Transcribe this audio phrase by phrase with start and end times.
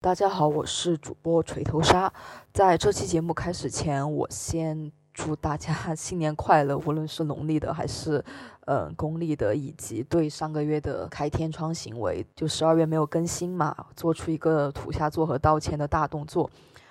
[0.00, 2.12] 大家好，我是主播锤头鲨。
[2.52, 8.24] 在这期节目开始前，我先祝大家 新年快乐，无论是农历的还是
[8.66, 16.48] 嗯公历的，以及对上个月的开天窗行为，就十二月没有更新嘛，做出一个土下座和道歉的大动作。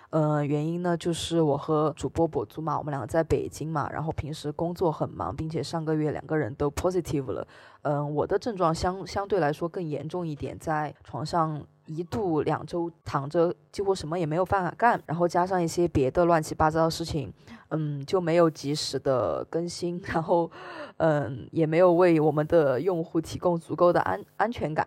[0.09, 7.47] 嗯，原因呢，就是我和主播博主嘛，我们两个在北京嘛，然后平时工作很忙，并且上个月两个人都 positive 了。
[7.83, 17.33] 嗯，我的症状相相对来说更严重一点，在床上一度两周躺着，几乎什么也没有办法干，然后加上一些别的乱七八糟的事情，
[17.69, 20.51] 嗯，就没有及时的更新，然后
[20.97, 24.85] 嗯，也没有为我们的用户提供足够的安安全感，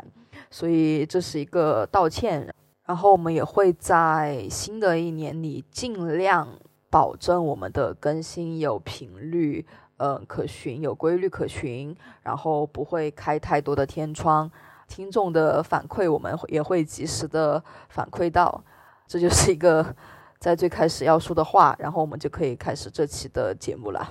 [0.50, 2.52] 所以这是一个道歉。
[2.86, 6.48] 然后我们也会在新的一年里尽量
[6.90, 9.64] 保证我们的更新有频率，
[9.98, 14.50] 嗯，可循有规律可循，然后不会开太多的天窗。
[14.90, 18.62] 听众的反馈我们也会及时的反馈到。
[19.06, 19.94] 这就是一个
[20.40, 24.10] 在最开始要说的话，然后我们就可以开始这期的节目了。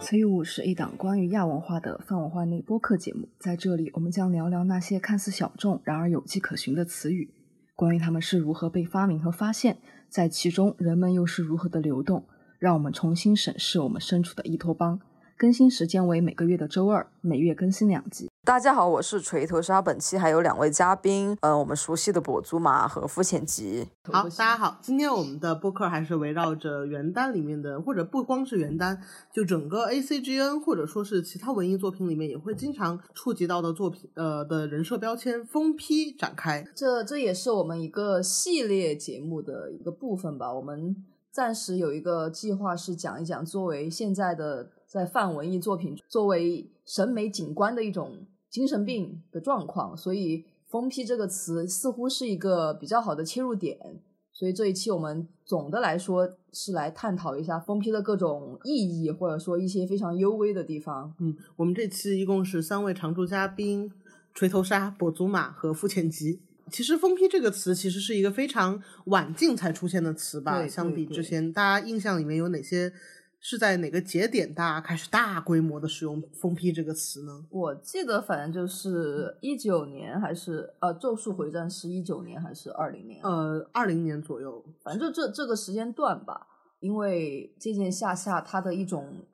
[0.00, 7.34] 崔五是一档关于亚文化的泛文化内播客节目，在这里我们将聊聊那些看似小众，然而有迹可循的词语，
[7.74, 12.24] 关于它们是如何被发明和发现，在其中人们又是如何的流动，
[12.58, 15.00] 让我们重新审视我们身处的依托邦。
[15.38, 18.30] 更新时间为每个月的周二，每月更新两集。
[18.42, 23.86] 大家好，我是锤头鲨，本期还有两位嘉宾，呃，我们熟悉的跛足马和肤浅吉。
[24.04, 28.98] 好，大家好，今天我们的播客还是围绕着原单里面的，或者不光是原单，
[29.30, 36.66] 就整个 A C G N 或者说是其他文艺作品里面也会经常触及到的作品，呃的人设标签封批展开。
[36.74, 40.54] 这这也是我们一个系列节目的一个部分吧。
[40.54, 40.96] 我们
[41.36, 44.70] 暂时有一个计划是讲一讲作为现在的。
[44.88, 54.00] 在泛文艺作品作为审美景观的一种精神病的状况，所以“疯批”这个词似乎是一个比较好的切入点。
[54.32, 61.12] 所以这一期我们总的来说是来探讨一下疯批的各种意义，或者说一些非常幽微的地方。
[61.18, 63.92] 嗯，我们这期一共是三位常驻嘉宾：
[64.32, 66.40] 锤头鲨、跛足马和付浅吉。
[66.70, 70.66] 其实“疯批”这个词其实是一个非常晚近才出现的词吧？
[70.66, 72.92] 相比之前，大家印象里面有哪些？
[73.38, 77.44] 是在哪个节点大家开始大规模的使用“封批”这个词呢？
[77.50, 83.22] 我记得反正就是一九年还是呃，《咒术回战》是一九年还是二零年？
[83.22, 86.48] 呃，二零年左右，反正就这这个时间段吧。
[86.80, 89.24] 因为这件下下它的一种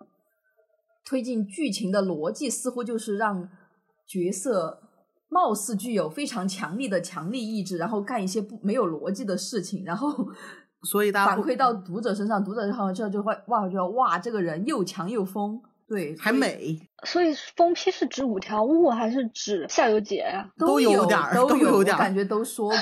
[1.05, 3.49] 推进剧情的逻辑，似乎就是让
[4.07, 4.83] 角色
[5.33, 10.29] 貌似具有非常强力的强力意志，然后干一些不没有逻辑的事情，然后。
[10.85, 15.63] 所以大家反馈到读者身上，读者看完之后就会哇，觉得哇，这个人又强又疯，
[15.93, 16.81] 对，还美。
[17.05, 20.49] 所以疯批是指五条悟还是指夏油杰呀？
[20.57, 22.77] 都有点儿，都 有点儿，感觉都说过。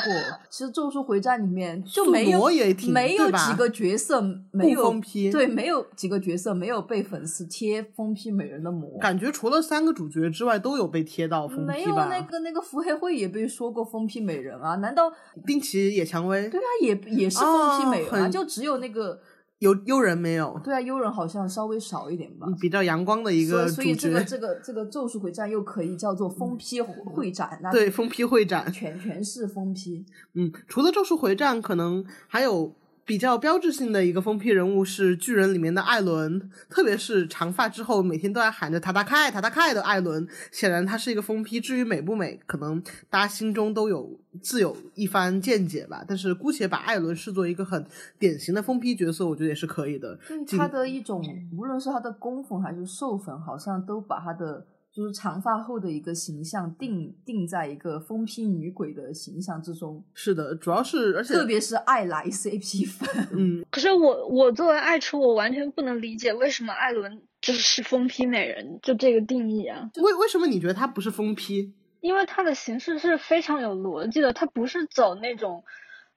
[0.51, 2.47] 其实《咒术回战》里面就没有
[2.93, 4.23] 没有几个角色
[4.53, 8.99] 没有疯批，对，没有几个角色没有被粉丝贴疯批美人的膜。
[9.01, 11.73] 感觉除了三个主角之外，都有被贴到疯批吧？
[11.73, 14.77] 没有那个那个伏黑会也被说过疯批美人啊？
[14.77, 15.11] 难道
[15.47, 16.47] 冰崎野蔷薇？
[16.51, 18.29] 对啊，也也是疯批美人啊？
[18.29, 19.19] 就只有那个。
[19.61, 20.61] 有幽人没有？
[20.65, 22.47] 对啊，幽人好像稍微少一点吧。
[22.61, 27.61] 比较阳光的一个所以这个这个这个咒术回战又可以叫做疯批会展。
[27.71, 30.05] 对，疯批会展，全全是疯批。
[30.35, 32.75] 嗯，除了咒术回战，可能还有。
[33.11, 41.59] 比较标志性的一个封批人物是巨人里面的艾伦，特别是长发之后每天都在喊着“塔塔开塔塔开”的艾伦，显然他是一个封批。
[41.59, 46.05] 至于美不美，可能大家心中都有自有一番见解吧。
[46.07, 47.85] 但是姑且把艾伦视作一个很
[48.17, 50.17] 典型的封批角色，我觉得也是可以的。
[50.57, 51.21] 他的一种，
[51.59, 54.65] 无论是他的公粉还是受粉，好像都把他的。
[54.93, 60.05] 就是长发后的一个形象定定在一个疯批女鬼的形象之中。
[60.15, 63.29] 是的，主要是而且特别是爱来 CP 粉。
[63.33, 69.91] 嗯，可是我我作为爱出，我完全不能理解为什么艾伦就是疯批美人，就这个定义啊。
[69.97, 71.73] 为为什么你觉得她不是疯批？
[72.01, 75.63] 因为她的形式是非常有逻辑的，她不是走那种。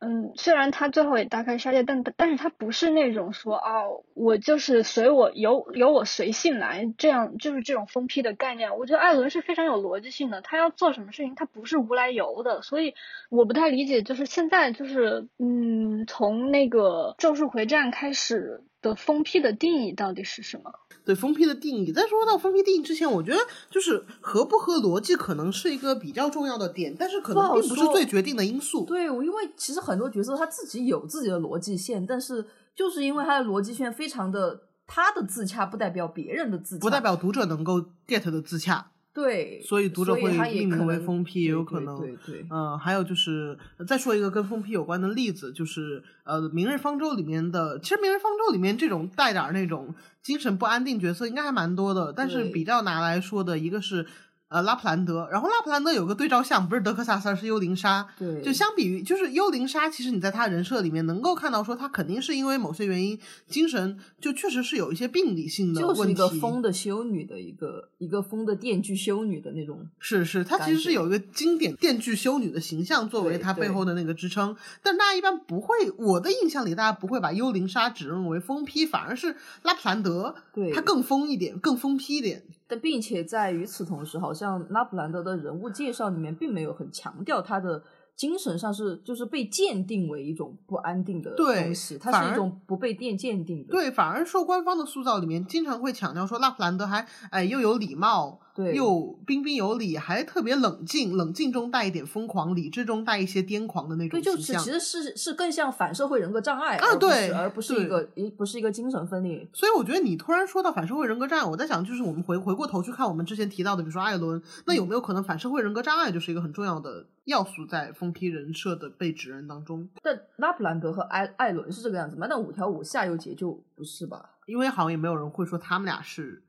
[0.04, 8.78] 嗯，虽然他最后也大开杀戒，但但是他不是那种说哦，我就是随我由由我随性来，这样就是这种疯批的概念。
[8.78, 12.62] 我觉得艾伦是非常有逻辑性的，他要做什么事情，他不是无来由的。
[12.62, 12.96] 所以
[13.30, 20.72] 我不太理解，就是现在就是嗯，从那个咒术回战开始的疯批的定义到底是什么？
[21.04, 23.40] 对封批的定义，在说到封批定义之前，我觉得
[23.70, 28.86] 就是合不合逻辑可能是一个比较重要的点，但是可能并不是最决定的因素。
[28.86, 32.46] 对，因为其实很多角色他自己有自己的逻辑线，但是
[32.76, 38.92] 就是因为他的逻辑线非常的他的自洽，不代表别人的自洽，不代表读者能够 get 的自洽。
[39.14, 42.00] 对，所以读者会命名可为疯批，也有可能。
[42.00, 49.94] 对对对嗯，还有就是呃再说一个跟疯批有关的例子，就是呃，《明日方舟》里面的，其实《明日方舟》里面这种带点儿那种
[50.24, 54.06] 精神不安定角色应该还蛮多的，但是比较拿来说的一个是
[54.54, 58.08] 呃拉普兰德，然后拉普兰德有个对照项，不是德克萨斯，而是幽灵鲨。
[58.20, 65.98] 对，就相比于，就是幽灵鲨，其实你在他人设里面能够看到，说他肯定是因为某些原因，精神就确实是有一些病理性的问题。
[65.98, 82.44] 就是一个疯的修女的一个一个疯的电锯修女的那种，是是，他其实是有一个经典电锯修女的形象作为他背后的那个支撑，但大家一般不会，我的印象里大家不会把幽灵鲨指认为疯批，反而是拉普兰德，对他更疯一点，更疯批一点。
[82.74, 87.84] 但并且在与此同时，好像拉普兰德的人物介绍里面并没有很强调他的
[88.16, 93.72] 精神上是就是被鉴定为一种不安定的东西，它是一种不被电鉴定的。
[93.72, 109.48] 对，反而受官方的塑造里面经常会强调说拉普兰德还哎又有礼貌，对又彬彬有礼，还特别冷静，冷静中带一点疯狂，理智中带一些癫狂的那种对，就其实是是更像反社会人格障碍啊对而不是一个一不是一个精神分裂。
[109.54, 119.90] 所以我觉得你突然说到反社会人格障碍，我在想，就是我们回回过头去看我们之前提到的，比如说艾伦，那有没有可能反社会人格障碍就是一个很重要的要素在疯批人设的被指认当中？
[120.04, 122.28] 但拉普兰德和艾艾伦是这个样子吗？
[122.30, 124.30] 但五条悟夏油杰就不是吧？
[124.46, 126.44] 因为好像也没有人会说他们俩是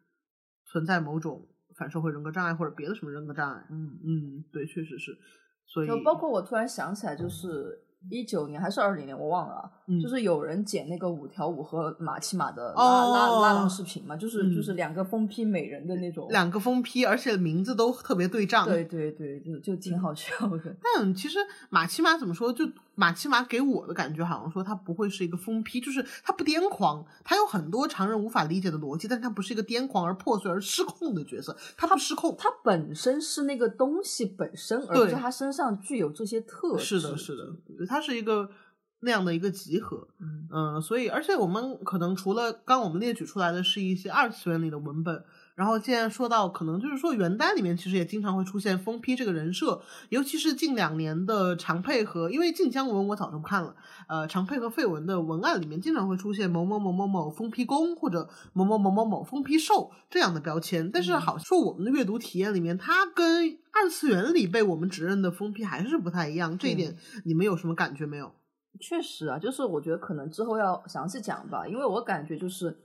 [0.67, 1.47] 存在某种
[1.77, 3.65] 反社会人格障碍或者别的什么人格障碍。
[3.71, 5.17] 嗯，嗯，对，确实是。
[5.67, 7.81] 所以就包括我突然想起来，就是
[8.11, 9.71] 一九年还是二零年，我忘了
[10.03, 16.29] 就是有人剪那个五条悟和马奇马的拉、哦拉拉郎视频嘛，就是、嗯就是两个疯批美人的那种。
[16.29, 18.67] 两个疯批，而且名字都特别对仗。
[18.67, 20.77] 对对对，就就挺好笑的。
[20.95, 21.39] 但其实
[21.71, 22.53] 马奇马怎么说？
[22.53, 32.37] 就马奇马给我的感觉，好像说他不会是一个疯批，就是他不癫狂，他有很多常人无法理解的逻辑，但是他不是一个癫狂而破碎而失控的角色，他不失控。
[32.39, 36.85] 他本身是那个东西本身，而不对是它身上具有这些特质。
[36.85, 38.49] 是的，是的，对，它是一个
[39.01, 40.09] 那样的一个集合。
[40.19, 53.77] 嗯，嗯，所以而且我们可能除了刚我们列举出来的是一些二次元里的文本，然后既然说到可能就是说原单里面其实也经常会出现疯批这个人设，尤其是近两年的常配和因为晋江文我早就看了，
[54.09, 68.33] 呃，常配和绯闻的文案里面经常会出现某某某某某疯批公或者某某某某某疯批兽这样的标签，但是好像说我们的阅读体验里面，它跟二次元里被我们指认的疯批还是不太一样，这一点你们有什么感觉没有？
[68.81, 72.77] 确实啊，就是我觉得可能之后要详细讲吧，因为我感觉就是，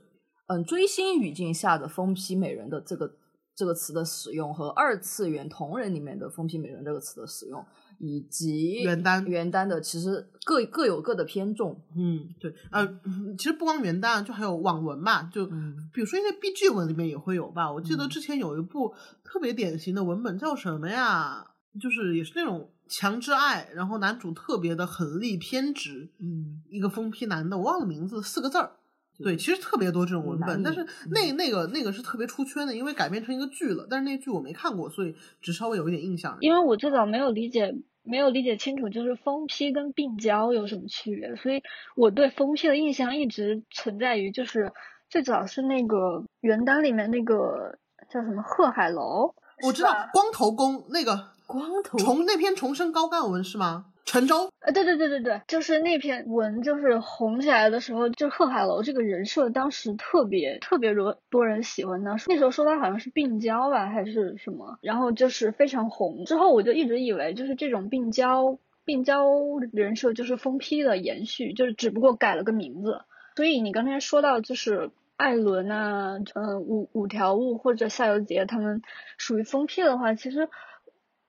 [0.50, 3.14] 嗯，追星语境下的疯批美人的这个
[3.54, 7.64] 这个词的使用和二次元同人里面的疯批美人这个词的使用，
[7.98, 11.80] 以及原单原单的其实各各有各的偏重。
[11.96, 17.70] 嗯，对，呃，嗯其实不光元旦，就还有网文嘛，就、嗯比如说一些 BG 文里面也会有吧。
[17.70, 18.92] 我记得嗯之前有一部
[19.22, 21.46] 特别典型的文本叫什么呀？
[21.80, 28.72] 就是也是那种强制爱，然后男主特别的狠戾偏执，嗯，一个疯批男的，我忘了名字，四个字儿。
[29.22, 33.86] 对，其实特别多这种文本，但是那那个那个是特别出圈的，因为改编成一个剧了。
[33.88, 36.36] 但是那剧我没看过，所以只稍微有一点印象。
[36.40, 41.62] 因为我最早没有理解，没有理解清楚，就是疯批跟病娇有什么区别，所以
[41.96, 44.72] 我对疯批的印象一直存在于，就是
[45.08, 47.78] 最早是那个原单里面那个
[48.10, 49.34] 叫什么贺海楼，
[49.66, 53.86] 我知道光头公那个光头重那篇重生高干文是吗？
[54.04, 66.24] 陈州呃，对对对对对，就是那篇文就是红起来的时候，就贺海楼这个人设当时特别特别多多人喜欢他，那时候说他好像是病娇吧还是什么，然后就是非常红。
[66.24, 69.26] 之后我就一直以为就是这种病娇病娇
[69.72, 73.02] 人设就是疯批的延续，就是只不过改了个名字。
[73.36, 78.82] 所以你刚才说到就是艾伦啊，呃五五条悟或者夏油杰他们
[79.18, 80.48] 属于疯批的话，其实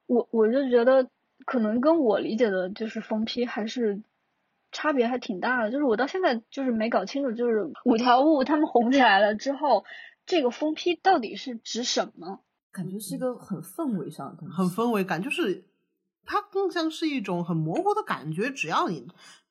[0.08, 1.08] 我我就觉得。
[1.46, 4.02] 可能跟我理解的就是疯批还是
[4.72, 9.84] 差别还挺大的，就是我到现在就是没搞清楚，就是五条悟他们红起来了之后，
[10.26, 12.40] 这个疯批到底是指什么？
[12.72, 15.66] 感觉是一个很氛围上的东西，很氛围感，就是
[16.26, 18.50] 它更像是一种很模糊的感觉。
[18.50, 19.06] 只要你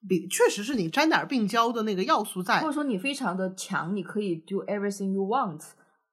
[0.09, 5.61] 比确实是你沾点病娇的那个要素在或者，说你非常的强，你可以 do everything you want，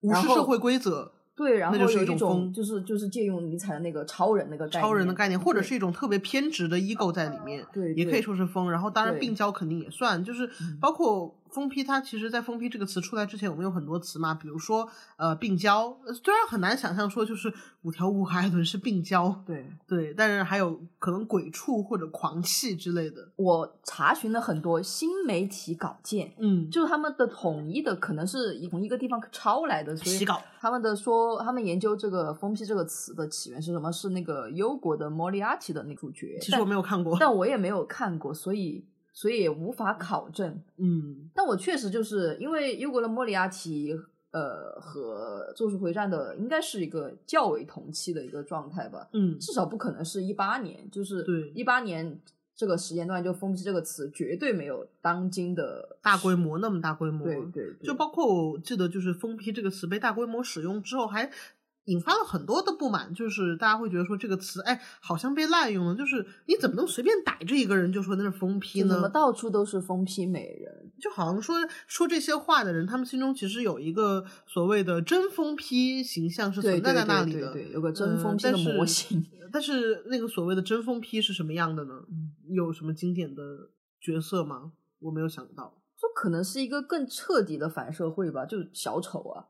[0.01, 8.72] 无视社会规则，对，然后就是有一一种疯就是就是借用尼采的那个超人那个概念，超人的概念，或者是一种特别偏执的 ego 在里面，对也可以说是疯。
[8.72, 14.88] 然后当然病娇肯定也算，就是嗯包括疯批它其实，在疯批这个词出来之前，我们有很多词嘛，比如说
[15.18, 30.25] 呃病娇，呃虽然很难想象说就是五条悟和艾伦是病娇，对对，但是还有可能鬼畜或者狂气之类的，我查询了很多新媒体稿件，嗯，就是他们的统一的可能是从一个地方抄来的，所以
[30.60, 33.92] 他们的说他们研究这个“疯批”这个词的起源是什么？
[33.92, 36.38] 是那个忧国的莫里亚奇的那主角。
[36.39, 38.86] 其实我没有看过，但我也没有看过，所以
[39.17, 40.62] 所以也无法考证。
[40.77, 41.27] 嗯。
[41.33, 43.91] 但我确实就是因为忧国的莫里亚奇，
[44.29, 49.39] 呃，和《咒术回战》的应该是一个较为同期的一个状态吧，嗯。
[49.39, 51.50] 至少不可能是一八年，就是对。
[51.55, 52.19] 一八年
[52.55, 61.31] 这个时间段就“疯批”这个词绝对没有当今的大规模那么大规模，对对对，就包括我记得，就是“疯批”这个词被大规模使用之后，还
[61.88, 65.96] 引发了很多的不满，就是大家会觉得说这个词，哎，好像被滥用了。
[65.96, 68.94] 就是你怎么能随便逮着一个人就说那是疯批呢？
[68.94, 70.91] 怎么到处都是疯批美人？
[71.00, 71.56] 就好像说
[71.88, 79.25] 说这些话的人，他们心中其实有一个所谓的真疯批形象是存在在那里的，对对对，有个真疯批的嗯但是模型。
[79.51, 81.94] 但是那个所谓的真疯批是什么样的呢？
[82.10, 83.41] 嗯有什么经典的
[84.01, 84.74] 角色吗？
[85.00, 85.74] 我没有想到。
[85.96, 89.46] 就可能是一个更彻底的反社会吧，就是小丑啊，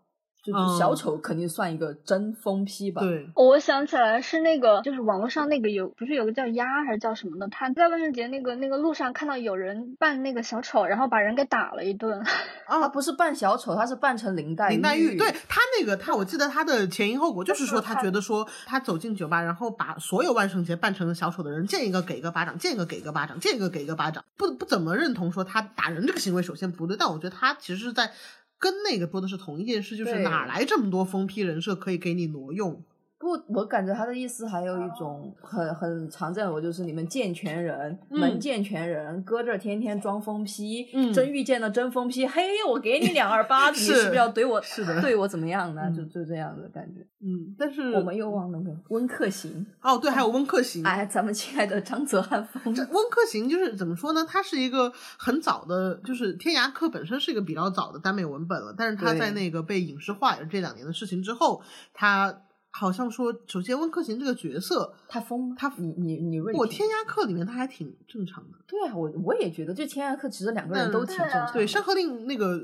[0.48, 12.24] 就是嗯小丑肯定算一个真疯批吧。，对，我想起来是那个，就是网络上那个有，不是有个叫鸭还是叫什么的，他在万圣节那个那个路上看到有人扮那个小丑，然后把人给打了一顿。
[12.66, 28.12] 他 不是扮小丑，他是扮成林黛林黛玉，对他那个他，我记得他的前因后果就是说，他他觉得说他走进酒吧，然后把所有万圣节扮成了小丑的人见一个给一个巴掌，见一个给一个巴掌，见一个给一个巴掌，不不怎么认同说他打人这个行为首先不对，但我觉得他其实是在
[28.60, 32.84] 跟那个播的是同一件事，就是哪来这么多疯批人设可以给你挪用？
[33.20, 38.20] 不，我感觉他的意思还有一种很很常见的，我就是你们健全人，嗯。
[38.20, 41.12] 门健全人，搁这儿天天装疯批，嗯。
[41.12, 45.82] 真遇见了真疯批，嘿，我给你两二巴子， 你是是不是要怼我是的对我怎么样呢？
[45.86, 45.96] 嗯。
[45.96, 47.02] 就就这样的感觉。
[47.20, 47.92] 嗯，但是。
[47.92, 54.24] 我们又忘了个温客行，哦对，还有温客行，哎，咱们亲爱的张泽汉峰，这温客行就是怎么说呢？
[54.30, 61.62] 他是一个很早的，就是天涯客本身是一个比较早的耽美文本了，但是他在那个被影视化也是这两年的事情之后，
[61.94, 62.44] 它
[62.78, 65.56] 好像说，首先温客行这个角色，他疯吗？
[65.58, 68.58] 他你你你问我天涯客里面他还挺正常的。
[68.68, 71.54] 对啊，我我也觉得，就天涯客其实两个人都挺正常的。
[71.54, 72.60] 对《山河令》那个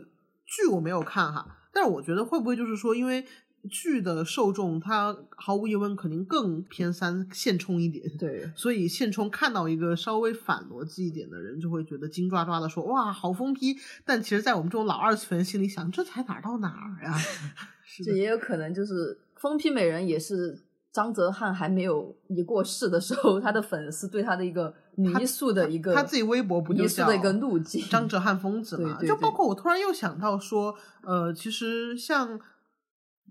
[0.46, 3.25] 剧我没有看哈，但是我觉得会不会就是说，因为
[3.72, 17.17] 剧的受众他毫无疑问肯定更偏三现充一点，对所以现充看到一个稍微反逻辑一点的人，就会觉得金抓抓的说哇好疯批，但其实，在我们这种老二次元心里想，这才哪儿到哪儿呀？
[18.03, 20.58] 这也有可能就是疯批美人也是
[20.90, 27.84] 张哲瀚还没有一过世的时候，他的粉丝对他的一个泥塑的一个他自己微博不就叫泥塑的一个路径。
[27.90, 28.94] 张哲瀚疯子嘛？
[28.94, 32.40] 对对对就包括我突然又想到说，呃，其实像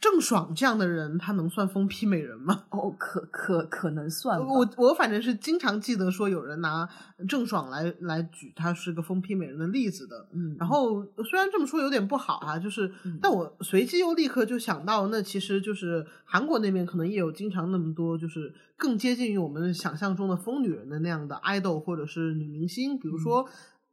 [0.00, 2.64] 郑爽这样的人，她能算疯批美人吗？
[2.70, 4.40] 哦，可可可能算。
[4.40, 6.88] 我我反正是经常记得说有人拿
[7.28, 10.26] 郑爽来来举她是个疯批美人的例子的。
[10.32, 23.48] 嗯，然后虽然这么说有点不好啊，就是，嗯但我随即又立刻就想到，那其实就是韩国那边可能也有经常那么多，就是更接近于我们想象中的疯女人的那样的 idol 或者是女明星，比如说，嗯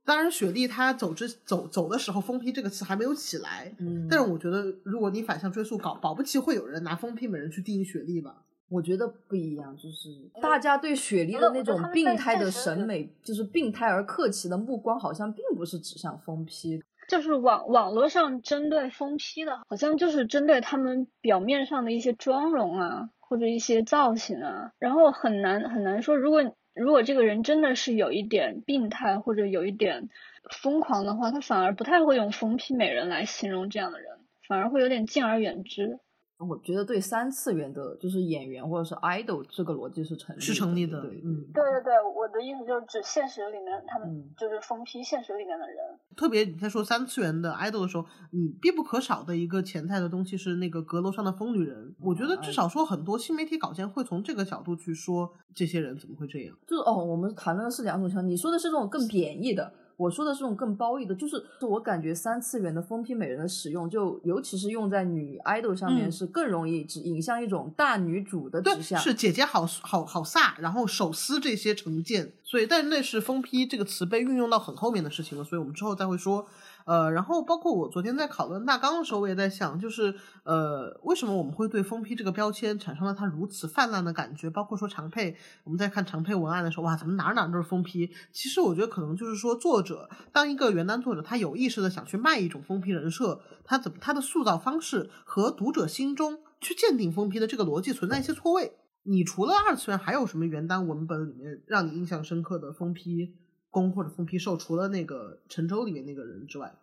[0.10, 8.38] 当然雪莉她走之走走的时候，疯批这个词还没有起来，嗯，但是我觉得如果你反向追溯，搞保不齐会有人拿疯批美人去定义雪莉吧。
[8.70, 10.10] 我觉得不一样，就是
[10.42, 16.82] 大家对雪莉的那种病态的审美，就是病态而客气的目光，好像并不是指向疯批。
[17.08, 26.44] 就是网网络上针对疯批的，好像就是针对他们表面上的一些妆容啊，或者一些造型啊，然后很难很难说，如果
[26.79, 30.09] 如果这个人真的是有一点病态或者有一点
[30.50, 36.00] 疯狂的话，他反而不太会用疯批美人来形容这样的人，反而会有点敬而远之。
[36.39, 45.75] 我觉得对三次元的，就是演员或者是 idol 这个逻辑是成立是成立的对，嗯对对对，我的意思就是指现实里面他们嗯就是疯批现实里面的人。
[46.15, 51.93] 特别你在说三次元的 idol 的时候，你必不可少的一个潜在的东西是那个阁楼上的疯女人。
[52.00, 56.55] 我觉得至少说很多新媒体稿件会从这个角度去说这些人怎么会这样。
[56.65, 68.98] 就是哦，我们谈论的是两种情况，你说的是这种更贬义的，我说的是这种更褒义的，就是我感觉三次元的疯批美人的使用，就尤其是用在女 idol 上面，嗯是更容易指引向一种大女主的对，指向。
[68.98, 76.48] 是姐姐好好好飒，然后手撕这些成见，所以但那是疯批这个词被运用到很后面的事情了，所以我们之后再会说。
[76.86, 84.50] 呃，然后包括我昨天在讨论大纲的时候，我也在想，就是呃，为什么我们会对封批这个标签产生了它如此泛滥的感觉？
[84.50, 88.10] 包括说长配，我们在看长配文案的时候，哇，怎么哪哪都是封批？
[88.32, 98.74] 其实我觉得可能就是说，作者当一个原单作者，他有意识的想去卖一种封批人设，他怎么他的塑造方式和读者心中去鉴定封批的这个逻辑存在一些错位。
[99.03, 103.36] 你除了二次元，还有什么原耽文本里面让你印象深刻的封批？
[103.72, 106.74] 攻或者封批受，除了那个陈州里面那个人之外，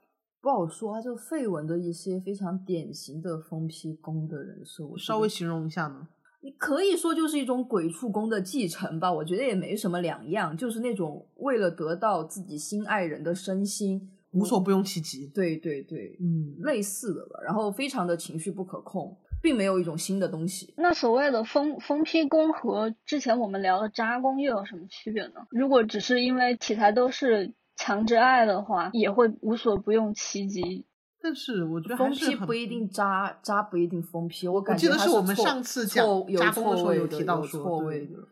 [0.40, 0.94] 不好说。
[0.94, 6.06] 他就废文的一些非常典型的封批攻的人设，我稍微形容一下呢？
[6.42, 15.26] 你可以说就是一种鬼畜攻的继承吧，我觉得也没什么两样，就是那种为了得到自己心爱人的身心，无所不用其极。
[15.26, 17.40] 对对对，嗯，类似的吧。
[17.44, 19.18] 然后非常的情绪不可控。
[19.42, 20.74] 并没有一种新的东西。
[20.76, 25.46] 那所谓的封封批工和之前我们聊的渣工又有什么区别呢？
[25.50, 30.86] 如果只是因为题材都是强制爱的话，也会无所不用其极。
[31.20, 34.46] 但是我觉得封批不一定渣，渣不一定封批。
[34.46, 37.82] 我感觉得是我们上次讲渣工的时候有提到说，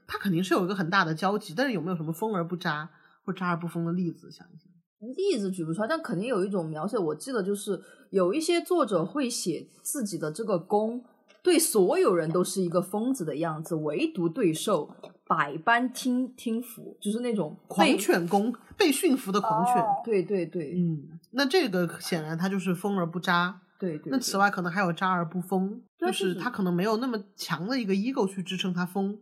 [0.07, 1.55] 他肯定是有一个很大的交集。
[1.57, 2.89] 但是有没有什么封而不渣
[3.25, 4.31] 或渣而不封的例子？
[4.31, 4.74] 想一想。
[5.01, 6.97] 例子举不出来，但肯定有一种描写。
[6.97, 7.79] 我记得就是
[8.11, 11.05] 有一些作者会写自己的这个攻，
[11.43, 14.89] 对所有人都是一个疯子的样子，唯独对兽
[15.27, 19.85] 百般听听服，就是那种狂犬攻，被驯服的狂犬。
[20.05, 23.61] 对对对，嗯，那这个显然他就是疯而不渣。
[23.79, 24.11] 对对。
[24.11, 29.19] 那此外可能还有渣而不疯，就是他可能没有那么强的一个 ego 去支撑他疯，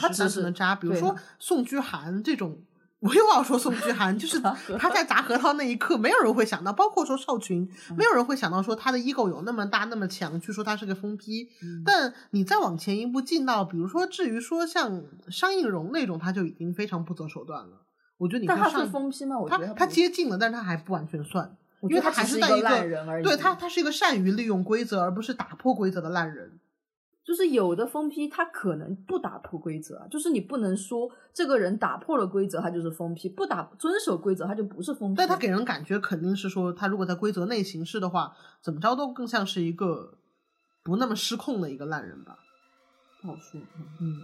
[0.00, 0.74] 他只是能渣。
[0.74, 2.62] 比如说宋居寒这种。
[3.00, 4.40] 我又要说宋巨涵，就是
[4.78, 11.48] 他在砸核桃那一刻，没有人会想到，包括说邵群，没有人会想到说他的 ego 有那么大那么强，去说他是个疯批。
[11.84, 17.82] 但你再往前一步进到，比如说至于说像商应荣那种，他就已经非常不择手段了。
[18.16, 19.38] 我觉得你他是疯批吗？
[19.38, 26.57] 我觉得他接近了，但是他还不完全算，因为他还是在一个对他他是一个善于利用规则而不是打破规则的烂人。
[27.28, 35.18] 就是有的封批，他可能不打破规则，就是你不能说这个人打破了规则，他就是封批；不打遵守规则，他就不是封批。
[35.18, 40.14] 但他给人感觉肯定是说，他如果在规则内行事的话，怎么着都更像是一个
[40.82, 42.38] 不那么失控的一个烂人吧。
[43.20, 43.60] 不好说，
[44.00, 44.22] 嗯。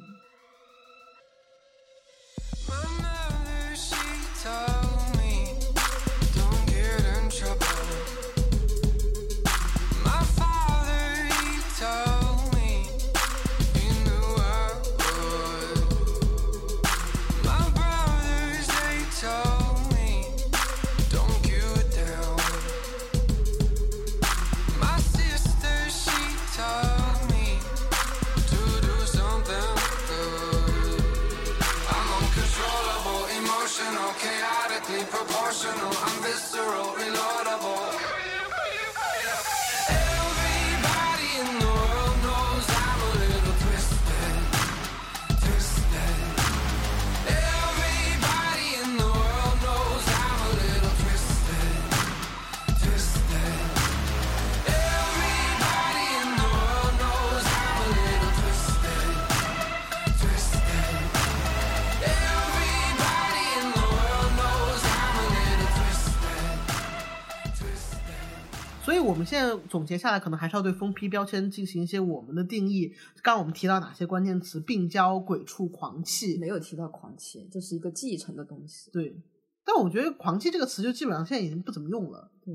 [69.05, 72.89] 我们现在总结下来，可能还是要对封批标签进行一些我们的定义。
[73.23, 74.59] 刚刚我们提到哪些关键词？
[74.59, 78.91] 病娇、鬼畜、狂气，没有提到狂气，这是一个继承的东西。
[78.91, 79.23] 对，
[79.63, 82.31] 但我觉得狂气这个词就基本上现在已经不怎么用了。
[82.43, 82.55] 对，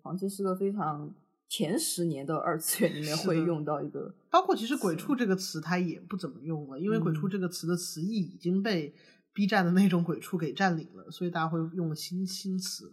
[0.00, 1.12] 狂气是个非常
[1.48, 8.94] 前十年的二次元里面会用到一个，包括其实鬼畜这个词它也不怎么用了，因为鬼畜这个词的词义已经被
[9.32, 12.92] B 站的那种鬼畜给占领了，所以大家会用新新词。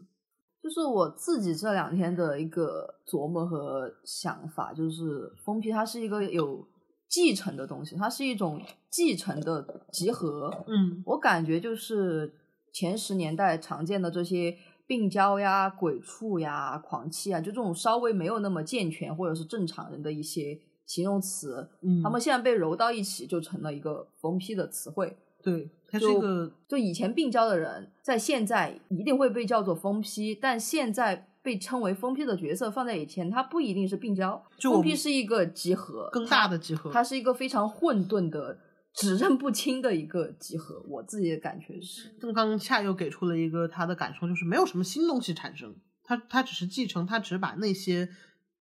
[0.65, 6.67] 就是我自己这两天的一个琢磨和想法，就是封批它是一个有
[7.07, 10.65] 继承的东西，它是一种继承的集合。
[10.65, 12.33] 嗯，我感觉就是
[12.73, 25.15] 前十年代常见的这些病娇呀、鬼畜呀、狂气啊，就这种稍微没有那么健全或者是正常人的一些形容词，嗯，他们现在被揉到一起，就成了一个封批的词汇。
[25.43, 25.69] 对。
[25.99, 34.43] 就就以前病娇的人，在现在一定会被叫做疯批，但现在被称为疯批的角色放在以前，他不一定是病娇。
[34.61, 38.57] 疯批是一个集合，更大的集合，它是一个非常混沌的、
[38.93, 40.83] 指认不清的一个集合。
[40.87, 48.09] 我自己的感觉是，邓刚恰又给出了一个他的感受，就是没有什么新东西产生，他他只是继承，他只是把那些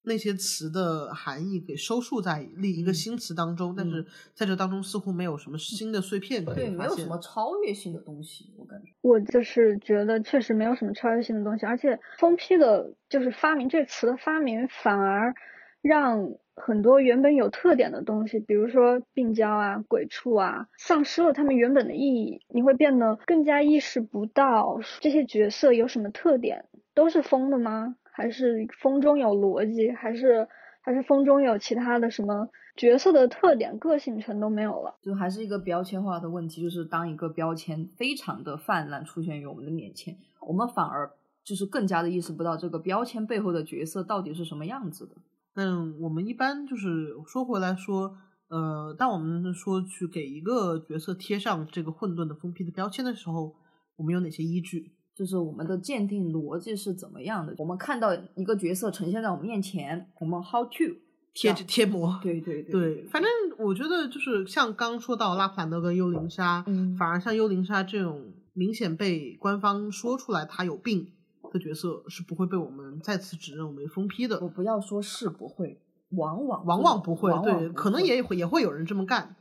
[0.04, 8.92] 那些词的含义给收束在另一个新词当中，但是在这当中似乎没有什么新的碎片可以对，没有什么超越性的东西，我感觉。
[9.00, 15.34] 我就是觉得确实没有什么超越性的东西，而且疯批的，就是发明这词的发明，反而
[15.80, 22.40] 让很多原本有特点的东西，比如说病娇啊、鬼畜啊，丧失了他们原本的意义。
[22.48, 27.96] 你会变得更加意识不到这些角色有什么特点，都是疯的吗？
[28.12, 29.90] 还是风中有逻辑？
[29.90, 30.46] 还是
[30.83, 34.94] 还是风中有其他的什么角色的特点、个性全都没有了？
[35.03, 41.11] 就还是一个标签化的问题，就是当一个标签非常的泛滥出现于我们的面前，我们反而
[41.44, 45.16] 就是更加的意识不到这个标签背后的角色到底是什么样子的。
[45.55, 48.16] 但我们一般就是说回来说，
[48.48, 53.55] 呃，当我们说去给一个角色贴上这个混沌的封批的标签的时候，
[53.96, 54.92] 我们有哪些依据？
[55.22, 57.54] 就是我们的鉴定逻辑是怎么样的？
[57.56, 60.96] 我们看到一个角色呈现在我们面前，我们 how to
[61.32, 63.30] 贴贴膜，对对对，反正
[63.61, 71.06] 我觉得就是像刚说到拉普兰德跟幽灵鲨，嗯反而像幽灵鲨这种明显被官方说出来他有病
[71.52, 74.48] 的角色，是不会被我们再次指认为疯批的我。
[74.48, 75.80] 不要说是不会，
[76.16, 79.37] 往往往往不会，对，往往不可能也会也会有人这么干。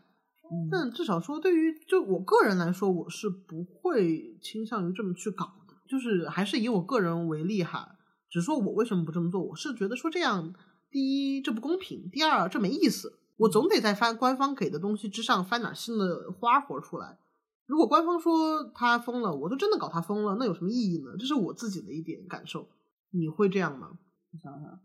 [0.54, 5.61] 嗯但至少说，对于就我个人来说，我是不会倾向于这么去搞的。
[5.92, 7.98] 就是还是以我个人为例哈，
[8.30, 10.54] 只是说我为什么不这么做，我是觉得说这样，
[10.90, 13.20] 第一这不公平，第二这没意思。
[13.36, 17.20] 我总得在翻官方给的东西之上翻点新的花活出来。
[17.66, 21.12] 如果官方说他疯了，我就真的搞他疯了，那有什么意义呢？
[21.20, 22.70] 这是我自己的一点感受。
[23.10, 24.00] 你会这样吗？
[24.32, 24.80] 我想想，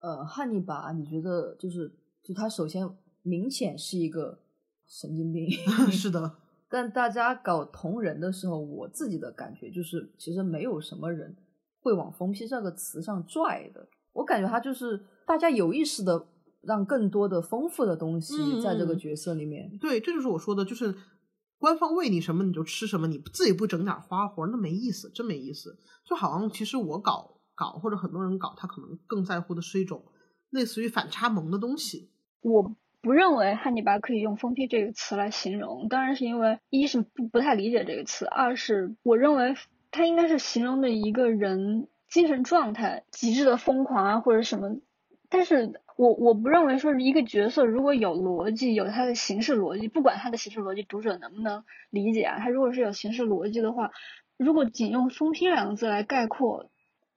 [0.00, 2.88] 呃，汉尼拔，你觉得就是就他首先
[3.22, 4.40] 明显是一个
[4.88, 5.48] 神经病，
[5.92, 6.38] 是的，
[6.72, 11.36] 但大家搞同人的时候，我自己的感觉就是，其实没有什么人
[11.82, 13.86] 会往“疯批”这个词上拽的。
[14.14, 16.26] 我感觉他就是大家有意识的
[16.62, 19.70] 让更多的丰富的东西在这个嗯角色里面。
[19.78, 20.94] 对，这就是我说的，就是
[21.58, 25.78] 官方喂你什么你就吃什么，你自己不整点花活，那没意思，真没意思。
[26.08, 30.02] 就好像其实我搞搞或者很多人搞，他可能更在乎的是一种
[30.50, 32.10] 类似于反差萌的东西。
[32.40, 39.56] 我不认为汉尼拔可以用“疯批”这个词来形容，当然是因为一是不不太理解这个词，二是我认为
[39.90, 44.76] 它应该是形容的一个人精神状态极致的疯狂啊，或者什么。
[45.28, 53.90] 但是我我不认为说一个角色如果有逻辑，有他的形式逻辑，不管他的形式逻辑读者能不能理解啊，他如果是有形式逻辑的话，
[54.36, 56.70] 如果仅用“疯批”两个字来概括，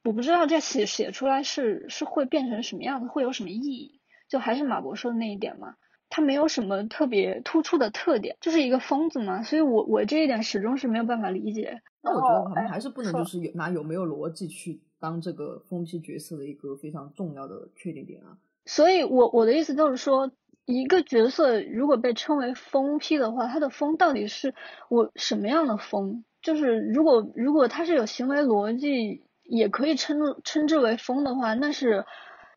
[0.04, 4.00] 我不知道这写写出来是是会变成什么样子，会有什么意义。
[4.36, 5.76] 就还是马博说的那一点嘛，
[6.10, 11.82] 他没有什么特别突出的特点，就是一个疯子嘛，所以我我这一点始终是没有办法理解。
[12.04, 18.38] 那我觉得我们哎还是不能就是有拿有没有逻辑去当这个疯批角色的一个非常重要的确定点啊。
[18.66, 20.30] 所以我我的意思就是说，
[20.66, 24.54] 一个角色如果被称为疯批的话，他的疯到底是
[24.90, 26.26] 我什么样的疯？
[26.42, 32.04] 就是如果如果他是有行为逻辑，也可以称称之为疯的话，那是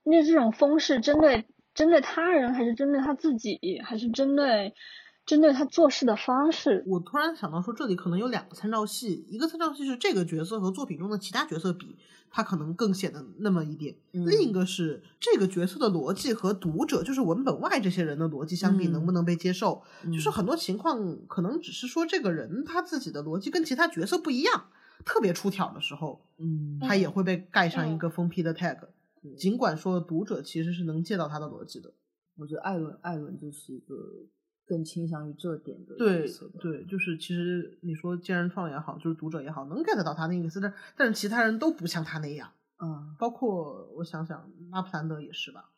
[0.04, 1.44] 那这种疯是针对
[1.78, 4.74] 针对他人，还是针对他自己，还是针对
[5.24, 6.82] 针对他做事的方式？
[6.88, 11.96] 我突然想到说，这里可能有两个参照系，一个参照系是这个角色和作品中的其他角色比，
[12.30, 19.84] 他可能更显得那么一点；嗯另一个是这个角色的逻辑和读者，就是文本外这些人的逻辑相比，嗯能不能被接受？
[20.06, 24.64] 就是嗯很多情况可能只是说这个人他自己的逻辑跟其他角色不一样，
[25.04, 28.78] 特别出挑的时候，嗯他也会被盖上一嗯个疯批的 tag。
[29.36, 31.92] 尽管说读者其实是能借到他的逻辑的，
[32.36, 33.94] 我觉得艾伦艾伦就是一个
[34.66, 36.28] 更倾向于这点的对
[36.60, 42.50] 对，就是其实你说剑人创也好，就是读者也好，能 get 到他那个意思，但但是其他人都不像他那样，
[42.82, 43.14] 嗯。
[43.18, 45.70] 包括我想想，拉普兰德也是吧，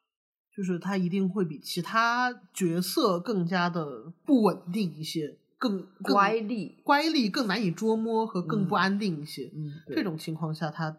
[0.55, 6.75] 就是他一定会比其他角色更加的不稳定一些，更更乖戾。
[6.83, 8.79] 乖戾更难以捉摸和更不嗯。
[8.79, 9.51] 安定一些。
[9.55, 10.99] 嗯这种情况下，他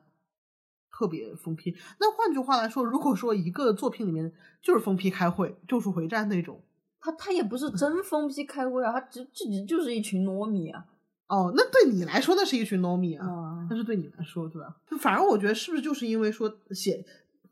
[1.02, 1.76] 特别疯批。
[2.00, 6.62] 那换句话来说，如果说一个作品里面就是疯批开会、咒术回战那种，
[7.00, 10.86] 他他也不是真疯批开会啊，他只这己就是一群糯米啊
[11.26, 14.76] 哦，那对你来说那是一群 no 米啊，啊但是对你来说，对吧？
[14.88, 17.04] 就反而我觉得是不是就是因为说写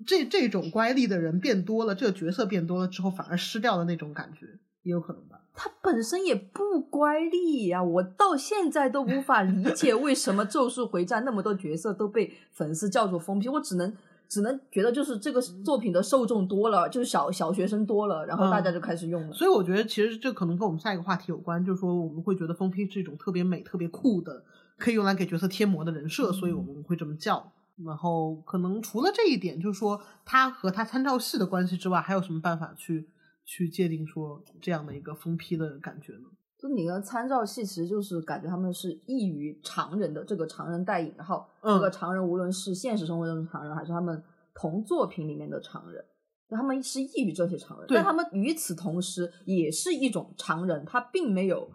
[0.05, 4.45] 这这种乖戾的人变多了，这个角色变多了之后，反而失掉了那种感觉，
[4.83, 5.41] 也有可能吧。
[5.53, 13.93] 他本身也不乖戾呀、我到现在都无法理解为什么《咒术回战》那么多角色都被粉丝叫做疯批，我只能
[14.29, 19.33] 只能觉得就是这个作品的受众多了，就是小小学生多了，然后大家就开始用了。
[19.33, 24.43] 所以我觉得其实这可能跟我们下一个话题有关，就是说我们会觉得疯批是一种特别美、特别酷的，
[24.77, 27.51] 可以用来给角色贴膜的人设，所以我们会这么叫。
[27.85, 33.07] 然后可能除了这一点，就是说他和他参照系的关系之外，还有什么办法去
[33.49, 36.29] 去界定说这样的一个疯批的感觉呢？
[36.55, 46.05] 就你的参照系，其实就是感觉他们是异于常人的，这个常人带引号，嗯这个常人无论是现实生活中的常人，还是他们同作品里面的常人，
[46.49, 51.71] 他们是异于这些常人，但他们与此同时也是一种常人，他并没有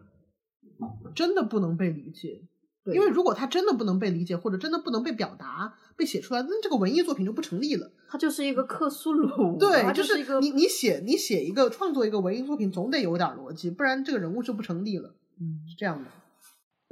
[1.12, 2.46] 真的不能被理解。
[2.84, 7.90] 对因为如果他真的不能被理解，或者真的不能被表达、被写出来，那这个文艺作品就不成立了。
[8.08, 15.14] 他就是一个克苏鲁， 对，他就是一个你你写你写一个创作一个文艺作品，总得有点逻辑，不然这个人物就不成立了。
[15.40, 16.10] 嗯是这样的。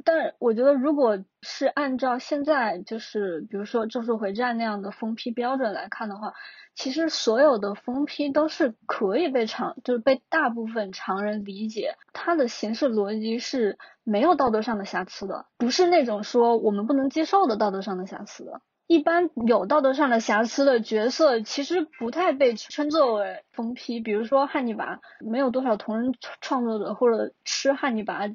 [0.05, 6.33] 但是我觉得，如果是按照现在就是比如说《咒术回战》那样的封批标准来看的话，
[6.75, 18.63] 其实所有的封批都是可以被常，就是被大部分常人理解，它的形式逻辑是没有道德上的瑕疵的，不是那种说我们不能接受的道德上的瑕疵的。
[18.89, 24.01] 一般有道德上的瑕疵的角色，其实不太被称作为封批。
[24.01, 28.29] 比如说汉尼拔，没有多少同人创作者或者吃汉尼拔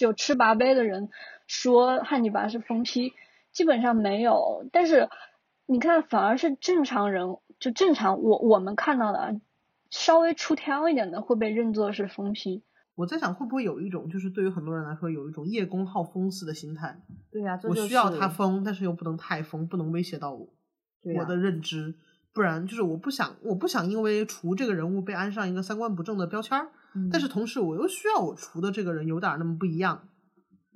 [0.00, 1.10] 有吃拔杯的人
[1.46, 3.12] 说汉尼拔是疯批，
[3.52, 4.66] 基本上没有。
[4.72, 5.08] 但是
[5.66, 9.30] 你看，反而是正常人，就正常我我们看到的啊
[9.90, 12.62] 稍微出挑一点的会被认作是疯批。
[12.94, 17.00] 我在想，会不会有一种，就是对于很多人来说，有一种叶公好疯似的心态。
[17.30, 20.48] 对呀、我需要他疯，但是又不能太疯，不能威胁到我、
[21.16, 21.94] 我的认知，
[22.32, 30.08] 不然就是我不想，我不想因为除这个人物被安上一个三观不正的标签儿，嗯但是同时我又需要我除的这个人有点儿那么不一样，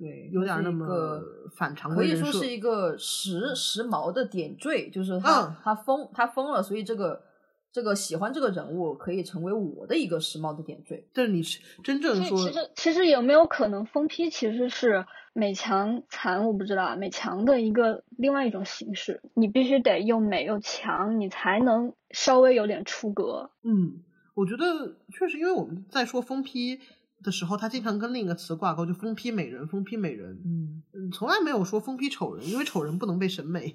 [0.03, 1.23] 对，有点儿那么个
[1.55, 7.23] 反常的可以说是一个时时髦的点缀，就是他、嗯他疯他疯了，所以这个
[7.71, 11.07] 这个喜欢这个人物可以成为我的一个时髦的点缀。
[11.13, 16.45] 但是你是真正说，其其实其实有没有可能疯批其实是美强残？
[16.45, 23.51] 我不知道啊，美强的一个另外一种形式，你必须得又美又强，你才能稍微有点出格。
[23.63, 26.81] 嗯，我觉得确实，因为我们在说疯批
[27.23, 30.39] 的时候，他经常跟另一个词挂钩，就疯批美人，疯批美人。
[30.45, 33.73] 嗯，嗯，从来没有说疯批丑人，因为丑人不能被审美。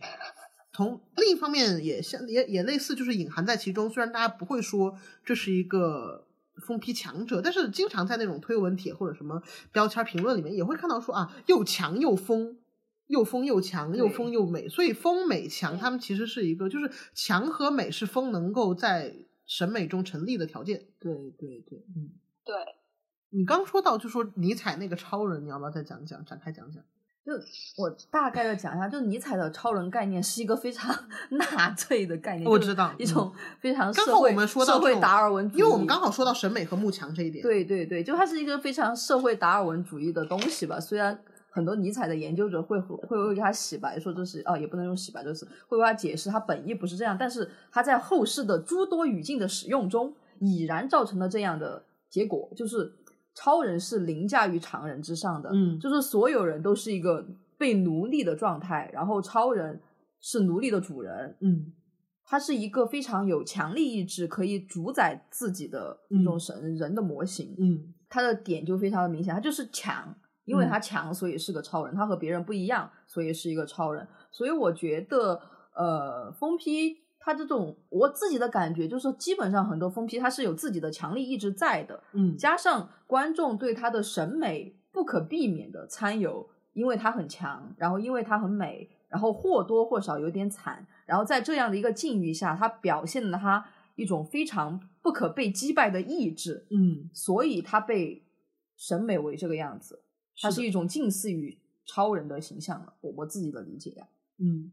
[0.73, 3.91] 从另一方面也像也也类似，就是隐含在其中。
[3.91, 6.27] 虽然大家不会说这是一个
[6.65, 12.59] 疯批强者，但是经常在那种推文帖或者什么标签评论里面也会看到说啊，又强又疯，
[13.09, 14.69] 又疯又强，又疯又美。
[14.69, 20.87] 所以疯美强，他们其实是一个，就是强和美是疯能够在审美中成立的条件。
[21.01, 22.11] 对对对，嗯，
[22.45, 22.55] 对，
[23.31, 26.83] 你刚说到就说尼采那个超人，你要不要再讲讲，展开讲讲？
[27.27, 27.35] 就
[27.77, 30.97] 我大概的讲一下，就尼采的超人概念是一个非常
[31.33, 37.43] 纳粹的概念，就是我知道一种非常刚社会好我们说到社会达尔文主义，因为我们刚好说到审美和慕强这一点。
[37.43, 40.81] 对对对，就它是一个非常社会达尔文主义的东西吧。
[40.81, 52.91] 虽然很多尼采的研究者会会为他洗白，说这是啊，也不能用洗白这个词，会为他解释他本意不是这样，但是他在后世的诸多语境的使用中，已然造成了这样的结果，就是
[53.39, 57.25] 超人是凌驾于常人之上的，嗯就是所有人都是一个
[57.57, 59.81] 被奴隶的状态，然后超人
[60.21, 61.73] 是奴隶的主人，嗯
[62.25, 67.55] 他是一个非常有强力意志，可以主宰自己的那种嗯神、人的模型。
[67.59, 70.13] 嗯他的点就非常的明显，他就是强，
[70.45, 74.07] 因为嗯他强，所以是个超人，他和别人不一样，所以是一个超人。
[74.33, 75.41] 所以我觉得，
[75.77, 76.97] 呃，疯批
[77.29, 82.35] 他这种我自己的感觉就是，基本上很多疯批他是有自己的强力意志在的，嗯。
[82.39, 93.63] 加上观众对他的审美不可避免的参有，因为他很强，然后因为他很美，然后或多或少有点惨，然后在这样的一个境遇下，他表现了他
[93.97, 98.25] 一种非常不可被击败的意志，嗯，所以他被
[98.75, 100.03] 审美为这个样子，
[100.41, 104.73] 它是一种近似于超人的形象了，我我自己的理解呀、嗯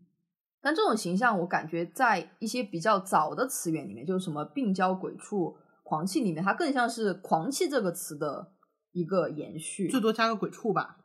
[0.65, 8.51] 但这种形象，我感觉在一些比较早的词源里面，就是什么病娇、鬼畜、狂气里面，它更像是“狂气”这个词的
[8.91, 10.97] 一个延续，最多加个鬼畜吧。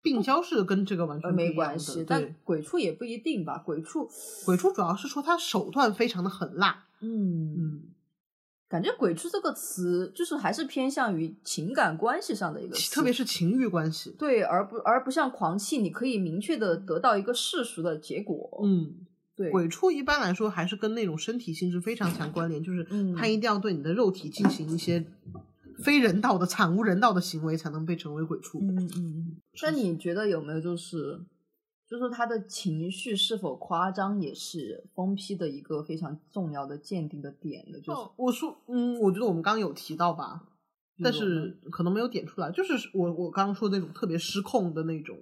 [0.00, 2.04] 病娇是跟这个完呃全没关系。
[2.06, 4.08] 但鬼畜也不一定吧，鬼畜，
[4.46, 6.86] 鬼畜主要是说他手段非常的狠辣。
[7.00, 7.82] 嗯，嗯，
[8.70, 14.14] 感觉“鬼畜”这个词就是还是偏向于情感关系上的一个词，特别是情欲关系。
[14.16, 18.94] 对，而不而不像狂气，你可以明确的得到一个世俗的结果。，嗯，
[19.34, 25.04] 对，鬼畜一般来说还是跟那种身体性质非常强关联，就是嗯他一定要对你的肉体进行一些
[25.82, 28.60] 非人道的、惨无人道的行为，才能被称为鬼畜。
[28.60, 29.36] 嗯嗯嗯。
[29.64, 31.20] 那你觉得有没有就是，
[31.90, 37.80] 就是他的情绪是否夸张，也是疯批的一个非常重要的鉴定的点呢？
[37.80, 40.40] 就是，哦，我说，嗯，我觉得我们刚刚有提到吧，
[41.02, 45.18] 但是可能没有点出来，就是我我刚刚说的那种特别失控的那种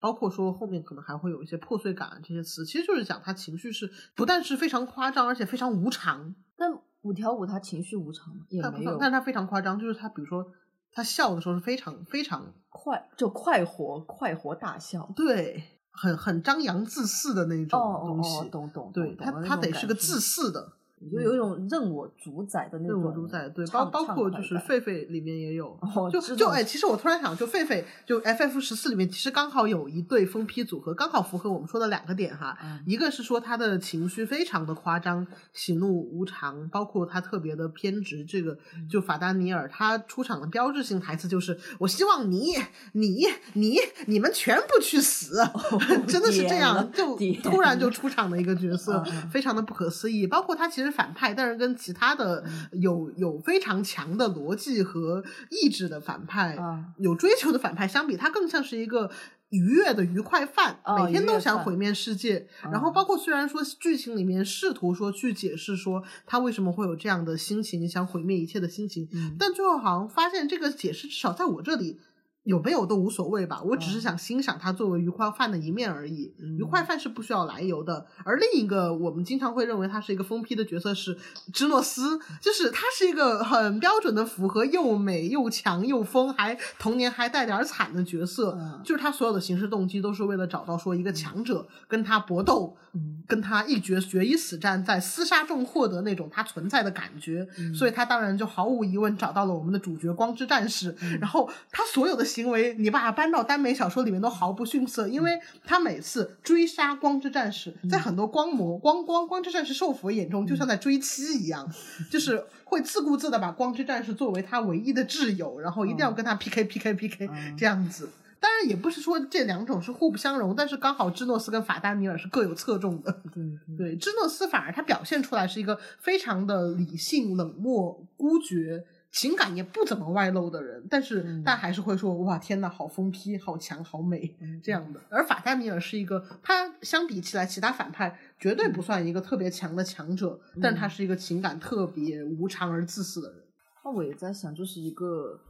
[0.00, 6.34] 包括说后面可能还会有一些破碎感这些词，其实就是讲他情绪是不但是非常夸张，而且非常无常。
[6.56, 10.52] 但五条悟他情绪无常吗也他没有，但是他非常夸张，就是他比如说
[10.90, 15.12] 他笑的时候是非常非常快就快活快活大笑。
[15.14, 18.38] 对，很很张扬自私的那种东西。
[18.38, 20.72] 哦，懂懂，对他他得是个自私的，
[21.10, 23.48] 就有一种任我主宰的那种任种我主宰。
[23.48, 32.56] 对，包包括就是狒狒里面也有，哦就就哎，其实我突然想，就狒狒就 FF 十四里面其实刚好有一对疯批组合，刚好符合我们说的两个点哈。
[32.62, 38.24] 嗯一个是说他的情绪非常的夸张，喜怒无常，包括他特别的偏执。
[38.24, 42.54] 这个嗯就法丹尼尔他出场的标志性台词就是：“我希望你、
[42.92, 45.40] 你、你、你们全部去死。
[46.08, 50.26] 真的是这样，就突然就出场的一个角色非常的不可思议。
[50.26, 59.10] 包括他其实反派，但是跟其他的嗯有有非常强的逻辑和意志的反派，啊有追求的反派相比，他更像是一个。
[59.50, 62.46] 愉悦的愉快犯，哦每天都想毁灭世界。
[62.64, 71.98] 嗯然后包括虽然说剧情里面试图说去解释说他为什么会有这样的心情，想毁灭一切的心情，嗯但最后好像发现这个解释至少在我这里
[72.44, 76.34] 有没有都无所谓吧，我只是嗯想欣赏他作为愉快饭的一面而已。
[76.38, 81.16] 嗯愉快饭是不需要来由的，而另一个我们经常会认为他是一个疯批的角色是
[81.52, 88.56] 芝诺斯，就是他是一个很标准的符合又美又强又疯，还童年还带点惨的角色。
[88.58, 100.96] 嗯就是他所有的行事动机都是为了找到说一个强者跟他搏斗，嗯跟他一决决一死战，在厮杀中获得那种他存在的感觉，嗯所以他当然就毫无疑问找到了我们的主角光之战士。
[101.02, 111.68] 嗯然后他所有的行为，你把它搬到耽美小说里面都毫不逊色，因为他每次追杀光之战士，在很多光魔光光光之战士受佛眼中，就像在追妻一样，
[112.10, 118.08] 就是会自顾自的把光之战士作为他唯一的挚友，然后一定要跟他 PK PK PK 嗯 这样子。
[118.42, 123.20] 当然也不是说这两种是互不相容，但是刚好芝诺斯跟法丹尼尔是各有侧重的。
[123.34, 123.44] 对
[123.76, 135.00] 对对，芝诺斯反而他表现出来是一个非常的理性、冷漠、孤绝，情感也不怎么外露的人，但是、嗯但还是会说哇天呐，好疯批，好强，好美、嗯这样的。
[135.08, 143.42] 而法丹尼尔是一个，他相比起来其他反派绝对不算一个特别强的强者，但他是一个情感特别无常而自私的人。
[143.84, 145.40] 那我也在想，就是一个，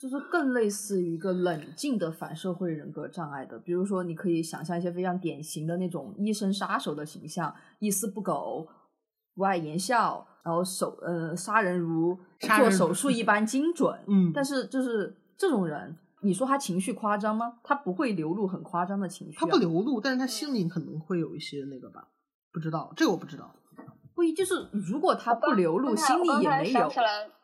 [0.00, 3.58] 就是更类似于一个冷静的反社会人格障碍的。
[3.58, 8.68] 比如说，你可以想象一些非常典型的那种医生杀手的形象，一丝不苟，
[9.38, 13.96] 不爱言笑，然后手呃杀人如杀人如做手术一般精准。
[14.10, 17.54] 嗯但是就是这种人，你说他情绪夸张吗？
[17.62, 22.08] 他不会流露很夸张的情绪、啊，他不流露，但是他心里可能会有一些那个吧，
[22.52, 23.54] 不知道这个我不知道。
[24.16, 26.90] 不一就是如果他不流露，心里也没有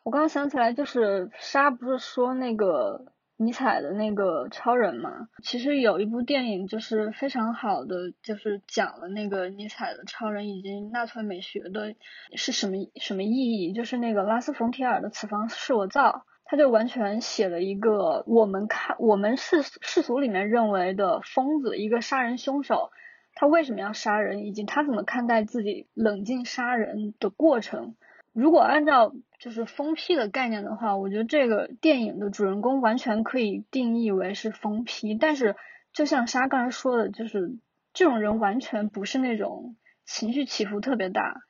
[0.03, 3.01] 我刚刚想起来，就是莎不是说那个
[3.37, 5.29] 尼采的那个超人嘛？
[5.43, 11.95] 其实有一部电影就是非常好的，就是讲了那个尼采的超人以及纳粹美学的
[12.35, 16.25] 是什么什么意义，就是那个拉斯冯提尔的《此房是我造》。
[16.47, 22.91] 他就完全写了一个我们看我们世世俗里面认为的疯子，一个杀人凶手，
[23.35, 27.97] 他为什么要杀人，以及他怎么看待自己冷静杀人的过程。
[28.35, 35.15] 如果按照就是疯批的概念的话，我觉得这个电影的主人公完全可以定义为是疯批。
[35.15, 35.55] 但是，
[35.93, 37.57] 就像沙刚才说的，就是
[37.93, 41.43] 这种人完全不是那种情绪起伏特别大，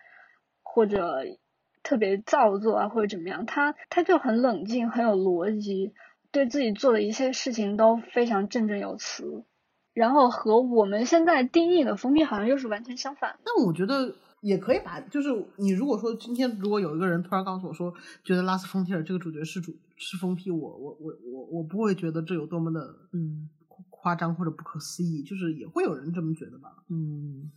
[0.62, 1.24] 或者
[1.82, 5.94] 特别造作啊，或者怎么样，他他就很冷静，很有逻辑，
[6.32, 9.44] 对自己做的一切事情都非常振振有词。
[9.94, 13.64] 然后和我们现在定义的封闭好像又是完全相反那。
[13.64, 17.90] 我觉得也可以把，就是你如果说今天如果有一个人突然告诉我说，
[18.22, 23.48] 觉得拉斯冯提尔这个主角是主是疯批，我我我我我不会觉得这有多么的嗯
[23.88, 26.84] 夸张或者不可思议，就是也会有人这么觉得吧。
[26.90, 27.50] 嗯，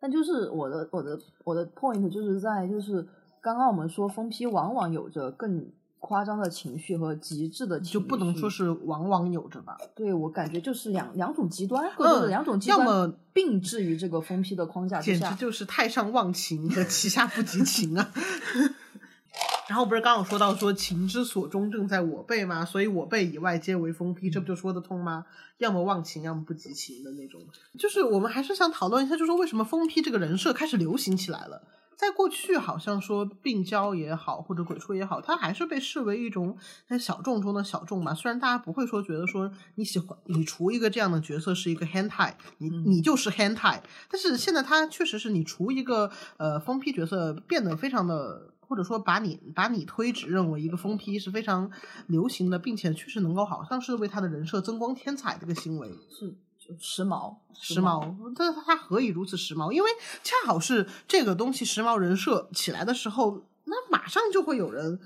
[0.00, 3.06] 但就是我的我的我的 point 就是在就是
[3.40, 5.72] 刚刚我们说疯批往往有着更
[6.04, 9.78] 夸张的情绪和极致的情绪，就不能说是往往有着吧。
[9.94, 15.40] 对我感觉就是两两种极端，或者两种极端要么并置于这个疯批的框架之下简直。
[15.40, 18.12] 就是太上忘情和旗下不及情啊！
[19.68, 22.64] 然后不是刚刚有说到说情之所钟正在我辈吗？
[22.64, 25.24] 所以我辈以外皆为疯批，这不就说得通吗？
[25.58, 27.40] 要么忘情，要么不及情的那种。
[27.78, 31.62] 就是我们还是想讨论一下，就是说为什么疯批这个人设开始流行起来了。
[32.02, 38.12] 在过去，好像说病娇也好，或者鬼畜也好，它还是被视为一种在小众中的小众吧。
[38.12, 48.48] 虽然大家不会说觉得说你喜欢你除一个这样的角色是一个 hentai，你你就是 hentai，但是现在它确实是你除一个呃疯批角色变得非常的。
[48.64, 51.70] 或者说把你把你推指认为一个疯批是非常
[52.06, 55.90] 流行的，并且确实能够好像是为他的人设增光添彩的一个行为。
[56.08, 56.34] 是，
[56.78, 59.70] 时髦，时髦，但是它何以如此时髦？
[59.72, 59.90] 因为
[60.22, 64.98] 恰好是这个东西时髦人设起来的时候，那马上就会有人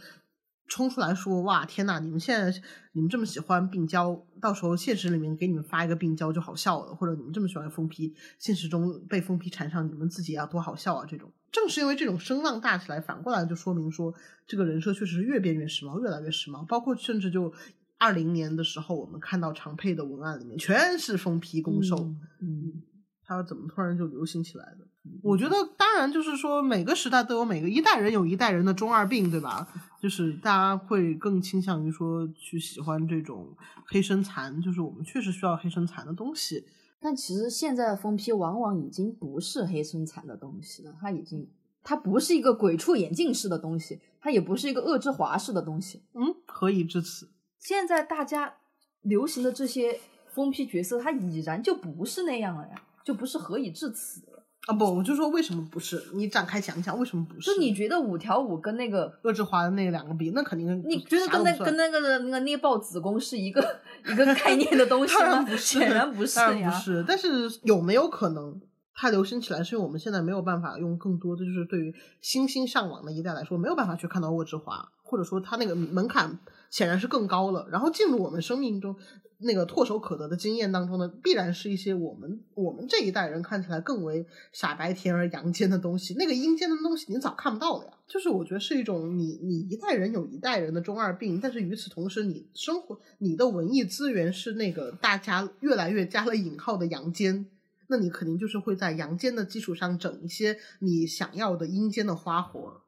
[0.69, 2.61] 冲出来说：“哇，天呐，你们现在
[2.93, 14.13] 你们这么喜欢病娇，到时候现实里面给你们发一个病娇就好笑了，或者你们这么喜欢疯批，现实中被疯批缠上，你们自己要多好笑啊！”这种正是因为这种声浪大起来，反过来就说明说
[14.47, 16.67] 这个人设确实是越变越时髦，越来越时髦。
[16.67, 17.53] 包括甚至就
[17.99, 21.97] 二零年的时候，我们看到长佩的文案里面全是疯批攻受，
[22.41, 22.83] 嗯，
[23.25, 24.87] 它怎么突然就流行起来的？
[25.23, 29.67] 我觉得，当然就是说，每个时代都有每个一代人有一代人的中二病，对吧？
[30.03, 36.67] 就是大家会更倾向于说去喜欢这种黑身残，就是我们确实需要黑身残的东西。
[36.99, 41.49] 但其实现在的疯批往往已经不是黑身残的东西了，它已经，
[41.85, 46.03] 它不是一个鬼畜眼镜式的东西，它也不是一个恶之华式的东西。
[46.15, 47.29] 嗯，何以至此？
[47.67, 48.55] 现在大家
[49.03, 49.99] 流行的这些
[50.33, 54.47] 疯批角色，它已然就不是那样了呀，就不是何以至此了。
[54.69, 56.01] 啊不，我就说为什么不是？
[56.15, 57.53] 你展开讲讲为什么不是？
[57.53, 65.21] 就你觉得五条悟跟那个恶之华的那两个比，那肯定你觉得跟那跟那个那个捏爆子宫是一个 一个概念的东西吗？
[65.23, 66.71] 当然不是，显然不是当然呀。
[66.71, 67.05] 不是。
[67.09, 68.61] 但是有没有可能
[68.95, 76.39] 它流行起来，是因为我们现在没有办法用更多的，就是对于新兴上网的一代来说，没有办法去看到恶之华，或者说它那个门槛
[76.71, 77.67] 显然是更高了。
[77.71, 78.95] 然后进入我们生命中
[79.39, 86.15] 那个唾手可得的经验当中呢，必然是一些我们我们这一代人看起来更为傻白甜而阳间的东西。
[86.15, 87.93] 那个阴间的东西你早看不到了呀。
[88.07, 97.47] 就是我觉得是一种你你一代人有一代人的中二病，但是与此同时，你生活你的文艺资源是那个大家越来越加了引号的阳间。
[97.89, 102.81] 那你肯定就是会在阳间的基础上整一些你想要的阴间的花活。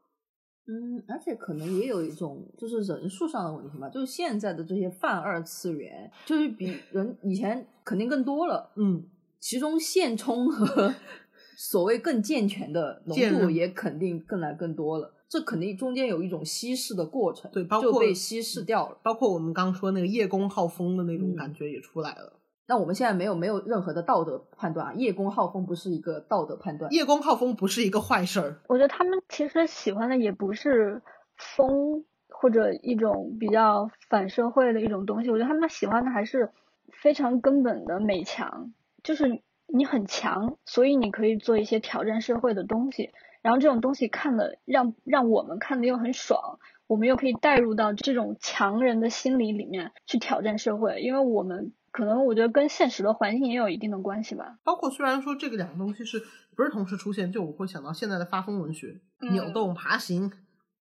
[0.71, 9.03] 嗯，而且可能也有一种就是人数上的问题吧，就是现在的这些泛二次元，就是比 人以前肯定更多了，嗯，
[9.41, 10.95] 其中现充和
[11.57, 18.99] 所谓更健全的浓度也肯定更来更多了，这肯定中间有一种稀释的过程，对包括就被稀释掉了。
[19.03, 22.35] 包括我们刚说那个叶公好风的那种嗯感觉也出来了。
[22.69, 31.01] 那我们现在没有没有任何的道德判断啊，叶公好风不是一个道德判断，叶公好风不是一个坏事儿，我觉得他们其实喜欢的也不是
[31.35, 36.53] 风或者一种比较反社会的一种东西，我觉得他们喜欢的还是
[36.93, 54.57] 非常根本的美强，就是你很强，所以你可以做一些挑战社会的东西，然后这种东西看了让让我们看的又很爽，我们又可以带入到这种强人的心理里面去挑战社会，因为我们可能我觉得跟现实的环境也有一定的关系吧。
[54.63, 56.23] 包括虽然说这个两个东西是
[56.55, 60.31] 不是同时出现，就我会想到现在的发疯文学，嗯扭动、爬行，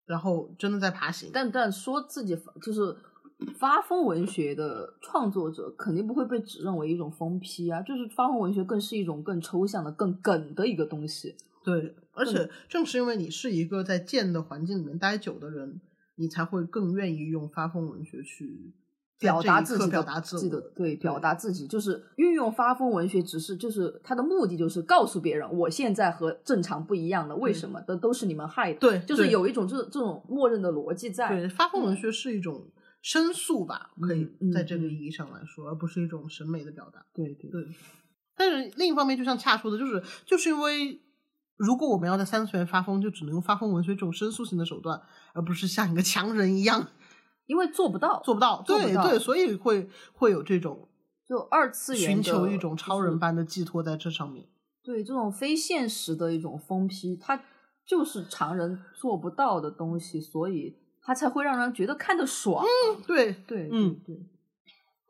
[0.06, 1.32] 然后真的在爬行。
[1.34, 2.96] 但但说自己就是
[3.58, 11.36] 发疯文学的创作者，肯定不会被指认为一种疯批啊，就是发疯文学更是一种更抽象的、更梗的一个东西。
[11.64, 15.82] 对，而且正是因为你是一个在贱的环境里面待久的人，
[16.16, 18.87] 你才会更愿意用发疯文学去在
[19.20, 20.62] 表达自己的表达自自己的。
[20.76, 28.80] 对，表达自己就是运用发疯文学，只是就是它的目的就是告诉别人，我现在和正常不一样的，为什么的都是你们害的。
[28.80, 31.30] 对就是有一种这这种默认的逻辑在。
[31.30, 32.70] 对，发疯文嗯学是一种
[33.02, 37.06] 申诉吧，可以嗯在这个嗯意义上来说，而不是一种审美的表达。
[37.14, 37.68] 对对对，
[38.36, 41.02] 但是另一方面，就像恰说的，就是就是因为
[41.56, 45.02] 如果我们要在三次元发疯，就只能用发疯文学这种申诉性的手段，
[45.34, 46.88] 而不是像一个强人一样
[47.48, 48.64] 因为做不到，做不到。
[48.66, 50.88] 对对，所以会会有这种
[51.28, 54.46] 就二次元寻求一种超人般的寄托在这上面。
[54.84, 57.44] 对这种非现实的一种疯批，它
[57.86, 62.64] 就是常人做不到的东西，所以它才会让人觉得看得爽。
[62.64, 64.26] 嗯对对，嗯对对，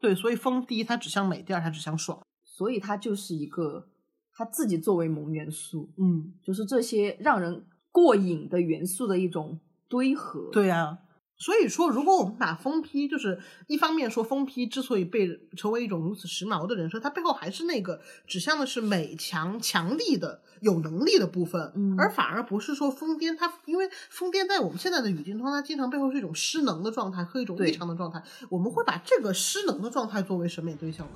[0.02, 2.20] 对，所以疯第一它指向美，第二它指向爽。
[2.44, 3.88] 所以它就是一个
[4.34, 10.50] 它自己作为萌元素，嗯，就是这些让人过瘾的元素的一种堆合。
[10.52, 10.98] 对呀、
[11.40, 23.38] 所以说，如果我们把疯批，就是一方面说疯批之所以被成为一种如此时髦的人设，它背后还是那个指向的是美强、强力的、有能力的部分，嗯而反而不是说疯癫。
[23.38, 31.08] 它因为疯癫在我们现在的语境中，它经常背后是一种失能的状态和一种异常的状态，我们会把这个失能的状态作为审美对象。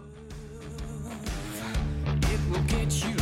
[2.21, 3.20] It will get you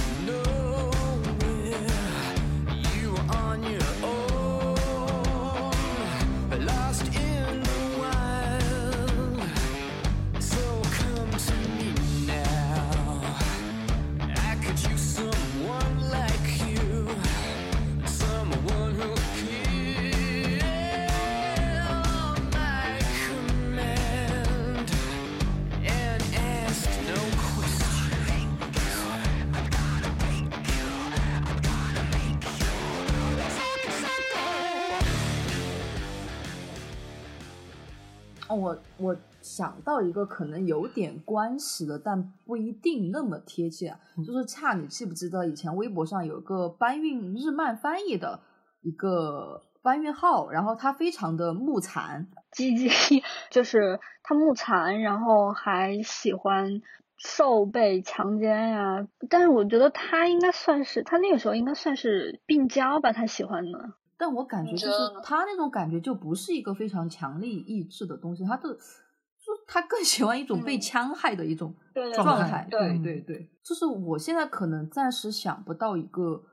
[38.50, 43.95] 哦，我我想到一个可能有点关系的，但不一定那么贴切
[44.26, 48.39] 就是恰你记不记得以前微博上有个搬运日漫翻译的
[48.82, 56.82] 一个搬运号，然后他非常的木残，唧唧就是他木残，然后还喜欢
[57.18, 63.93] 受被强奸呀、但是我觉得他应该算是他那个时候应该算是病娇吧，他喜欢的。
[64.20, 71.74] 但我感觉就是他那种感觉就不是一个非常强力意志的东西，他的就他更 喜欢一种被嗯戕害的一种
[72.14, 72.68] 状态。
[72.70, 76.44] 对对对对，就是我现在可能暂时想不到一个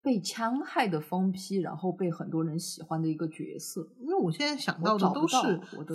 [0.00, 3.86] 被戕害的疯批，然后被很多人喜欢的一个角色。
[3.98, 5.36] 因为我现在想到的都是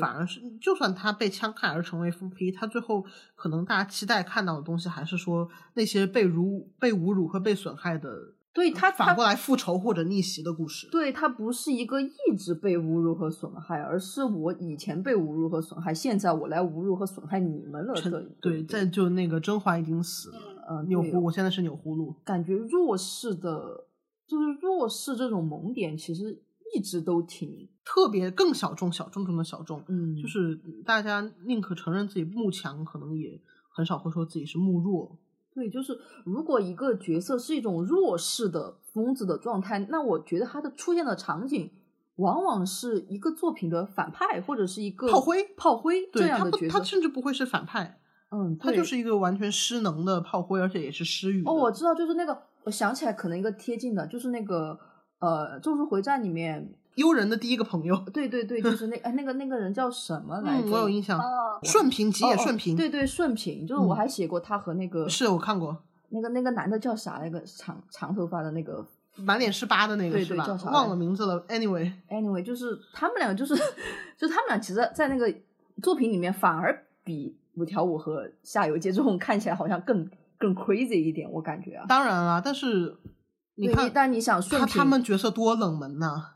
[0.02, 8.10] 反而是就算他被戕害而成为疯批，他最后可能大家期待看到的东西，还是说那些被辱、被侮辱和被损害的，
[8.54, 10.88] 对他他反过来复仇或者逆袭的故事。
[10.92, 17.96] 对他不是一个一直被侮辱和损害，而是我以前被侮辱和损害，现在我来侮辱和损害你们了。
[17.96, 20.38] 陈对对，在就那个甄嬛已经死了，
[20.68, 22.16] 呃对钮祜，我现在是钮祜禄。
[22.24, 23.88] 感觉弱势的，
[24.28, 26.40] 就是弱势这种萌点，其实
[26.76, 33.42] 一直都挺，特别更小众、小众中的小众，嗯就是大家宁可承认自己慕强，可能也
[33.76, 35.18] 很少会说自己是慕弱。
[35.54, 41.70] 对，就是如果一个角色是一种弱势的疯子的状态，那我觉得他的出现的场景
[42.16, 46.84] 往往是一个作品的反派，或者是一个炮灰炮灰这对他不，样的角色他。
[46.84, 48.00] 甚至不会是反派，
[48.32, 51.44] 嗯，他就是一个完全失能的炮灰，而且也是失语。
[51.46, 54.80] 哦，我知道，就是那个，我想起来，可能一个贴近的，就是那个
[55.20, 60.68] 呃，《咒术回战》里面，悠人的第一个朋友，对对对，就是那哎那个那个人叫什么来着？
[60.68, 61.20] 嗯，我有印象。
[61.20, 65.76] 哦，顺平吉野哦哦顺平，对对，顺平，就是我嗯还写过他和那个、是我看过，
[66.10, 67.20] 那个那个男的叫啥？
[67.24, 68.86] 那个长长头发的那个
[69.16, 70.70] 满脸是疤的那个对是吧叫啥？
[70.70, 71.44] 忘了名字了。
[71.48, 73.56] Anyway，，anyway，就是他们俩，就是
[74.18, 75.34] 就他们俩，其实，在那个
[75.82, 81.86] 作品里面，反而比五条悟和夏油杰这种看起来好像更更 crazy 一点，我感觉啊。
[81.88, 82.96] 当然了，但是
[83.56, 86.32] 你看，但你想顺平他他们角色多冷门呐、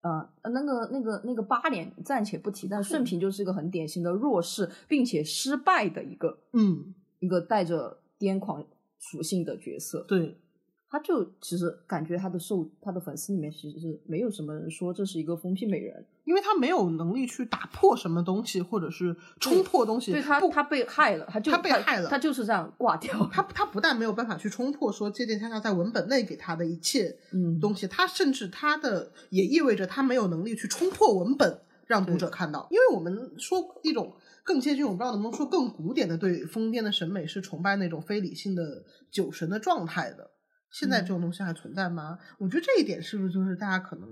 [0.00, 8.64] 呃，那个那个那个八连暂且不提，但顺平就是一个很典型的弱势并且失败的一个嗯，一个带着癫狂
[8.98, 10.04] 属性的角色。
[10.06, 10.38] 对，
[10.90, 20.12] 他就其实感觉他的受他的粉丝里面其实是没有什么人说这是一个疯批美人，因为他没有能力去打破什么东西，或者是冲破东西。
[20.12, 23.28] 不对他他被害了，他就他被害了他就是这样挂掉。
[23.30, 32.66] 他他不但没有办法去冲破说《借鉴天下》在文本内给他的一切嗯东西，他甚至他的也意味着他没有能力去冲破文本让读者看到。
[32.70, 40.30] 因为我们说一种更接近，我不知道能不能说更古典的对疯癫的审美是崇拜那种非理性的酒神的状态的。
[40.70, 42.18] 现在这种东西还存在吗？
[42.38, 44.08] 我觉得这一点是不是就是大家可能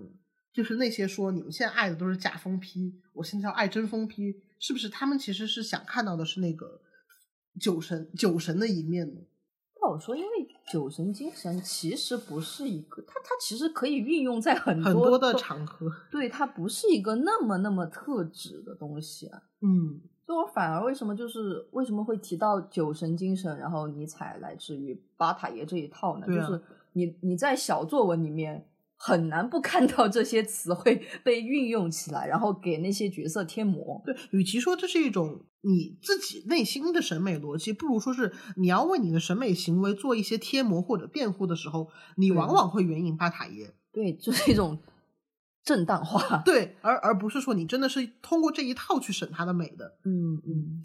[0.52, 6.80] 就是那些说你们现在爱的都是假疯批，我现在要爱真疯批，是不是他们其实是想看到的是那个
[7.61, 9.20] 酒神酒神的一面呢？
[9.78, 10.28] 不好说，因为
[10.72, 19.42] 酒神精神其实不是一个，它它其实可以运用在很很多的场合，对，它不是一个那么那么特指的东西啊。
[19.61, 26.27] 嗯，所以我反而为什么就是为什么会提到酒神精神，然后尼采来自于巴塔耶这一套呢？
[26.29, 26.61] 啊就是
[26.95, 28.66] 你你在小作文里面
[28.97, 34.03] 很难不看到这些词汇 被运用起来，然后给那些角色贴膜。
[34.05, 43.72] 对，与其说这是一种你自己内心的审美逻辑，不如说是你要为你的审美行为做一些贴膜或者辩护的时候，你往往会援引巴塔耶。
[43.93, 44.77] 对，就是一种
[45.66, 46.38] 正当化。
[46.46, 49.98] 对，而而不是说你真的是通过这一套去审它的美的。
[50.04, 50.82] 嗯嗯。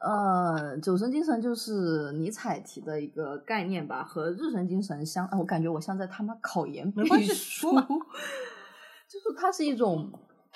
[0.00, 7.88] 呃，酒神精神就是尼采提的一个概念吧，和日神精神相，哎我感觉我像在他妈考研没关系背说吧书
[9.08, 10.12] 就是它是一种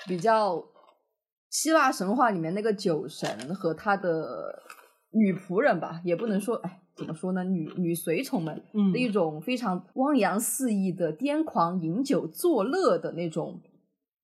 [0.07, 0.63] 比较
[1.49, 4.63] 希腊神话里面那个酒神和他的
[5.13, 8.93] 女仆人吧，也不能说，哎，怎么说呢，女女随从们嗯。
[8.93, 13.61] 的一种非常汪洋肆意的癫狂饮酒作乐的那种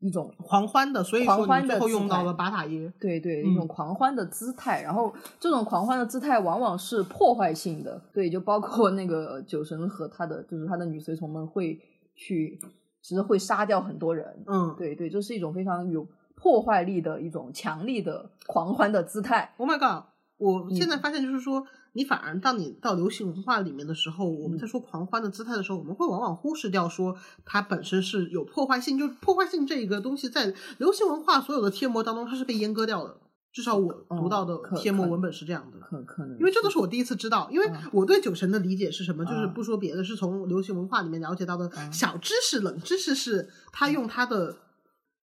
[0.00, 2.92] 一种狂欢的，所以狂欢说你最后的用到了巴塔耶。
[3.00, 3.52] 对对，嗯。
[3.52, 11.80] 一种狂欢的姿态，然后这种狂欢的姿态往往是破坏性的，对，就包括那个酒神和他的就是他的女随从们会
[12.16, 12.58] 去，
[13.00, 20.04] 其实会杀掉很多人，嗯，对对，这是一种非常有破坏力的一种强力的狂欢的姿态，Oh my god！
[20.36, 21.64] 我现嗯在发现就是说，
[21.97, 33.16] 你反而当你到流行文化里面的时候，我们嗯在说狂欢的姿态的时候，我们会往往忽视掉说它本身是有破坏性，就是破坏性这一个东西在流行文化所有的贴膜当中，它是被阉割掉的。
[33.53, 35.78] 至少我读到的贴膜文本是这样的。
[35.78, 44.57] 可可能因为这都是我第一次知道，因为嗯我对酒神的理解是什么，就是嗯不说别的，是从流行文化里面了解到的嗯小知识、冷知识是，他用他的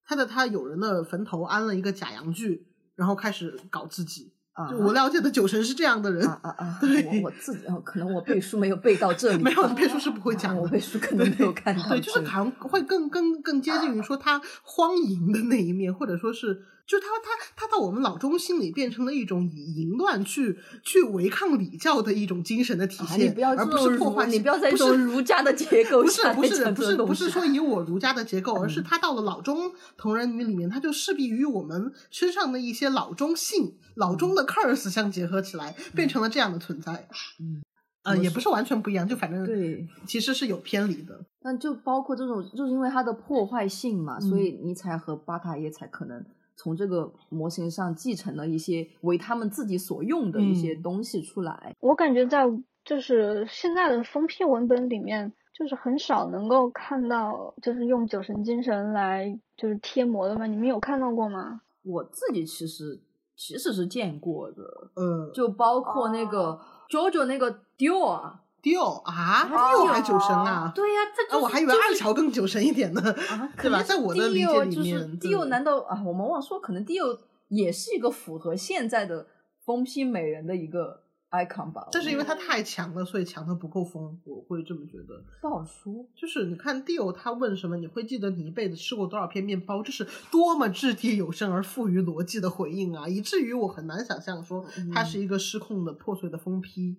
[0.06, 4.32] 他的他友人的坟头安了一个假阳具，然后开始搞自己。
[4.54, 6.78] 啊就我了解的酒神是这样的人，啊啊 啊！
[6.82, 16.62] 对我我自己哦可能我背书没有背到这里，没有背书是不会讲我背书可能没有看到这对，就是好像会更更更接近于说他荒淫的那一面，或者说是，
[16.92, 37.08] 就他他他到我们老中心里变成了一种以淫乱去去违抗礼教的一种精神的体啊，现，你不要而不是破坏性，你不要在不是儒家的结构不是不是不是不是说以我儒家的结构，而是他到了老中同人女里面，他就势必与我们身上的一些老中性、老中的 curse 相结合起来，变成了这样的存在。
[37.40, 37.64] 嗯，
[38.04, 41.18] 呃，也不是完全不一样，就反正对，其实是有偏离的。
[41.42, 46.24] 但就包括这种，就是因为它的破坏性嘛，所嗯以尼采和巴塔耶才可能
[46.62, 51.76] 从这个模型上继承了一些为他们自己所用的一些嗯东西出来。
[51.80, 52.46] 我感觉在
[52.86, 60.46] 就是现在的封批文本里面，就是很少能够看到，就是用酒神精神来就是贴膜的嘛。
[60.46, 61.62] 你们有看到过吗？
[61.84, 63.02] 我自己其实
[63.36, 64.64] 其实是见过的，
[64.96, 66.60] 嗯，就包括那个
[66.92, 70.72] JoJo 那个 Dior 啊，迪奥啊，啊迪奥还酒神啊？
[70.76, 73.02] 对呀、这啊，就是我还以为二乔更酒神一点呢。
[73.02, 76.02] 啊，对吧在我的理解 Dio 就是里面 Dio 对难道啊？
[76.06, 79.26] 我们忘说，可能 Dio 也是一个符合现在的
[79.66, 81.02] 疯批美人的一个
[81.32, 81.88] icon 吧？
[81.92, 85.24] 但是因为他太强了，所以强的不够疯，我会这么觉得。
[85.42, 86.06] 不好说。
[86.16, 93.08] 就是你看 Dio 他问什么，你会记得你一辈子吃过多少片面包，这是多么掷地有声而富于逻辑的回应啊！
[93.08, 96.98] 以至于我很难想象说他是一个失控的破碎的疯批。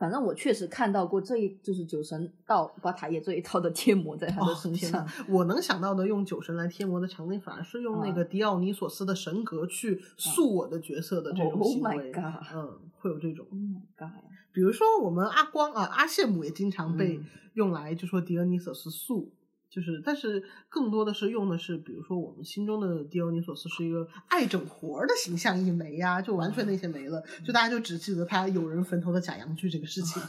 [0.00, 12.10] 反正我确实看到过这一就是酒神到巴塔耶这一套的贴膜在他的哦身上我能想到的用酒神来贴膜的场景，反而是用那啊个迪奥尼索斯的神格去塑我的角色的这种 Oh 行 my 为。
[12.10, 12.24] God
[12.54, 13.46] 嗯，会有这种。
[13.50, 14.24] ，Oh my god！
[14.52, 17.24] 比如说我们阿光啊，阿谢姆也经常被嗯
[17.54, 19.30] 用来就说狄奥尼索斯素，
[19.70, 30.20] 就是但是更多的是用的是，比如说我们心中的狄奥尼索斯是一个爱整活儿的形象一枚呀、就完全那些没了，就大家就只记得他有人坟头的假洋具这个事情。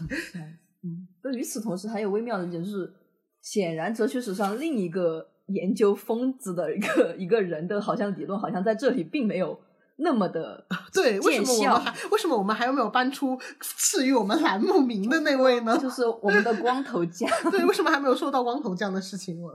[0.83, 2.93] 嗯，那与此同时，还有微妙的一点就是，
[3.41, 9.59] 显然哲学史上另一个研究疯子的一个一个人的好像理论，好像在这里并没有
[10.01, 15.77] 那么的 对，为什么我们还 为什么我们还有没有搬出赐予我们栏目名的那位呢？
[15.81, 17.29] 就是我们的光头匠。
[17.49, 19.47] 对，为什么还没有说到光头匠的事情呢？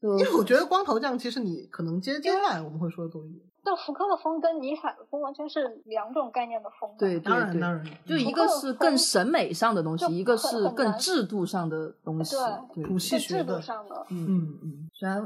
[0.00, 3.40] 因因为我觉得光头匠其实你可能接接下来我们会说的多一点。
[3.64, 6.90] 就福柯的风跟尼采的风完全是两种概念的风。
[6.98, 12.34] 对，当然当然，就一个是更审美上的东西，一个是更制度上的东西。
[12.74, 14.04] 对，谱系是制学的度上的。
[14.10, 15.24] 嗯，嗯嗯，虽然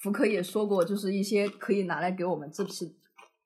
[0.00, 2.90] 福柯也说过，就是一些可以拿来给我们这次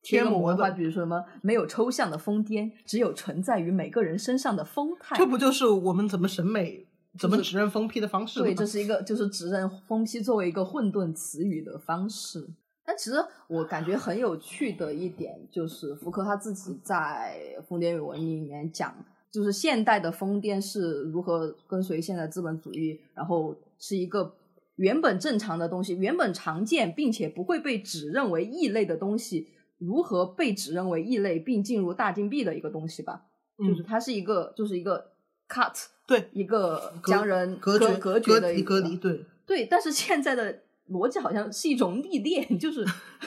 [0.09, 5.17] 贴膜个膜的话，的比如说什么没有抽象的疯癫，只有存在于每个人身上的疯态。
[5.17, 6.87] 这不就是我们怎么审美、
[7.19, 8.47] 怎么指认疯批的方式吗？
[8.47, 12.49] 对，这是一个就是指认疯批作为一个混沌词语的方式。
[12.85, 13.17] 但其实
[13.49, 18.95] 我感觉很有趣的一点就是福柯他自己在《疯癫与文明》里面讲，
[19.31, 24.35] 就是现代的疯癫是如何跟随现代资本主义，然后是一个
[24.77, 29.49] 原本正常的东西，原本常见并且不会被指认为异类的东西，
[29.79, 33.23] 如何被指认为异类并进入大禁闭的一个东西吧。
[33.59, 35.13] 就是嗯它是一个，就是一个
[35.49, 42.85] cut，对一个将人隔绝隔绝的一个离隔离，对，对，但是现在的逻辑好像是一种历练，就是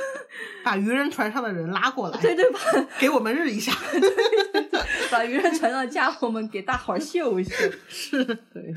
[0.63, 2.59] 把渔人船上的人拉过来， 对对把
[2.97, 3.73] 给我们日一下。
[5.11, 7.53] 把渔人船上的家伙们给大伙儿秀一秀。
[7.89, 8.73] 是，对，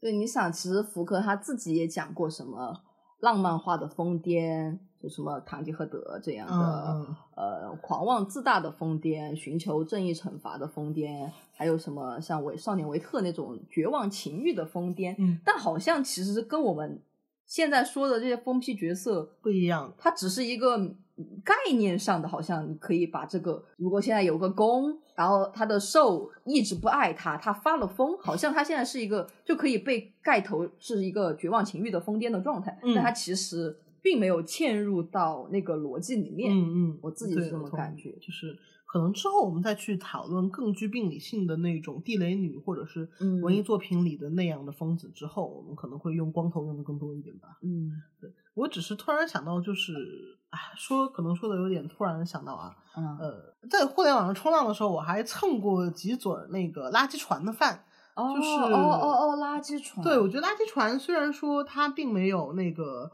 [0.00, 2.72] 对，你想，其实福克他自己也讲过什么
[3.18, 15.14] 浪漫化的疯癫，就什么堂吉诃德这样的，呃，狂妄自大的疯癫，寻求正义惩罚的疯癫，还有什么像维少年维特那种绝望情欲的疯癫。
[15.18, 16.98] 嗯，但好像其实跟我们
[17.44, 19.92] 现在说的这些疯批角色不一样。
[19.98, 20.78] 它只是一个
[21.44, 36.52] 概念上的，好像你可以把这个，如果现在有个公，然后他的受一直不爱他，他发了疯，好像他现在是一个就可以被盖头是一个绝望情欲的疯癫的状态，嗯但他其实并没有嵌入到那个逻辑里面。
[36.52, 36.60] 嗯
[36.92, 47.58] 嗯，我自己是这么感觉就是可能之后我们再去讨论更具病理性的那种地雷女，或者是嗯文艺作品里的那样的疯子之后，我们可能会用光头用的更多一点吧。
[47.62, 47.90] 嗯
[48.20, 49.92] 对我只是突然想到，就是
[50.50, 57.84] 啊，说可能说的有点突然想到啊，嗯呃，在互联网上冲浪的时候，我还蹭过几嘴儿那个垃圾船的饭。
[58.14, 63.10] 哦就是哦哦哦，垃圾船，对，我觉得垃圾船虽然说它并没有那个，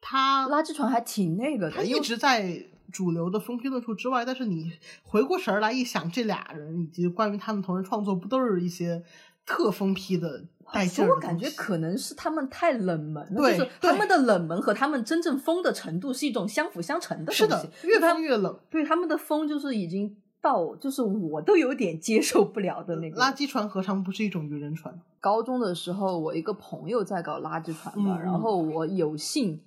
[0.00, 4.72] 它垃圾船还挺那个的，因它一直在主流的疯批论述之外，但是你
[5.02, 9.02] 回过神儿来一想，这俩人以及关于他们同人创作，不都是一些
[9.46, 17.42] 特疯批的带劲儿的我感觉可能是他们太冷门了，就是他们的冷门和他们真正疯的程度是一种相辅相成的东西。
[17.42, 18.58] 是的，越疯越冷。
[18.70, 24.98] 对他们的疯就是已经到，就是我都有点接受不了的那个垃圾船何尝不是一种愚人船？
[25.20, 29.60] 高中的时候，我一个朋友在搞垃圾船嘛，然后我有幸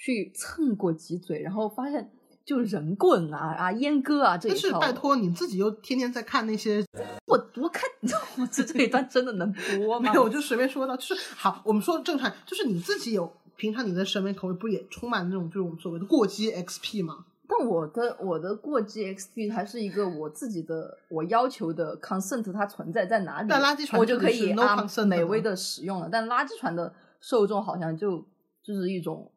[0.00, 2.10] 去蹭过几嘴，然后发现
[2.42, 6.82] 就人棍啊啊阉割啊这一但是，拜托你自己又天天在看那些，
[7.28, 7.84] 我我看
[8.40, 10.10] 我这这一段真的能播吗？
[10.10, 17.26] 没有，我就随便说到，就是好，我们说正常，就是你自己有平常你的审美口味不也充满那种就是我们所谓的过激 XP 吗？
[17.46, 26.08] 但我的我的过激 XP 还是一个我自己的我要求的 consent 它存在在哪里，但垃圾船我就可以 no 啊 consent 美味的使用了。
[26.10, 28.24] 但垃圾船的受众好像就
[28.62, 29.30] 就是一种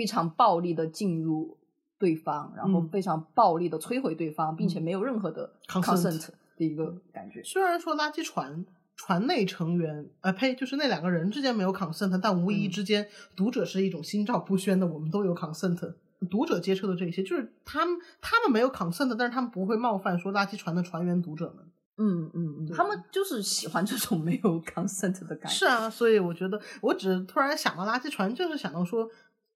[0.00, 1.58] 非常暴力的进入
[1.98, 7.42] 对方，然后嗯非常暴力的摧毁对方，并且没有任何的 consent 的一个感觉。
[7.42, 8.64] 虽然说垃圾船
[8.96, 15.92] 船内成员，呃呸，就是那两个人之间没有 consent，但无疑嗯之间，读者是一种心照不宣的，我们都有 consent。
[16.30, 21.66] 读者接触的这些，就是他们他们没有 consent，但是他们不会冒犯说垃圾船的船员读者们。
[22.02, 25.48] 嗯嗯嗯，他们就是喜欢这种没有 consent 的感觉。
[25.50, 29.06] 是啊，所以我觉得，我只是突然想到垃圾船，就是想到说，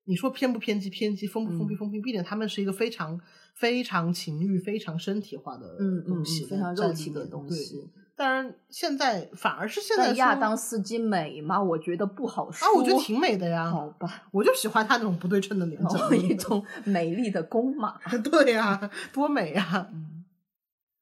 [0.04, 0.90] 你说偏不偏激？
[0.90, 1.74] 偏激，封不疯批？
[1.74, 3.18] 嗯疯批，毕竟他们是一个非常
[3.54, 5.76] 非常情欲、非常身体化的
[6.06, 7.90] 东西，嗯非常肉体的东西。
[8.16, 11.60] 当然，现在反而是现在但亚当斯基美吗？
[11.60, 12.64] 我觉得不好说。
[12.68, 13.68] 啊，我觉得挺美的呀。
[13.68, 17.98] 好吧，我就喜欢他那种不对称的脸，怎么哦，一种 美丽的公马。
[18.22, 19.90] 对呀、多美呀、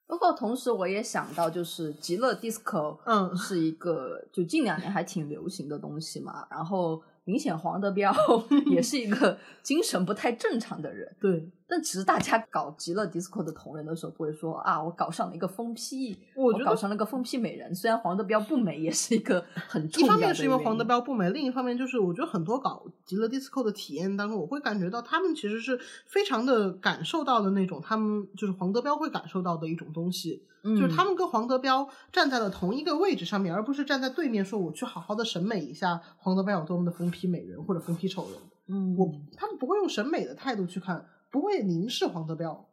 [0.07, 6.47] 不过同时我也想到，就是极乐 disco，嗯是一个就近两年还挺流行的东西嘛。
[6.51, 8.13] 然后明显黄德彪
[8.71, 11.15] 也是一个精神不太正常的人。
[11.21, 17.75] 对，但其实大家搞极乐 disco 的同人的时候，不会说啊，我搞上了一个疯批，我搞上了个疯批美人。
[17.75, 42.69] 虽然黄德彪不美，也是一个很重一要的方面是因为黄德彪不美，另一方面就是我觉得很多搞极乐 disco 的体验当中，我会感觉到他们其实是非常的感受到的那种，他们就是黄德彪会感受到的一种东西，就是他们们跟黄德彪站在了同一个位置上面，而不是站在对面说我去好好的审美一下黄德彪有多么的疯批美人或者疯批丑人，嗯，我他们不会用审美的态度去看，不会凝视黄德彪。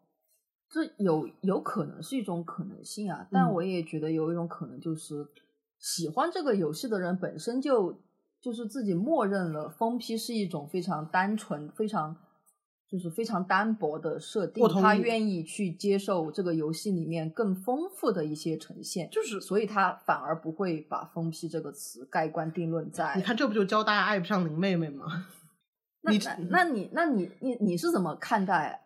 [0.69, 5.27] 这有有可能是一种可能性啊，但嗯我也觉得有一种可能就是
[5.79, 7.99] 喜欢这个游戏的人本身就
[8.39, 12.15] 就是自己默认了疯批是一种非常单纯、非常
[12.87, 25.25] 就是非常单薄的设定他愿意去接受这个游戏里面更丰富的一些呈现，就是所以他反而不会把疯批这个词盖棺定论在你看，这不就教大家爱不上林妹妹吗？
[26.01, 28.81] 那你那那你那你你你是怎么看待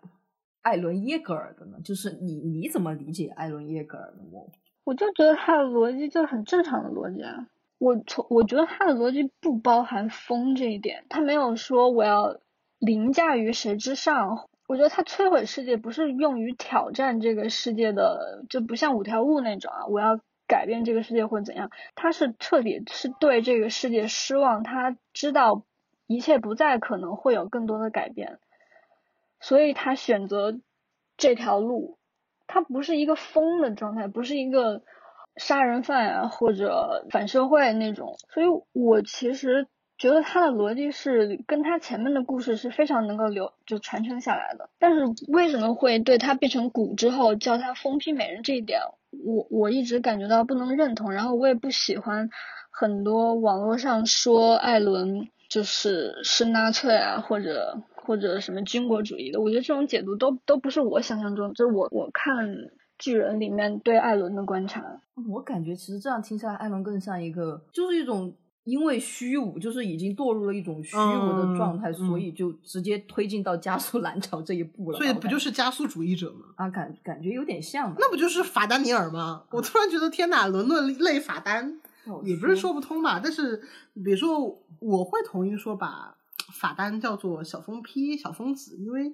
[0.62, 1.78] 艾伦耶格尔的呢？
[1.84, 4.50] 就是你你怎么理解艾伦耶格尔的我？
[4.84, 7.48] 我就觉得他的逻辑就是很正常的逻辑啊。
[7.78, 12.38] 我从我觉得他的逻辑不包含疯这一点，他没有说我要
[12.80, 14.48] 凌驾于谁之上。
[14.66, 21.70] 我觉得他摧毁世界不是用于挑战这个世界的，就不像五条悟那种啊，我要改变这个世界或者怎样。
[21.96, 25.66] 他是彻底是对这个世界失望，他知道
[26.08, 28.40] 一切不再可能会有更多的改变，
[29.40, 30.60] 所以他选择
[31.18, 31.98] 这条路。
[32.46, 34.84] 他不是一个疯的状态，不是一个
[35.38, 39.66] 杀人犯啊或者反社会那种，所以我其实
[39.98, 44.70] 觉得他的逻辑是跟他前面的故事是非常能够留就传承下来的。
[44.78, 48.82] 但是为什么会对他变成蛊之后叫他疯批美人这一点，
[49.26, 52.30] 我我一直感觉到不能认同，然后我也不喜欢
[52.70, 57.84] 很多网络上说艾伦就是是纳粹啊或者。
[58.06, 62.34] 或者什么军国主义的，我觉得这种解读都都不是我想象中，就是我我看
[62.98, 65.00] 巨人里面对艾伦的观察。
[65.30, 68.36] 我感觉其实这样听下来，艾伦更像一个，就是一种
[68.66, 74.98] 因为虚无，就是已经堕入了一种虚无的状态，嗯所以就直接推进到加速蓝潮这一步了。
[74.98, 76.48] 所以不就是加速主义者吗？
[76.58, 77.96] 啊感感觉有点像吧？
[78.00, 79.44] 那不就是法丹尼尔吗？
[79.52, 81.80] 我突然觉得天哪，伦伦类法丹
[82.24, 83.20] 也不是说不通吧。
[83.24, 83.58] 但是
[84.04, 86.16] 比如说，我会同意说把
[86.54, 89.14] 法丹叫做小疯批、小疯子，因为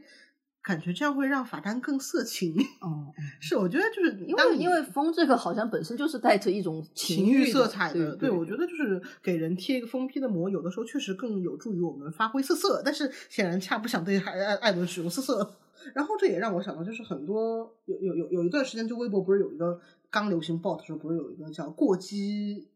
[0.61, 2.55] 感觉这样会让法丹更色情。
[2.81, 15.55] 哦，是，我觉得就是因为因为疯这个好像本身就是带着一种情欲色彩的，对，对，我觉得就是给人贴一个疯批的膜，有的时候确实更有助于我们发挥色色，但是显然恰不想对艾艾艾伦使用色色。
[15.93, 19.79] 然后这也让我想到，就是很多有有有有一段时间，就微博不是有一个
[20.09, 22.67] 刚流行 bot 的时候，不是有一个叫过激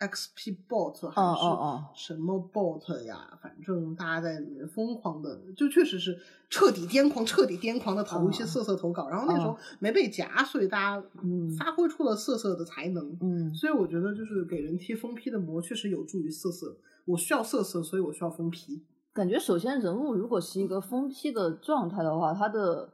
[0.00, 3.38] XP Bot 还哦哦是哦什么 Bot 呀？
[3.42, 6.18] 反正大家在里面疯狂的，就确实是
[6.50, 9.08] 彻底癫狂、彻底癫狂的投一些哦色色投稿。
[9.08, 13.16] 然后那时候哦没被夹，所以大家嗯发挥出了色色的才能。
[13.20, 16.76] 嗯所以我觉得就是给人贴封批的膜确实有助于色色。
[17.06, 18.84] 我需要色色，所以我需要封批。
[19.12, 22.92] 感觉首先人物如果是一个疯批的状态的话，他的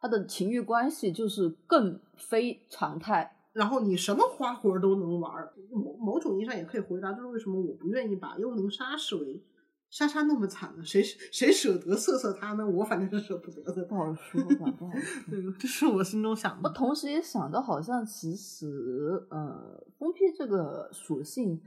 [0.00, 3.36] 他的情欲关系就是更非常态。
[3.60, 9.44] 然后你什么花活儿都能玩儿，某某种意义上也可以回答，就是为什么我不愿意把幽灵杀视为
[9.90, 10.82] 莎莎那么惨呢？
[10.82, 12.66] 谁谁舍得色色他呢？
[12.66, 13.84] 我反正是舍不得的。
[13.84, 15.00] 不好说吧，不好说。
[15.28, 16.74] 对，这是我心中想的我。
[16.74, 21.60] 同时也想到，好像其实，呃，封批这个属性，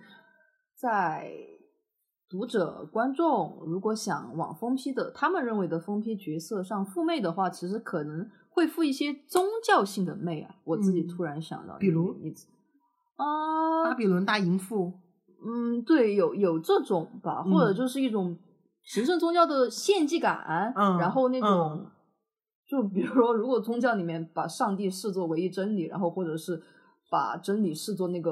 [0.75, 1.31] 在
[2.33, 10.55] 读者、观众如果想往疯批的他们认为的疯批角色上附媚的话，其实可能会附一些宗教性的媚啊。
[10.63, 12.33] 我自己嗯突然想到，比如你
[13.17, 14.93] 啊，巴比伦大淫妇，
[15.45, 18.35] 嗯，对，有有这种吧，或者嗯就是一种
[18.81, 21.91] 神圣宗教的献祭感，嗯然后那种，嗯
[22.67, 26.59] 就比如说，如果宗教里面把上帝视作唯一真理，然后或者是
[27.11, 28.31] 把真理视作那个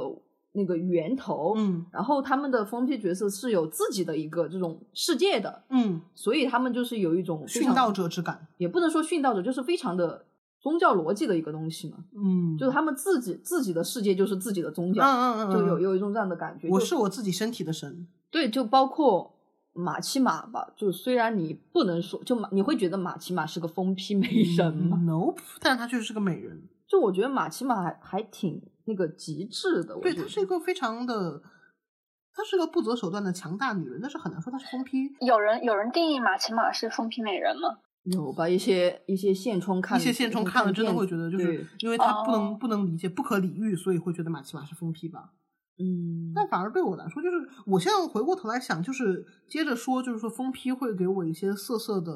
[0.54, 8.48] 那个源头，嗯然后他们的疯批角色是有自己的一个这种世界的，嗯，所以他们就是有一种殉道，者之感。
[8.58, 10.26] 也不能说殉道者，就是非常的
[10.60, 18.08] 宗教逻辑的一个东西嘛，嗯，就是他们自己自己的世界就是自己的宗教，嗯嗯嗯，就有嗯有一种这样的感觉，我是我自己身体的神。
[18.30, 19.34] 对，就包括
[19.74, 26.62] 马奇马吧，就虽然你不能说，就马你会觉得马奇马是个疯批美人吗？？Nope，但是她确实是个美人。
[26.88, 31.42] 就我觉得马奇马还还挺那个极致的，对，她是一个非常的，
[32.34, 35.10] 她是个不择手段的强大女人，但是很难说她是疯批。
[35.20, 37.80] 有人有人定义马奇马是疯批美人吗？
[38.04, 45.34] 有吧一些一些现充看一些现充看了真的会觉得，就是因为她不能哦不能理解、不可理喻，所以会觉得马奇马是疯批吧。
[45.78, 52.14] 嗯，但反而对我来说，就是我现在回过头来想，就是接着说，就是说疯批会给我一些色色的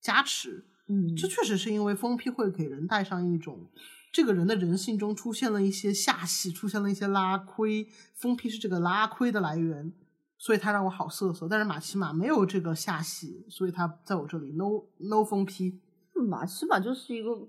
[0.00, 3.70] 加持，嗯这确实是因为疯批会给人带上一种
[4.12, 9.92] 这个人的人性中出现了一些下戏，出现了一些拉亏，疯批是这个拉亏的来源，
[10.36, 11.48] 所以他让我好色色。
[11.48, 15.80] 但是马奇马没有这个下戏，所以他在我这里 no no 疯批。
[16.14, 17.48] 马奇马就是一个。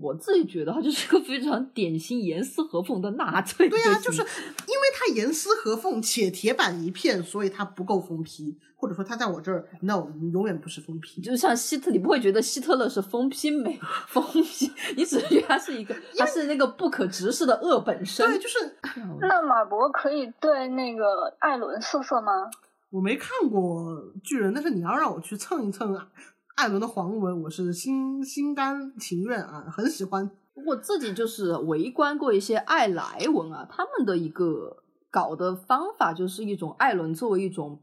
[0.00, 3.68] 我自己觉得他就是一个非常典型严丝合缝的纳粹。
[3.70, 11.22] 对呀、就是因为他严丝合缝且铁板一片，所以他不够疯批，或者说他在我这儿 no 你永远不是疯批。
[11.22, 18.28] 就像希特，你不会觉得希特勒是疯批美疯批，你只是觉得他是一个，他是那个不可直视的恶本身。
[18.28, 18.58] 对，就是
[19.20, 22.50] 那马博可以对那个艾伦色色吗？
[22.90, 25.94] 我没看过巨人，但是你要让我去蹭一蹭
[26.58, 30.28] 艾伦的黄文，我是心心甘情愿啊，很喜欢。
[30.66, 37.80] 我自己就是围观过一些艾莱文啊，他们的一个搞的方法就是一种艾伦作为一种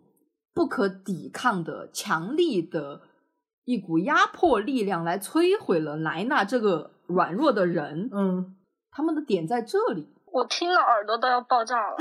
[0.53, 3.03] 不可抵抗的强力的
[3.63, 8.09] 一股压迫力量来摧毁了莱纳这个软弱的人。
[8.11, 8.57] 嗯，
[8.91, 11.95] 他们的点在这里，我听了耳朵都要爆炸了。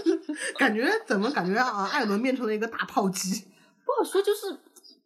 [0.56, 1.84] 感觉怎么感觉啊？
[1.92, 3.44] 艾伦变成了一个大炮击。
[3.84, 4.56] 不好说，就是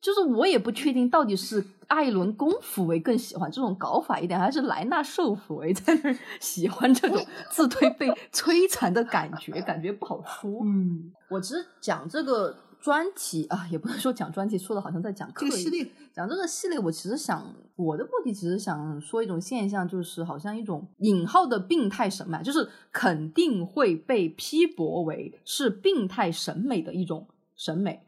[0.01, 10.61] 就是我也不确定到底是艾伦公辅为更喜欢这种搞法一点，还是莱纳受辅为 在那儿喜欢这种 自推被摧残的感觉，感觉不好说。
[10.65, 27.27] 嗯，我其实讲这个专题啊，也不能说讲专题，说的好像在讲课这个系列，讲这个系列，我其实想我的目的其实想说一种现象，就是好像一种引号的病态审美，就是肯定会被批驳为是病态审美的一种
[27.57, 28.01] 审美，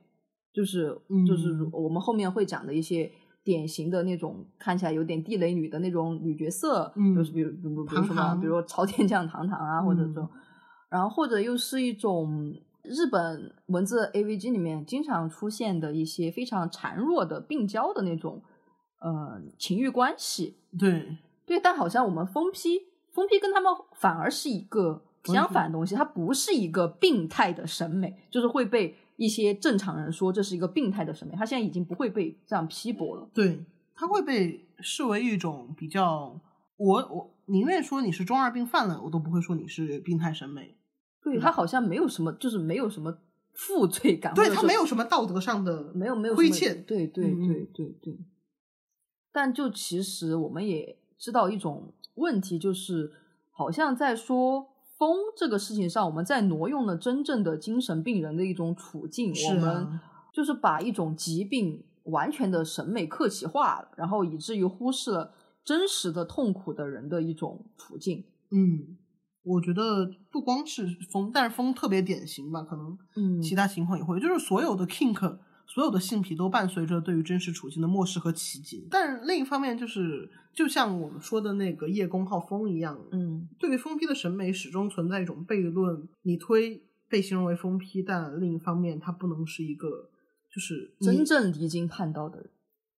[0.52, 0.96] 就是
[1.26, 3.10] 就是嗯我们后面会讲的一些。
[3.42, 10.40] 典型的那种看起来有点地雷女的那种女角色，嗯就是比如比如比如什么，比如说朝天酱糖糖啊，或者这种，嗯
[10.90, 18.42] 然后或者又是一种日本文字 AVG 里面经常出现的一些非常孱弱的病娇的那种
[19.00, 20.58] 呃情欲关系。
[20.78, 22.78] 对，对，但好像我们疯批
[23.14, 33.28] 疯批跟他们反而是一个相反的东西，它不是一个病态的审美，就是会被一些正常人说这是一个病态的审美，他现在已经不会被这样批驳了。
[33.34, 33.62] 对，
[33.94, 36.40] 他会被视为一种比较，
[36.78, 40.74] 我我宁愿说你是中二病犯了，我都不会说你是病态审美。
[41.22, 43.18] 对，嗯它好像没有什么，就是没有什么
[43.52, 46.82] 负罪感，对，或者说它没有什么道德上的没有没有亏欠。
[46.84, 48.18] 对对对对对。
[49.30, 53.12] 但就其实我们也知道一种问题，就是
[53.50, 54.66] 好像在说
[55.00, 65.32] 疯这个事情上，我们在挪用了真正的精神病人的一种处境，是我们啊就是把一种疾病完全的审美客体化了，然后以至于忽视了
[65.64, 68.26] 真实的痛苦的人的一种处境。
[68.50, 68.98] 嗯，
[69.42, 75.38] 我觉得不光是风，但是风特别典型吧，可能嗯其他情况也会，就是所有的 kink，
[75.72, 78.88] 所有的性癖都伴随着对于真实处境的漠视和奇迹。
[78.90, 86.08] 但是另一方面，就是就像我们说的那个叶公好风一样，嗯对于疯批的审美始终存在一种悖论。
[86.22, 90.10] 你推被形容为疯批，但另一方面，他不能是一个
[90.52, 92.50] 就是真正离经叛道的人，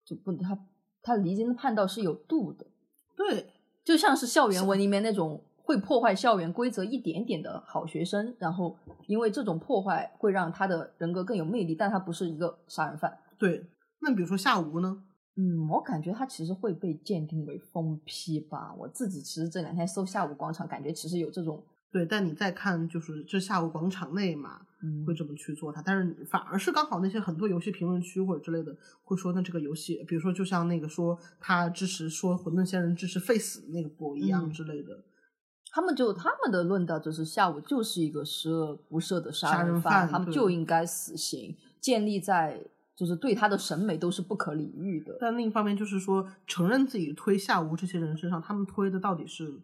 [0.07, 0.59] 就不他
[1.03, 2.67] 他离经叛道是有度的，
[3.15, 3.49] 对
[3.85, 13.19] 就像是校园文里面那种会破坏校园规则一点点的好学生，然后因为这种破坏会让他的人格更有魅力，但他不是一个杀人犯。
[13.39, 13.65] 对。
[14.05, 15.05] 那比如说夏无呢？
[15.37, 18.75] 嗯，我感觉他其实会被鉴定为疯批吧。
[18.77, 35.01] 我自己其实这两天搜下午广场，感觉其实有这种，对，但你再看，就是这下午广场内嘛，嗯会这么去做它，但是反而是刚好那些很多游戏评论区或者之类的会说，那这个游戏，比如说就像那个说他支持说混沌仙人支持废死那个波一样嗯之类的，
[35.75, 42.63] 他们就他们的论调就是下午就是一个十恶不赦的杀杀人犯，犯他们就应该死刑，建立在
[42.95, 45.17] 就是对他的审美都是不可理喻的。
[45.19, 49.63] 但另一方面就是说，承认自己推下无这些人身上，他们推的到底是，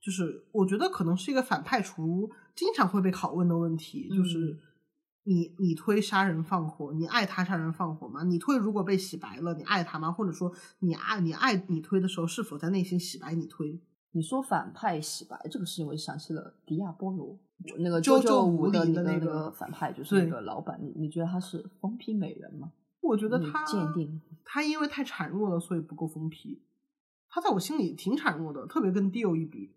[0.00, 4.58] 就是我觉得可能是一个反派厨经常会被拷问的问题，就是嗯
[5.24, 8.22] 你你推杀人放火，你爱他杀人放火吗？
[8.22, 10.12] 你推如果被洗白了，你爱他吗？
[10.12, 13.78] 或者说你爱你爱你推的时候，是否在内心洗白你推？
[14.18, 17.38] 你说反派洗白这个事情，我就想起了迪亚波罗，
[17.78, 20.76] 那个九九九五五的那个反派，就是那个老板。
[20.82, 22.72] 你你觉得他是疯批美人吗？
[23.00, 26.60] 我觉得他鉴定他因为太孱弱了，所以不够疯批。
[27.30, 29.72] 他在我心里挺孱弱的，特别跟 Dio 一比，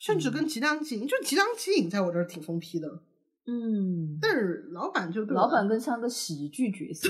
[0.00, 3.02] 甚至跟吉良吉影，就吉良吉影在我这儿挺疯批的。
[3.46, 7.08] 嗯，但是老板就对老板更像个喜剧角色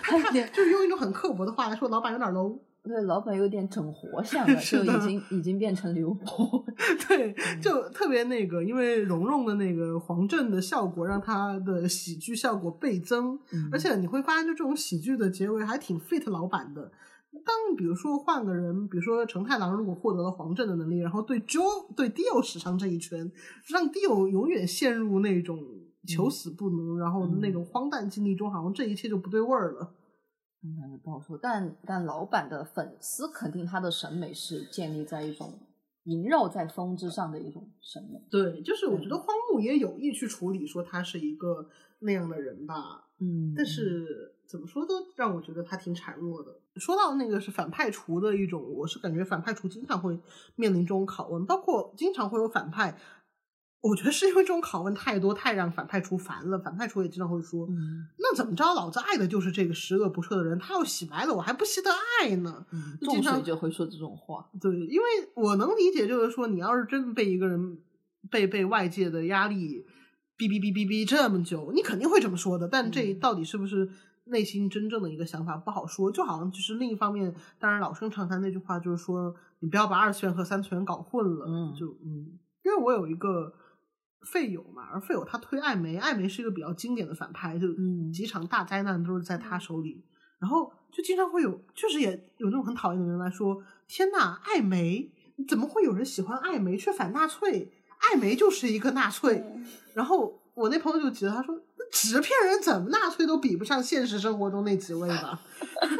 [0.00, 2.58] 他有点 就是用一种很刻薄的话来说，老板有点 low。
[2.86, 6.64] 对老板有点整活像的 就已经已经变成刘波。
[7.08, 13.38] 对， 就特别那个，因为蓉蓉的那个黄振的效果，让他的喜剧效果倍增。
[13.52, 16.90] 嗯而且你会发现，就这种喜剧的结尾还挺 fit 老板的。
[17.44, 21.62] 当比如说换个人，比如说成太郎如果获得了黄振的能力，然后对 Jo
[21.94, 23.30] 对 Dio 使上这一拳，
[23.66, 25.62] 让 Dio 永远陷入那种
[26.06, 29.92] 求死不能，然后那种荒诞境地中，好像这一切就不对味儿了。
[30.62, 31.38] 嗯，不好说。
[31.40, 35.58] 但但老板的粉丝肯定他的审美是建立在一种
[36.04, 38.20] 萦绕在风之上的一种审美。
[38.30, 41.68] 对，就是我觉得荒木也有意去处理说他是一个
[42.00, 46.60] 那样的人吧，嗯但是怎么说都让我觉得他挺孱弱的。
[46.76, 50.18] 说到那个是反派厨的一种，我是感觉反派厨经常会
[50.56, 52.98] 面临这种拷问，包括经常会有反派。
[53.86, 56.58] 我觉得是因为这种拷问太多，太让反派厨烦了。
[56.58, 58.64] 反派厨也经常会说：“嗯那怎么着？
[58.74, 62.66] 老子爱的就是这个十恶不赦的人，他要洗白了，我还不惜得爱呢。
[62.72, 64.48] 嗯，就经常重水就会说这种话。
[64.60, 67.78] 对，因为我能理解，就是说，你要是真被一个人
[68.30, 69.86] 被被外界的压力
[70.36, 72.68] 逼逼逼逼逼这么久，你肯定会这么说的。
[72.68, 73.88] 但这嗯到底是不是
[74.24, 76.10] 内心真正的一个想法，不好说。
[76.10, 81.46] 就好像就是另一方面，当然老生常谈那句话就是说，你不要把二次元和三次元搞混了。
[81.48, 83.52] 嗯就嗯，因为我有一个
[84.26, 90.04] 废友嘛，而费友他推艾梅，艾梅是一个比较经典的反派，就嗯几场大灾难都是在他手里。
[90.38, 95.10] 然后就经常会有，确实也有那种很讨厌的人来说：“天呐，艾梅
[95.48, 97.72] 怎么会有人喜欢艾梅却反纳粹？
[97.98, 99.42] 艾梅就是一个纳粹。
[99.94, 101.58] 然后我那朋友就急了，他说
[101.90, 105.40] ：“纸片人怎么纳粹都比不上现实生活中那几位吧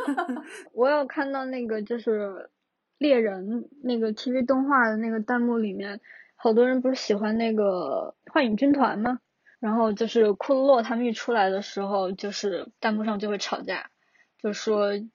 [0.74, 2.50] 我有看到那个就是
[2.98, 5.98] 猎人那个 TV 动画的那个弹幕里面，
[6.36, 9.18] 好多人不是喜欢那个幻影军团吗？
[9.58, 13.90] 然后就是库洛他们一出来的时候，就是弹幕上就会吵架，
[14.38, 15.06] 就说你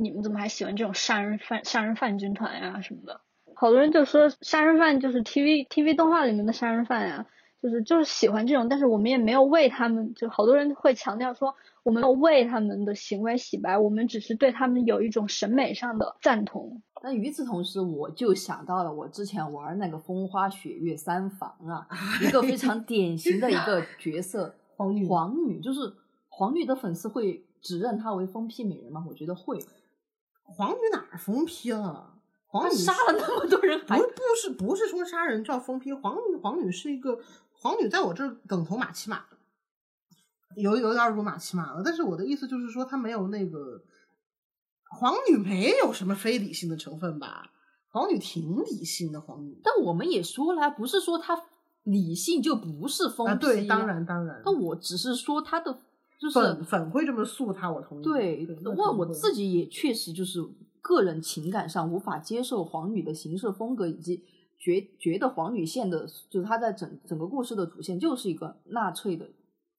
[0.00, 3.20] 你们怎么还喜欢这种杀人犯杀人犯军团呀什么的。
[3.54, 7.26] 好多人就说杀人犯就是 TV TV 动画里面的杀人犯呀，
[7.62, 11.54] 就是就是喜欢这种，但是我们也没有为他们，就好多人会强调说
[11.84, 16.82] 我们没有为他们的行为洗白，我们只是对他们有一种审美上的赞同。
[17.02, 21.86] 那与此同时，我就想到了我之前玩那个《风花雪月三房》啊，
[22.22, 25.92] 一个非常典型的一个角色 黄女黄女，就是
[26.28, 29.04] 黄女的粉丝会指认她为疯批美人吗？
[29.08, 29.58] 我觉得会。？”
[30.44, 32.14] 黄女哪儿疯批了？
[32.46, 37.18] 黄她女杀了那么多人，还不不是不是说杀人叫疯批，黄女黄女是一个
[37.52, 39.24] 黄女，在我这儿等同马奇马，
[40.56, 41.82] 有有点辱马奇马了。
[41.84, 43.82] 但是我的意思就是说，她没有那个
[44.98, 47.50] 黄女没有什么非理性的成分吧？
[47.90, 51.38] 黄女挺理性的，黄女但我们也说了，不是说她
[51.82, 53.86] 理性就不是疯批、啊，对，当。
[53.86, 54.40] 然当然。
[54.44, 55.78] 但我只是说她的
[56.18, 58.02] 就是粉粉会这么诉她，我同意。
[58.02, 60.40] 对，那我我自己也确实就是
[60.80, 64.24] 个人情感上无法接受黄女的行事风格以及
[64.58, 69.28] 觉觉得黄女线的，就是她在整整个故事的主线就是一个纳粹的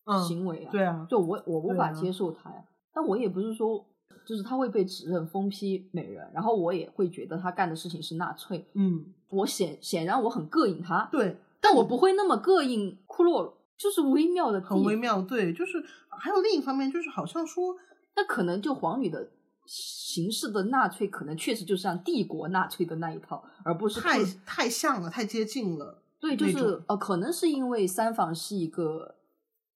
[0.06, 3.88] 嗯行为啊，对啊，就我我无法接受她呀，但我也不是说。
[4.26, 8.66] 就是他会被指认疯批美人，然后我也会觉得他干的事情是纳粹。
[8.74, 14.62] 嗯，我显显然我很膈应他，对，但我不会那么膈应库洛，就是微妙的。
[14.62, 17.76] 很微妙，对，就是还有另一方面，就是好像说，
[18.16, 19.30] 那可能就黄宇的
[19.66, 26.02] 形式的纳粹，可能确实就像帝国纳粹的那一套，而不是太太像了，太接近了。
[26.20, 29.16] 对，就是呃，可能是因为三房是一个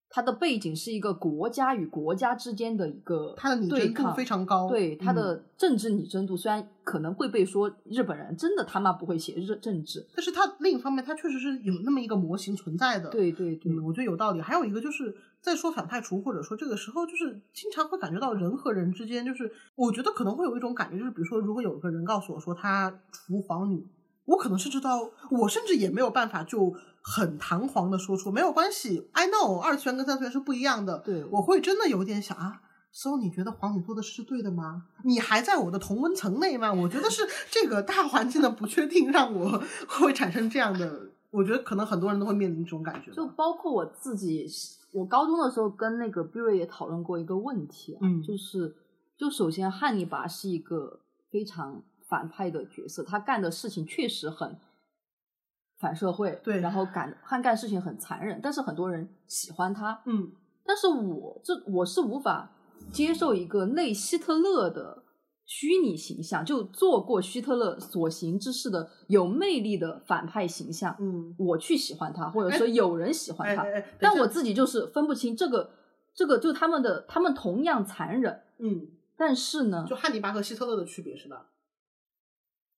[0.10, 13.10] 它的背景是一个国家与国家之间的一个它的拟真度非常高，对它嗯的政治拟真度，虽然可能会被说日本人真的他妈不会写日政治，但是它另一方面，它确实是有那么一个模型存在的。
[13.10, 14.42] 对对对，嗯，我觉得有道理。
[14.42, 23.86] 还有一个就是在说反派除，或者说这个时候，就是经常会感觉到人和人之间，就是我觉得可能会有一种感觉，就是比如说，如果有一个人告诉我说他厨房女，
[24.26, 26.74] 我可能甚至到我甚至也没有办法就
[27.10, 30.98] 很堂皇的说出没有关系，I know 二次元跟三次元是不一样的。
[31.00, 32.62] 对我会真的有点想啊。
[32.92, 34.84] so 你觉得黄宇做的是对的吗？
[35.06, 36.74] 你还在我的同温层内吗？
[36.74, 43.12] 我觉得是这个大环境的不确定让我会产生这样的，我觉得可能很多人都会面临这种感觉。
[43.12, 44.46] 就包括我自己，
[44.92, 48.76] 我高中的时候跟那个 b 瑞也讨论过一个问题啊，嗯就是
[49.18, 51.00] 就首先汉尼拔是一个
[51.30, 54.58] 非常反派的角色，他干的事情确实很
[55.80, 60.32] 反社会，对然后干他干事情很残忍，但是很多人喜欢他，嗯，
[60.66, 62.52] 但是我这我是无法
[62.92, 65.04] 接受一个类希特勒的
[65.46, 73.66] 虚拟形象，就做过希特勒所行之事的有魅力的反派形象，嗯，我去喜欢他，或者说有人喜欢他，
[74.00, 75.70] 但我自己就是分不清这个
[76.14, 81.46] 这个就他们的他们同样残忍，嗯，但是呢就，汉尼拔和希特勒的区别是吧？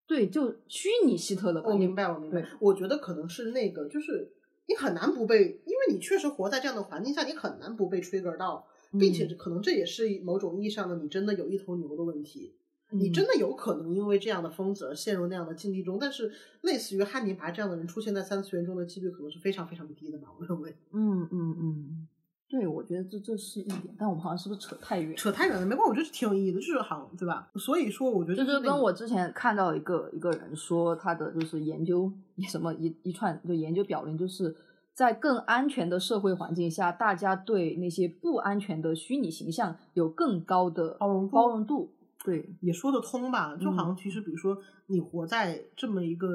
[0.09, 2.43] 对，就虚拟希特勒吧，我明白，我明白。
[2.59, 4.31] 我觉得可能是那个，就是
[4.67, 8.65] 你很难不被，因为你确实活在这样的环境下，你很难不被 trigger 到，
[8.99, 12.55] 并且嗯可能这也是某种意义上的你真的有一头牛的问题。
[12.91, 16.31] 你嗯真的有可能因为这样的疯子而陷入那样的境地中，但是
[16.61, 20.29] 类似于汉尼拔这样的人出现在三次元中的几率可能是非常非常低的吧？
[20.39, 22.07] 我认为嗯嗯嗯，
[22.49, 25.15] 对，我觉得这这是一点，但我们好像是不是扯太远？
[25.15, 27.47] 扯太远了，没关系，我觉得是挺有意义的，就是好对吧？
[27.55, 32.11] 所以说，我觉得就是那个跟我之前看到一个一个人说他的就是研究
[32.47, 34.55] 什么一一串就研究表明，就是
[34.95, 41.93] 在更安全的社会环境下，大家对那些不安全的虚拟形象有更高的包容度包容度。
[42.25, 46.27] 对，也说得通吧，就好像嗯其实比如说你活在这么一个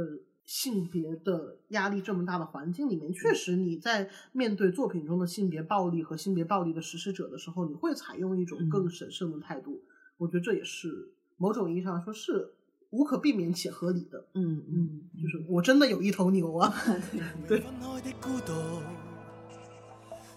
[0.45, 9.83] 性别的压力这么大的环境里面，确实你在面对作品中的性别暴力和性别暴力的实施者的时候，你会采用一种更嗯审慎的态度。
[10.19, 12.55] 我觉得这也是某种意义上说是
[12.91, 14.27] 无可避免且合理的。
[14.35, 16.69] 嗯嗯，就是我真的有一头牛啊！
[17.49, 18.53] 分開的孤獨，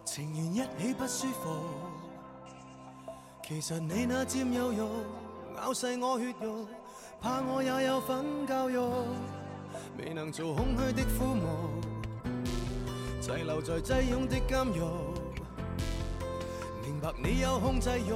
[0.05, 1.49] 情緣一起不舒服。
[3.43, 4.77] 其實你那佔有欲
[5.55, 6.67] 咬細我血肉，
[7.21, 8.75] 怕我也有份教育，
[9.97, 11.81] 未能做空虛的枯木，
[13.19, 14.85] 滞留在擠擁的監獄。
[16.83, 18.13] 明白你有控制欲，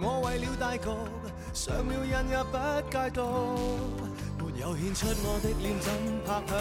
[0.00, 0.90] 我为了大局，
[1.54, 2.58] 上了瘾也不
[2.90, 3.22] 戒毒。
[4.38, 5.90] 沒有獻出我的臉怎
[6.26, 6.56] 拍響，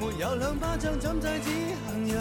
[0.00, 1.50] 沒有兩巴掌怎制止
[1.86, 2.16] 行人。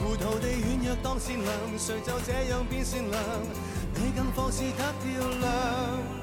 [0.00, 3.22] 糊塗地軟弱當善良，誰就這樣變善良？
[3.94, 6.21] 你更放肆得漂亮。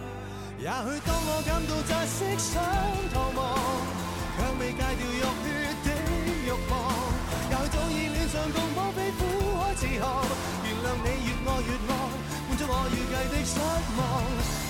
[0.60, 2.60] 也許當我感到窒息想
[3.16, 3.55] 逃亡，
[4.36, 5.47] 卻未戒掉浴血
[5.88, 5.89] 的
[6.43, 6.76] 欲望。
[7.47, 10.28] 也許早已戀上共綁飛苦海自航，
[10.68, 12.12] 原諒你越愛越惡，
[12.43, 13.55] 滿足我预计的失
[13.95, 14.03] 望。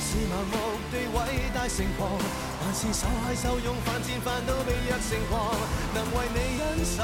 [0.05, 1.17] 是盲目地偉
[1.55, 2.13] 大成狂，
[2.61, 5.57] 還是受害受用犯贱犯到被虐成狂？
[5.95, 7.01] 能為你忍受，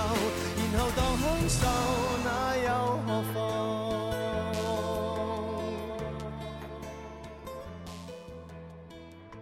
[0.61, 1.65] 然後當享受，
[2.23, 2.69] 那又
[3.07, 3.84] 何妨？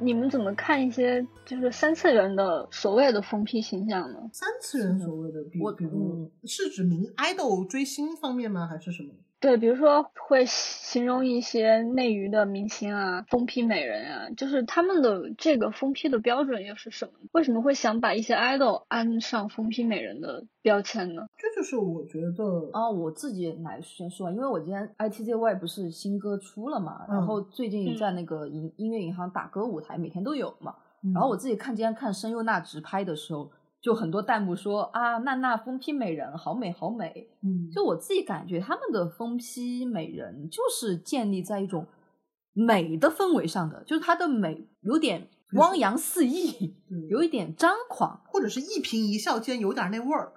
[0.04, 4.20] 你们怎么看一些就是三次元的所谓的疯批形象呢？
[4.34, 8.68] 三次元所谓的，比我比如是指明爱豆追星方面吗？
[8.68, 9.14] 还是什么？
[9.44, 17.12] 对，比如说会形容一些内娱的明星啊，疯批美人啊，就是他们的这个疯批的标准又是什么？
[17.34, 21.28] 为什么会想把一些 idol 安上疯批美人的标签呢？
[21.38, 22.41] 这就是我觉得
[22.72, 30.76] 哦，我自己来先说，因为我今天 ITZY 不是新歌出了嘛，然嗯后最近在那个音音乐银行打歌舞台每天都有嘛，
[31.14, 33.52] 然后我自己看今天看申优娜直拍的时候，
[33.84, 37.30] 就很多弹幕说啊，娜娜疯批美人，好美好美。
[37.41, 41.85] 嗯，就我自己感觉，他们的疯批美人就是建立在一种
[42.53, 46.77] 美的氛围上的，就是她的美有点汪洋四溢，
[47.10, 50.31] 有一点张狂，或者是一颦一笑间有点那味儿。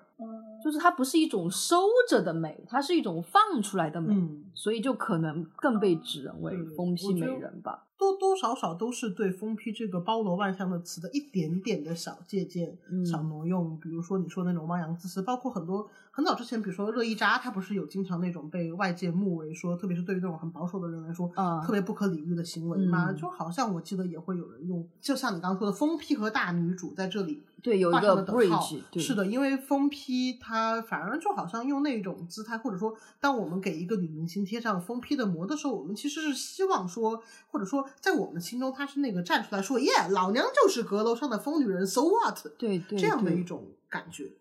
[0.67, 7.85] 嗯，就是它不是一种收着的美，它是一种放出来的美，嗯，所以就可能更被指认为对疯批美人吧。
[7.99, 13.79] 多多少少都是对“疯批”这个包罗万象的词的一点点的小借鉴、嗯小挪用。
[13.81, 23.11] 比如说你说那种汪洋自私，包括很多很早之前，比如说热依扎，她不是有经常那种被外界目为说，特别是对于那种很保守的人来说，啊特别不可理喻的行为嘛。
[23.11, 28.63] 嗯就好像我记得也会有人用，就像你刚刚说的“疯批”和大女主在这里对，有一画个等号
[28.95, 42.39] 是的，因为疯批它反而就好像用那种姿态，或者说，当我们给一个女明星贴上疯批的膜的时候，我们其实是希望说，或者说在我们的心中，她是那个站出来说，耶，老娘就是阁楼上的疯女人，so what？
[42.57, 44.33] 对对这样的一种感觉。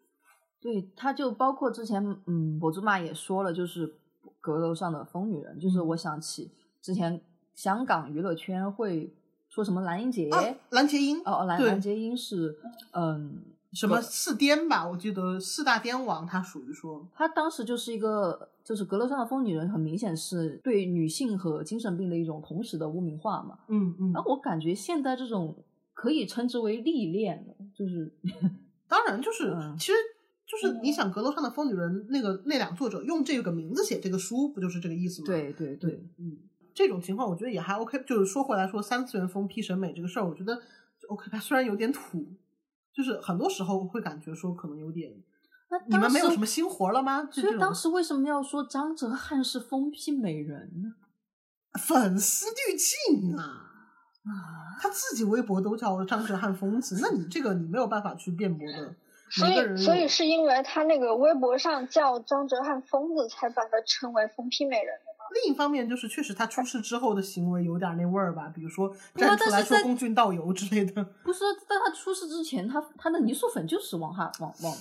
[0.65, 3.93] 对，他就包括之前，嗯，博主妈也说了，就是
[4.41, 6.49] 阁楼上的疯女人，就是嗯我想起
[6.81, 7.21] 之前
[7.53, 9.13] 香港娱乐圈会
[9.47, 12.57] 说什么蓝英杰，啊，蓝洁瑛，哦，蓝蓝洁瑛是，
[12.93, 13.43] 嗯，
[13.73, 14.89] 什么四颠吧？
[14.89, 23.59] 我记得四大颠王，她属于说，她当时就是一个，就是阁楼上的疯女人，很明显是对女性和精神病的一种同时的污名化嘛。
[23.67, 25.55] 嗯嗯然，后我感觉现在这种
[25.93, 28.11] 可以称之为历练了，就是
[28.87, 29.93] 当然就是，嗯其实。
[30.47, 35.25] 就是你想，阁楼上的疯女人那个那两作者用这个名字写这个书，不就是这个意思吗？
[35.25, 36.37] 对对对，嗯，
[36.73, 38.03] 这种情况我觉得也还 OK。
[38.05, 40.55] 就是说回来说三次元疯批审美这个事儿，我觉得
[41.01, 41.39] 就 OK 吧。
[41.39, 42.23] 虽然有点土，
[42.93, 45.11] 就是很多时候会感觉说可能有点，
[45.71, 47.27] 那你们没有什么新活了吗？
[47.31, 50.93] 所以当时为什么要说张哲瀚是疯批美人呢？
[51.79, 53.65] 粉丝滤镜啊，
[54.79, 58.95] 他自己微博都叫张哲瀚疯子，那你这个你没有办法去辩驳的。
[59.35, 65.25] 所以所以是因为他那个微博上叫张哲瀚疯子，才把他称为疯批美人的吗？
[65.43, 71.03] 另一方面，就是确实他出事之后的行为有点那味儿吧，比如说站出来但是在说公郡道游之类的。
[71.23, 74.73] 不是，在他出事之前，他他的泥塑粉就是往下往往，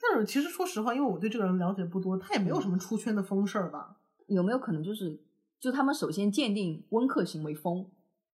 [0.00, 3.96] 但是其实说实话，因为我对这个人了解不多，他也没有什么出圈的疯事儿吧。
[4.28, 5.18] 有没有可能就是
[5.60, 7.90] 就他们首先鉴定温客行为疯，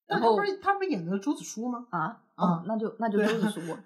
[0.08, 1.86] 然后不是他不是演的朱子舒吗？
[1.90, 2.00] 啊
[2.34, 3.78] 啊哦，那就那就朱子舒，我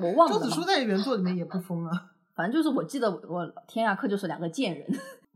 [0.00, 0.44] 我我忘了朱。
[0.44, 2.10] 子舒在原作里面也不疯啊。
[2.34, 4.86] 反正就是我记得我我天涯客就是两个贱人，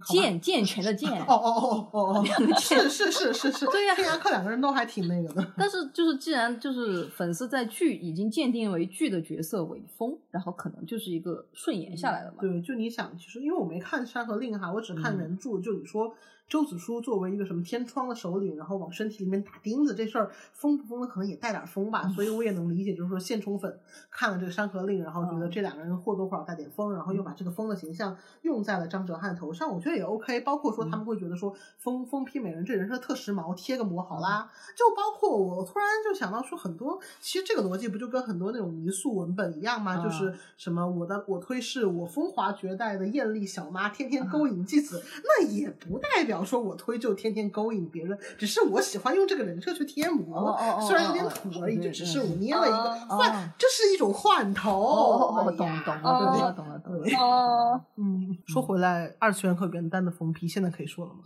[0.06, 1.10] 健健全的健。
[1.22, 2.24] 哦哦哦哦哦，
[2.60, 5.46] 是是是是是， 对呀天涯客两个人都还挺那个的。
[5.56, 12.36] 但是就是既然就是粉丝在剧已经鉴定为剧的角色为疯，然后可能就是一个顺延下来了嘛。
[12.42, 15.58] 对，就你想，其实因为我没看《山河令》哈，我只看嗯原著。
[15.58, 16.14] 就你说
[16.50, 22.08] 周子舒作为一个什么天窗的首领，然后往身体里面打钉子这事儿，疯不疯的可能也带点疯吧。
[22.08, 23.78] 所以我也能理解，就是说现充粉
[24.10, 30.40] 看了这个《山河令》，然后觉得嗯这两个人或多或少带点疯，然后又把这个疯的形象用在了张哲瀚头上，我觉得也 OK。
[30.40, 34.50] 包括说他们会觉得说疯疯批美人这人设特时髦，贴个膜好啦。
[34.76, 40.02] 就包括我突然就想到说，很多其实这个逻辑不就跟很多那种泥塑文本一样吗？
[40.02, 52.76] 就是什么我的我推是我风华绝代的艳丽小妈，天天勾引继子，那也不代表说我推就天天勾引别人，只是我喜欢用这个人设去贴膜，哦哦哦虽然有点哦土而已，就只是我捏了一个
[53.08, 55.30] 哦换，这是一种换头。
[55.56, 57.18] 懂懂哦了懂了懂了懂了。
[57.18, 61.20] 哦，嗯，说回来，二次元和原单的疯批现在可以说了吗？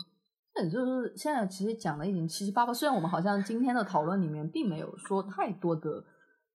[0.56, 6.04] 那就是现在其实讲的已经七七八八，虽然我们好像今天的讨论里面并没有说太多的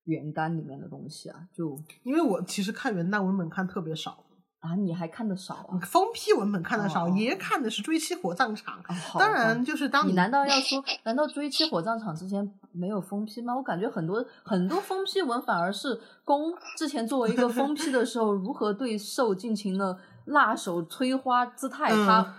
[0.06, 4.24] 原单里面的东西啊，就因为我其实看原单文本看特别少，
[4.60, 5.80] 啊你还看得少啊。
[5.86, 8.76] 疯批文本看得少，哦爷看的是追妻火葬场。
[8.88, 13.56] 啊当然，就是当你难道要说，难道追妻火葬场之前没有封批吗？
[13.56, 22.34] 我感觉很多很多封批文反而是公之前作为一个封批的时候，如何对受进行了辣手摧花姿态，嗯他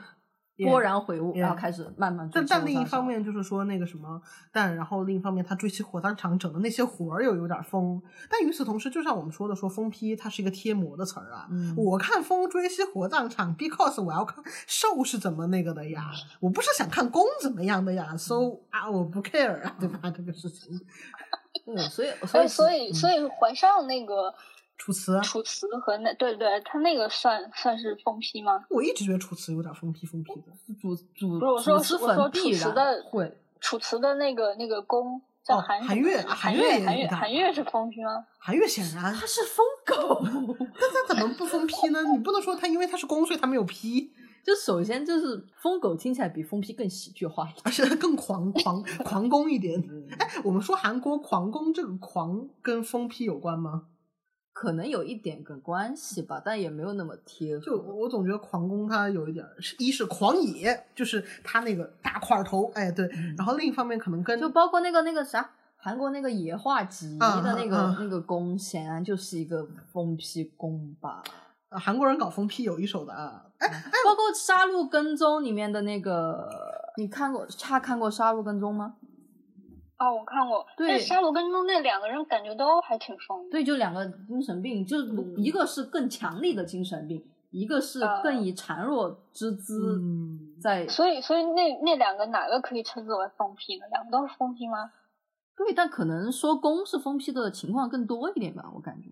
[0.68, 4.20] 豁然悔悟，yeah 然后开始慢慢追但但另一方面就是说那个什么，
[4.52, 8.02] 但然后另一方面他追妻火葬场整的那些活儿又有点疯。
[8.28, 11.46] 但与此同时，就像我们说的，说疯批它是一个贴膜的词儿啊。
[11.50, 16.10] 嗯我看疯追妻火葬场，because 我要看受是怎么那个的呀，
[16.40, 20.10] 我不是想看公怎么样的呀，so 啊我不 care 啊，对吧？
[20.10, 20.80] 这个事情。
[21.64, 24.32] 对， 所以所以哎，所以嗯所以怀上那个
[24.80, 28.64] 楚辞啊，楚辞和那对对，他那个算算是疯批吗？
[28.70, 30.46] 我一直觉得楚辞有点疯批疯批的。
[30.80, 38.24] 主主不是我说我说粉必楚辞然的会楚辞的那个那个宫叫哦韩韩月韩韩月也韩月韩月是疯批吗？
[38.38, 40.22] 韩月显然，他是疯狗。
[40.24, 42.02] 那他怎么不疯批呢？
[42.04, 44.10] 你不能说他因为他是公，所以他没有批。
[44.42, 47.60] 就首先就是疯狗听起来比疯批更喜剧化一点。
[47.64, 49.78] 而且更狂狂狂攻一点。
[49.78, 53.82] 嗯哎，我们说韩国狂攻这个狂跟疯批有关吗？
[54.60, 57.64] 可能有一点个关系吧，但也没有那么贴合。
[57.64, 63.08] 就我我总觉得狂攻它有一点儿，是一是狂野，就是他那个大块头，哎对，
[63.38, 71.22] 然后另一方面可能跟就包括那个那个啥韩国那个野化吉啊的那个、啊那个弓，显然就是一个疯批弓吧。
[71.70, 76.46] 啊韩国人搞疯批有一手的啊，哎哎，包括《杀戮跟踪》里面的那个，
[76.98, 78.96] 你看过差看过《杀戮跟踪》吗？
[80.00, 83.50] 哦，我看过，对那沙罗跟踪那两个人感觉都还挺疯的。
[83.50, 84.96] 对，就两个精神病，就
[85.36, 90.88] 一个是更强力的精神病，一个是啊更以孱弱之姿嗯在。
[90.88, 93.84] 所以，所以那那两个哪个可以称之为疯批呢？
[93.90, 94.90] 两个都是疯批吗？
[95.54, 99.10] 对，但可能说公是疯批的情况更多一点吧，我感觉。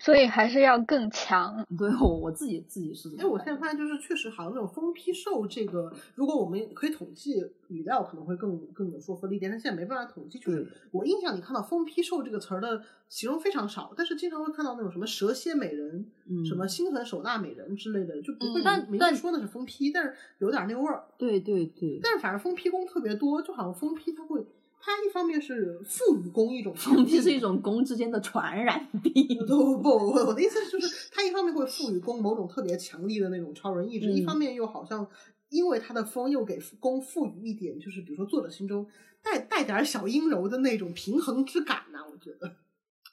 [0.00, 1.64] 所以还是要更强。
[1.76, 7.34] 对我我自己自己是哎，我现在发现就是确实好像这种疯批瘦这个，如果我们可以统计
[7.68, 9.50] 语料，可能会更更有说服力一点。
[9.50, 21.04] 但现在没办法统计，就是我印象里看到“疯批瘦”这个词儿的形容非常少，但是经常会看到那种什么蛇蝎美人、嗯什么心狠手辣美人之类的，就不会嗯但但明明说的是疯批，但是有点那味儿。
[21.16, 24.46] 对对对，但是反正疯批工特别多，就好像疯批它会，
[24.80, 27.52] 它一方面是赋予公一种疯批是一种。
[27.54, 29.26] 种公之间的传染病。
[29.46, 35.06] 不不，我我的意思就是，它一方面会赋予公某种特别强力的那种超人意志，一嗯方面又好像
[35.50, 38.86] 因为他的风又给公赋予一点，就是比如说作者心中
[39.22, 42.56] 带带点儿小阴柔的那种平衡之感呐、我觉得，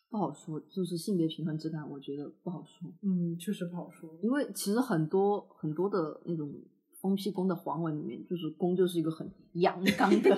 [0.09, 2.91] 不好说，就是性别平衡之感，我觉得不好说。
[3.01, 4.09] 嗯，确实不好说。
[4.21, 6.53] 因为其实很多很多的那种
[6.99, 10.37] 疯批宫的黄文里面，就是宫就是一个很阳刚的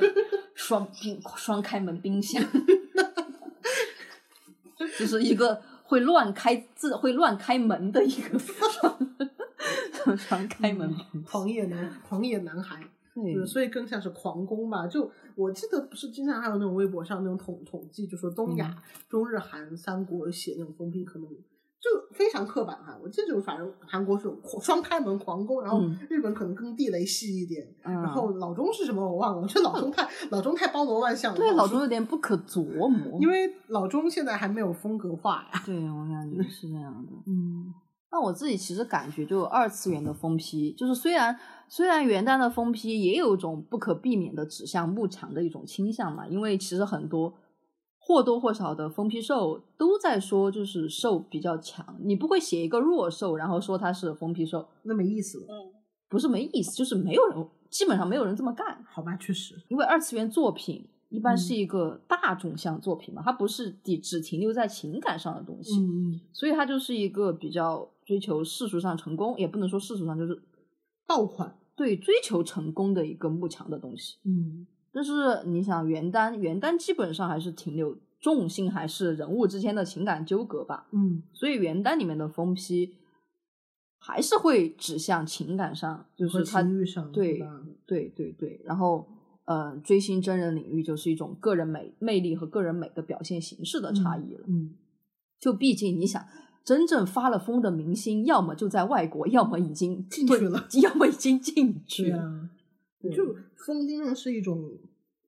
[0.68, 2.44] 双冰双开门冰箱，
[5.00, 9.00] 就是一个会乱开自会乱开门的一个双
[10.18, 10.94] 双开门。
[11.26, 12.84] 狂野男，狂野男孩，
[13.16, 14.86] 对对，所以更像是狂攻吧。
[14.86, 21.30] 就我记得不是经常还有那种微博上那种统统计，就说东亚、嗯中日韩三国写那种封闭，可能
[21.88, 22.98] 就非常刻板哈。
[23.02, 27.66] 我记得就反正韩国是有狂双开门狂攻，然后嗯日本可能更地雷系一点。
[27.84, 31.38] 嗯然后老钟是什么我忘了，我觉得老钟太老钟太包罗万象了。
[31.38, 35.62] 对老钟有点不可琢磨，因为老钟现在还没有风格化呀。
[35.66, 37.12] 对我感觉是这样的。
[37.26, 37.74] 嗯
[38.10, 41.38] 那我自己其实感觉，就二次元的疯批，就是虽然
[41.68, 47.34] 虽然元旦的疯批也有一种不可避免的指向慕强的一种倾向嘛，因为其实很多
[48.08, 55.74] 或多或少的疯批兽都在说，就是兽比较强，你不会写一个弱兽，然后说它是疯批兽，那没意思了，嗯，
[56.08, 59.62] 不是没意思，就是没有人，基本上没有人这么干，好吧，确实。
[59.68, 70.42] 因为二次元作品一般是嗯一个大众向作品嘛，它不是只只停留在情感上的东西，嗯，所以它就是一个比较追求世俗上成功，也不能说世俗上，就是
[71.06, 71.60] 爆款。
[71.76, 74.18] 对追求成功的一个慕强的东西。
[74.26, 74.66] 嗯
[74.98, 82.96] 但是你想元旦，元旦基本上还是停留重心还是人物之间的情感纠葛吧，嗯所以元旦里面的疯批
[84.00, 87.46] 还是会指向情感上，就是和他情欲上对对
[87.86, 89.08] 对对对，然后
[89.46, 94.46] 呃，追星真人领域就是一种个人美魅力和个人美的表现形式的差异了。
[94.48, 94.74] 嗯，
[95.40, 96.26] 就毕竟你想，
[96.66, 102.50] 真正发了疯的明星，要么就在外国，要么已经进去了，要么已经进去了。
[103.00, 104.60] 对啊，就疯癫上是一种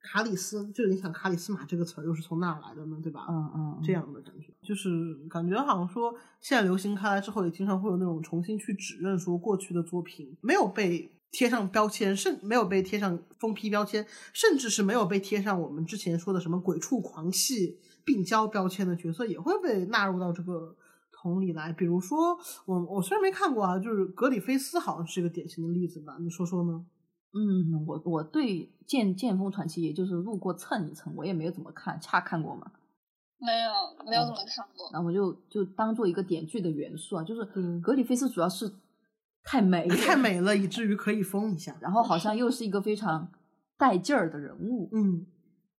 [0.02, 2.98] 卡里斯，就是你想卡里斯马这个词儿又是从哪儿来的呢？
[3.04, 3.26] 对吧？
[3.30, 20.76] 嗯嗯，这样的感觉，就是感觉好像说现在流行开来之后，也经常会有那种重新去指认说过去的作品没有被贴上标签，甚没有被贴上封批标签，甚至是没有被贴上我们之前说的什么鬼畜狂系病娇标签的角色，也会被纳入到这个
[21.12, 21.72] 桶里来。
[21.74, 26.84] 比如说，我我虽然没看过啊，就是格里菲斯好像是一个典型的例子吧，你说说呢？
[27.32, 32.72] 嗯，我我对《剑剑锋传奇》也就是路过蹭一蹭，我也没有怎么看，恰看过嘛，
[33.38, 33.72] 没有
[34.10, 34.90] 没有怎么看过。
[34.92, 38.72] 然后就就当做一个点缀的元素啊，就是嗯格里菲斯主要是
[39.44, 41.78] 太美了， 太美了，以至于可以疯一下。
[41.80, 43.32] 然后好像又是一个非常
[43.78, 45.28] 带劲儿的人物，嗯，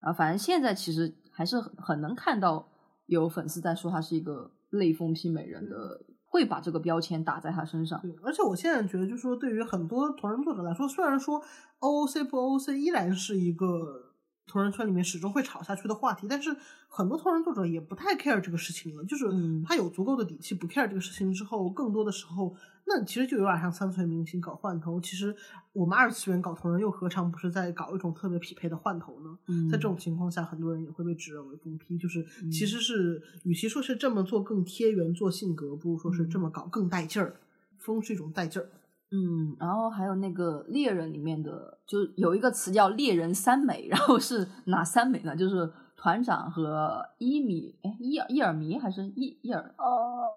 [0.00, 2.68] 啊，反正现在其实还是很很能看到
[3.06, 8.00] 有粉丝在说他是一个类风批美人的，会把这个标签打在他身上。
[8.00, 11.42] 对，而且我现在觉得，就是说，对于很多同人作者来说，虽然说
[11.80, 14.14] OOC 不 OOC 依然是一个
[14.46, 16.56] 同人圈里面始终会吵下去的话题，但是
[16.88, 19.04] 很多同人作者也不太 care 这个事情了。
[19.04, 22.54] 就是嗯他有足够的底气不 care 这个事情之后，更多的时候，
[22.86, 25.00] 那其实就有点像三次元明星搞换头。
[25.00, 25.34] 其实
[25.72, 29.38] 我们二次元搞同人又何尝不是在搞一种特别匹配的换头呢？
[29.48, 37.36] 嗯在这种情况下，很多人也会被指认为疯批，就是其实是与其说是这么做更贴原作性格，不如说是这么搞更带劲儿。
[37.78, 38.68] 疯是一种带劲儿，
[39.10, 45.34] 嗯，然后还有那个猎人里面的，就有一个词叫猎人三美，然后是哪三美呢？
[45.34, 49.74] 就是团长和伊米，哎，伊尔伊尔迷还是伊伊尔？
[49.78, 50.28] 哦，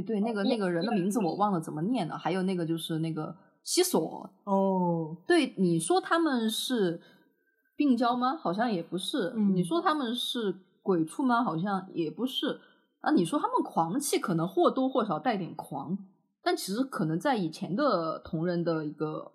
[0.00, 2.16] 对对，那个那个人的名字我忘了怎么念了。
[2.16, 7.00] 还有那个就是那个西索，哦，对，你说他们是
[7.76, 8.36] 病娇吗？
[8.36, 9.32] 好像也不是。
[9.36, 11.42] 嗯你说他们是鬼畜吗？
[11.44, 12.60] 好像也不是。
[13.00, 15.98] 啊，你说他们狂气，可能或多或少带点狂，
[16.42, 19.32] 但其实可能在以前的同人的一个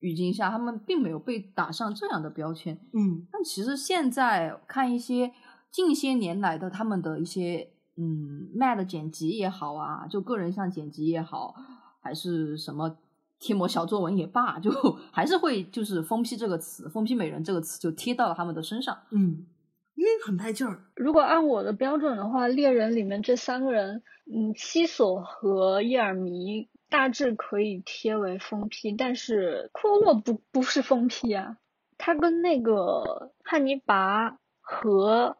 [0.00, 2.74] 语境下，他们并没有被打上这样的标签。
[2.94, 5.32] 嗯但其实现在看一些
[5.70, 11.54] 近些年来的他们的一些嗯 Mad 剪辑也好啊，就个人像剪辑也好，
[12.00, 12.96] 还是什么
[13.38, 14.70] 贴膜小作文也罢，就
[15.12, 18.96] 还是会就是“疯批”这个词，“疯批美人”这个词就贴到了他们的身上。
[19.10, 19.46] 嗯，
[19.94, 20.84] 因为很带劲儿。
[20.94, 24.02] 如果按我的标准的话，猎人里面这三个人，
[24.32, 31.56] 嗯，西索和叶尔弥大致可以贴为疯批，但是库洛洛不不是疯批啊，
[31.98, 35.36] 他跟那个汉尼拔和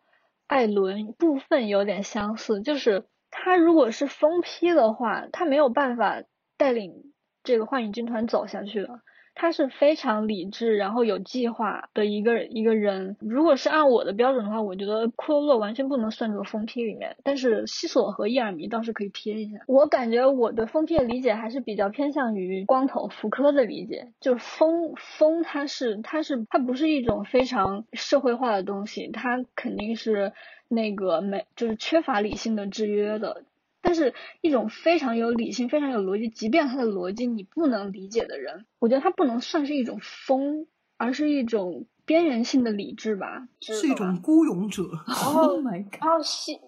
[0.53, 6.23] 艾伦部分有点相似，就是他如果是疯批的话，他没有办法
[6.59, 9.01] 带领这个幻影军团走下去了。
[9.35, 13.17] 他是非常理智，然后有计划的一个一个人。
[13.21, 19.59] 如果是按我的标准的话，我觉得库洛洛完全不能算作疯批里面，但是西索和叶尔弥倒是可以贴一下。
[19.67, 30.33] 我感觉我的疯批的理解还是比较偏向于光头福柯的理解，就是疯疯，它是它是它不是一种非常社会化的东西，它肯定是
[30.69, 33.45] 那个没就是缺乏理性的制约的。
[33.83, 43.49] 但是，一种非常有理性、非常有逻辑，即便他的逻辑你不能理解的人，我觉得他不能算是一种疯，而是一种边缘性的理智吧。
[43.61, 44.85] 是一种孤勇者。
[45.27, 46.01] Oh my god！
[46.01, 46.61] 然后西，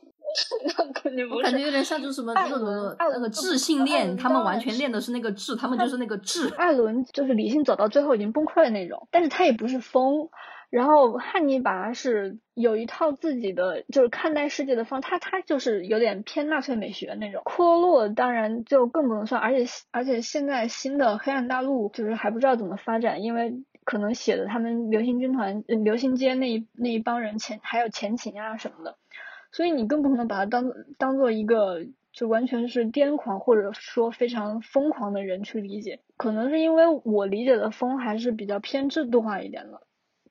[0.77, 1.39] 那肯定不是。
[1.39, 6.49] 我感觉有点像就是什么艾那种伦艾伦那个智性艾恋，他们完全练的是那个智，他们就是那个智。
[6.57, 10.29] 艾伦就是理性走到最后已经崩溃的那种，但是他也不是疯。
[10.75, 17.43] 然后汉尼拔是有一套自己的就是看待世界的方，他他就是有点偏纳粹美学那种。
[17.45, 28.97] 库洛当然就更不能算，而且而且现在新的黑暗大陆就是还不知道怎么发展，因为可能写的他们流星军团、流星街那一那一帮人前还有前情啊什么的，
[29.53, 36.01] 所以你更不可能把它当当做一个就完全是癫狂或者说非常疯狂的人去理解。
[36.17, 39.83] 可能是因为我理解的疯还是比较偏制度化一点的，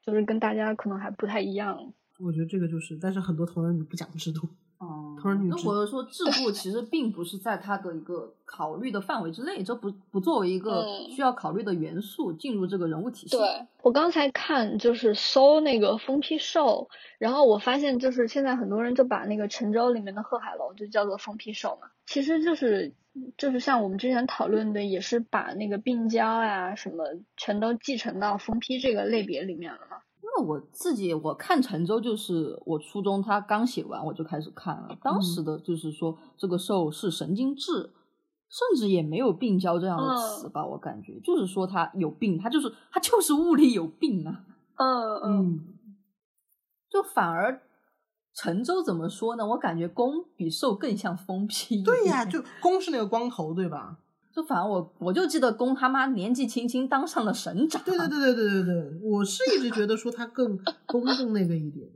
[0.05, 1.93] 就是跟大家可能还不太一样。
[2.19, 4.47] 我觉得这个就是，但是很多同仁你不讲制度。
[4.83, 13.37] 哦同人女制那或者说制度其实并不是在他的一个考虑的范围之内，这不不作为一个嗯需要考虑的元素进入这个人物体系。
[13.37, 22.93] 对我刚才看就是搜那个封批兽，然后我发现就是现在很多人就把那个陈州里面的贺海楼就叫做封批兽嘛，其实就是
[23.37, 27.05] 就是像我们之前讨论的，也是把那个病娇呀什么
[27.37, 29.97] 全都继承到封批这个类别里面了嘛。
[30.37, 37.91] 因为我自己我看陈州，就是我初中他刚写完我就开始看了，当时的就是说这个兽是神经质，
[38.49, 44.43] 甚至也没有病娇这样的词吧，我感觉就是说他有病，他就是他就是物理有病啊，
[44.77, 45.59] 嗯嗯，
[46.89, 47.61] 就反而
[48.33, 49.45] 陈州怎么说呢？
[49.45, 51.83] 我感觉攻比兽更像疯批。
[51.85, 53.99] 对呀、就公是那个光头，对吧？
[54.33, 60.57] 就反正我我就记得公他妈年纪轻轻当上了省长，对对对对对对对，我是一直觉得说他更
[60.87, 61.87] 公正那个一点。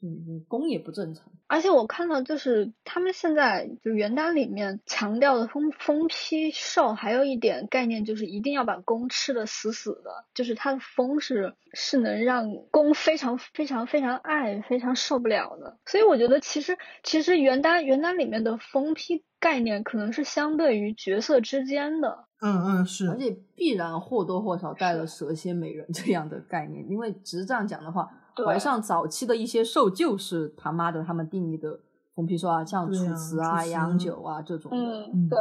[0.00, 1.24] 对，公也不正常。
[1.48, 15.78] 而且我看到就是他们现在就原单里面强调的封封批兽，还有一点概念就是一定要把公吃的死死的，就是它的疯是是能让公非常非常非常爱、非常受不了的。
[15.86, 22.26] 所以我觉得其实其实原单原单里面的封批概念可能是相对于角色之间的。
[22.40, 31.80] 嗯嗯，是而且必然或多或少带了蛇蝎美人这样的概念，因为只是这样讲的话，对怀上早期的一些兽就是他妈的他们定义的
[32.14, 35.06] 疯批兽啊，像楚辞啊、杨九啊这种的。
[35.12, 35.38] 嗯对，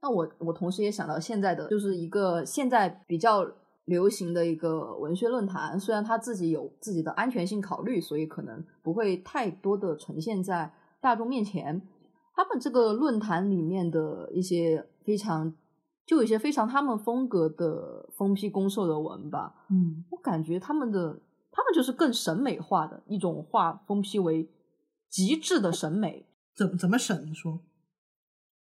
[0.00, 3.46] 那我我同时也想到现在的就是一个现在比较
[3.86, 11.82] 流行的一个文学论坛，虽然他自己有自己的安全性考虑，所以可能不会太多的呈现在大众面前。
[12.34, 15.52] 他们这个论坛里面的一些非常，
[16.06, 21.20] 就有一些非常他们风格的疯批攻受的文吧，嗯我感觉他们的
[21.52, 24.48] 他们就是更审美化的一种画，封批为
[25.08, 26.26] 极致的审美。
[26.56, 27.24] 怎么怎么审？
[27.26, 27.60] 你说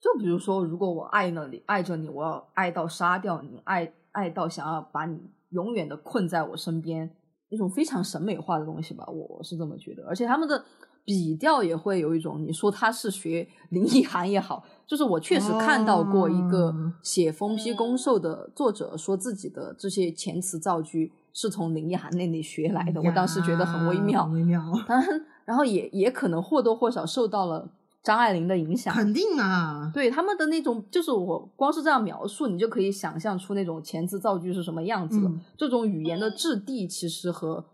[0.00, 7.08] 就比如说，如果我爱了你，爱着你，我要爱到杀掉你，爱爱到想要把你永远的困在我身边，
[7.48, 10.04] 一种非常审美化的东西吧，我是这么觉得。
[10.08, 10.64] 而且他们的
[11.04, 24.34] 笔调也会有一种，你说他是学林奕涵也好，就是我确实看到过一个哦写封批攻受的作者说自己的这些遣词造句是从林奕涵那里学来的，我当时觉得很微妙很。
[24.34, 27.70] 微妙， 当然，然后也也可能或多或少受到了
[28.02, 28.94] 张爱玲的影响。
[28.94, 35.28] 肯定啊，对他们的那种，就是我光是这样描述，你就可以想象出那种遣词造句是什么样子了。
[35.28, 37.64] 嗯这种语言的质地，其实和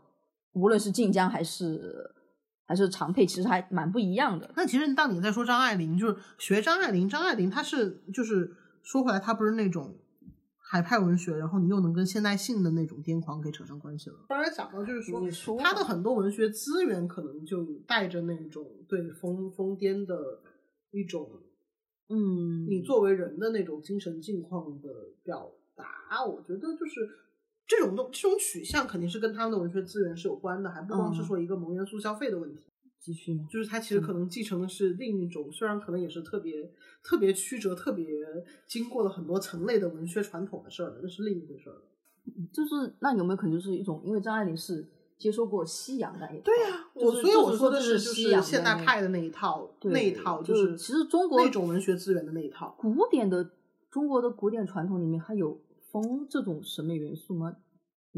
[0.53, 2.11] 无论是晋江还是
[2.67, 4.51] 还是常配，其实还蛮不一样的。
[4.55, 9.95] 那其实当你在说张爱玲，就是学张爱玲，张爱玲她是就是说回来，她不是那种
[10.71, 14.17] 海派文学，然后你又能跟现代性的那种癫狂给扯上关系了。
[14.29, 20.15] 当然讲到就是说，你说她的很多文学资源可能就带着那种对疯疯癫的
[20.91, 21.27] 一种，
[22.11, 24.91] 嗯，你作为人的那种精神境况的
[25.23, 26.23] 表达。
[26.27, 27.09] 我觉得就是
[27.67, 32.65] 这种东这种取向肯定是跟他们的文学资源是有关的，还不光是嗯说一个萌元素消费的问题。
[33.01, 33.47] 继续吗？
[33.51, 36.73] 就是他其实可能继承的是另一种，虽然可能也是特别
[37.03, 38.07] 特别曲折、特别
[38.67, 41.83] 经过了很多层类的文学传统的事儿，那是另一回事儿。
[42.53, 52.77] 就是那有没有可能就是一种，因为张爱玲是接受过西洋那一套，对呀、我就是所以我说的是是就西洋是现代派的那一套，那一套就是其实中国那种文学资源的那一套。
[52.79, 53.51] 古典的
[53.91, 55.59] 中国的古典传统里面还有
[55.91, 57.57] 风这种审美元素吗？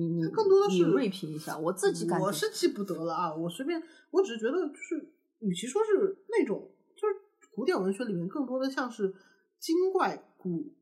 [0.00, 7.14] 你你更多的是锐评一下，我自己感觉我是记不得了啊，我随便，我只是觉得就是，与其说是那种，就是
[7.54, 9.14] 古典文学里面更多的像是
[9.58, 10.72] 精怪、古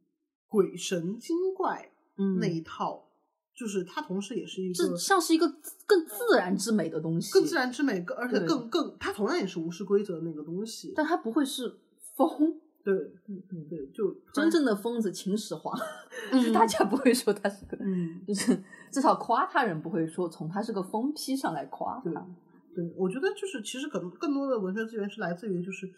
[0.47, 3.09] 鬼神精怪嗯那一套，
[3.55, 5.47] 就是它同时也是一这个像是一个
[5.85, 10.93] 更自然之美的东西，更自，然之美，更而且更更，它同样也是无视规则的那个东西。
[10.95, 11.79] 但它不会是
[12.17, 12.61] 风。
[12.85, 12.95] 对，
[13.27, 15.77] 嗯嗯对，就真正的疯子秦始皇，
[16.33, 22.27] 嗯大家不会说他是个，嗯， 就是至少夸他人不会说从他是个疯批上来夸对他。
[22.75, 25.91] 对，我觉得就是其实可能更多的文学资源是来自于就是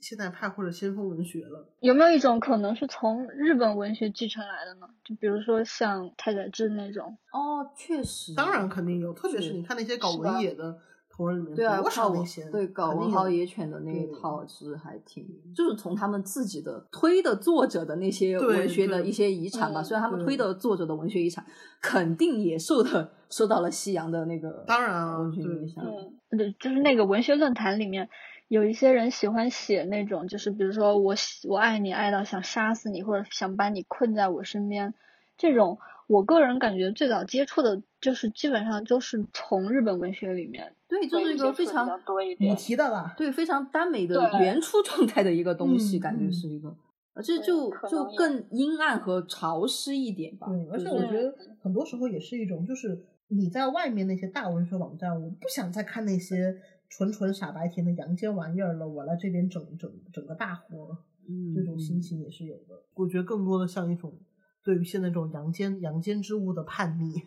[0.00, 1.72] 现代派或者先锋文学了。
[1.80, 4.88] 有没有一种可能是从日本文学继承来的呢？
[5.04, 10.78] 就比如说像太宰治那种，哦，确实，当然肯定有，特别是你看那些搞文野的
[11.16, 19.80] 同人里面，对啊，多少靠那些对搞文豪野犬的那一对套是还挺，就是从他们自己的推的作者的那些文学的一些遗产吧。
[19.80, 21.44] 嗯虽然他们推的作者的文学遗产
[21.80, 25.84] 肯定也受的受到了西洋的那个当然啊文学对影响。
[25.84, 28.08] 嗯，对，就是那个文学论坛里面
[28.48, 34.92] 有一些人喜欢写那种，就是比如说我喜我爱你爱到想杀死你，或者想把你困在我身边，
[35.38, 42.54] 这种我个人感觉最早接触的就是基本上就是从日本文学里面对，就是一个非常母多一点。
[42.54, 43.12] 题的啦。
[43.18, 46.72] 对非常耽美的原初状态的一个东西，嗯感觉嗯是一个，
[47.14, 50.46] 而且就就更阴暗和潮湿一点吧。
[50.46, 52.96] 对，而且我觉得很多时候也是一种，就是
[53.26, 56.54] 你在外面那些大文学网站，我不想再看那些
[56.88, 60.96] 纯纯傻白甜的阳间玩意儿了，我来这边整整整个大活，
[61.28, 62.84] 嗯这种心情也是有的。
[62.94, 64.16] 我觉得更多的像一种
[64.62, 67.22] 对于现在这种阳间阳间之物的叛逆。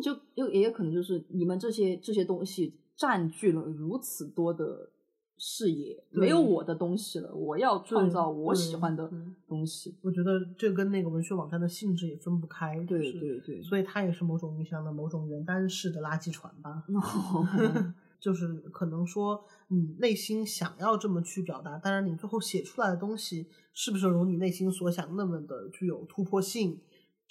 [0.00, 4.90] 就就也有可能就是你们这些这些东西占据了如此多的
[5.36, 9.10] 视野，没有我的东西了，我要创造我喜欢的
[9.48, 9.96] 东西。
[10.02, 16.84] 我觉得这跟那个文学网站的性质也分不开，对对对所以它也是某种意义上的某种原单式的垃圾船吧。
[16.94, 17.46] 哦
[18.22, 26.78] 就是可能说你内心想要这么去表达，当然你最后写出来的东西是不是如你内心所想那么的具有突破性，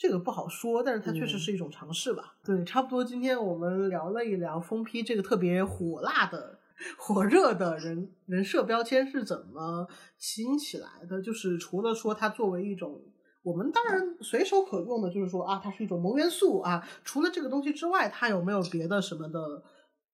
[0.02, 2.34] 这个不好说，但是它确实嗯是一种尝试吧。
[2.44, 6.58] 对，差不多今天我们聊了一聊封批这个特别火辣的。
[6.98, 9.88] 火热的人人设标签是怎么
[10.18, 11.22] 兴起来的？
[11.22, 13.00] 就是除了说它作为一种
[13.44, 16.84] 我们当然随手可用的，就是说啊，它是一种萌元素啊。
[17.04, 19.62] 除了这个东西之外，它有没有别的什么的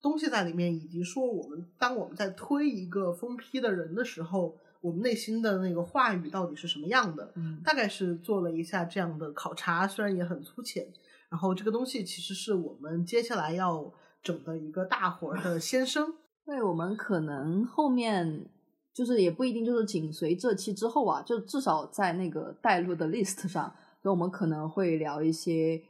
[0.01, 0.73] 东西在里面？
[0.73, 7.33] 以及说我们当我们在推一个封批的人的时候，我们内心的那个话语到底是什么样的？
[7.37, 10.87] 嗯大概是做了一下这样的考察，虽然也很粗浅。
[11.31, 13.91] 然后这个东西其实是我们接下来要
[14.23, 16.13] 整的一个大活儿的先声。
[16.45, 18.51] 对，我们可能后面
[18.93, 23.73] 就是也不一定就是紧随这期之后啊，就至少在那个带路的 list 上，
[24.03, 25.81] 就我们可能会聊一些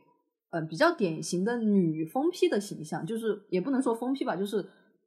[0.50, 4.64] 嗯、呃比较典型的女疯批的形象，就是也不能说疯批吧，就是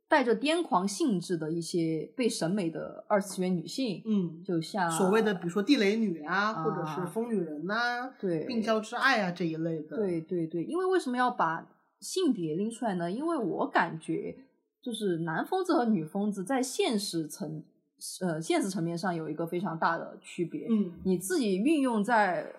[0.07, 9.97] 带着癫狂性质的一些被审美的二次元女性，嗯，就像所谓的比如说地雷女啊，啊或者是疯女人呐、对病娇之爱啊这一类的。
[9.97, 11.67] 对对对，因为为什么要把
[11.99, 13.11] 性别拎出来呢？
[13.11, 14.35] 因为我感觉
[14.81, 17.63] 就是男疯子和女疯子在现实层
[18.21, 20.67] 呃现实层面上有一个非常大的区别。
[20.69, 22.53] 嗯，你自己运用在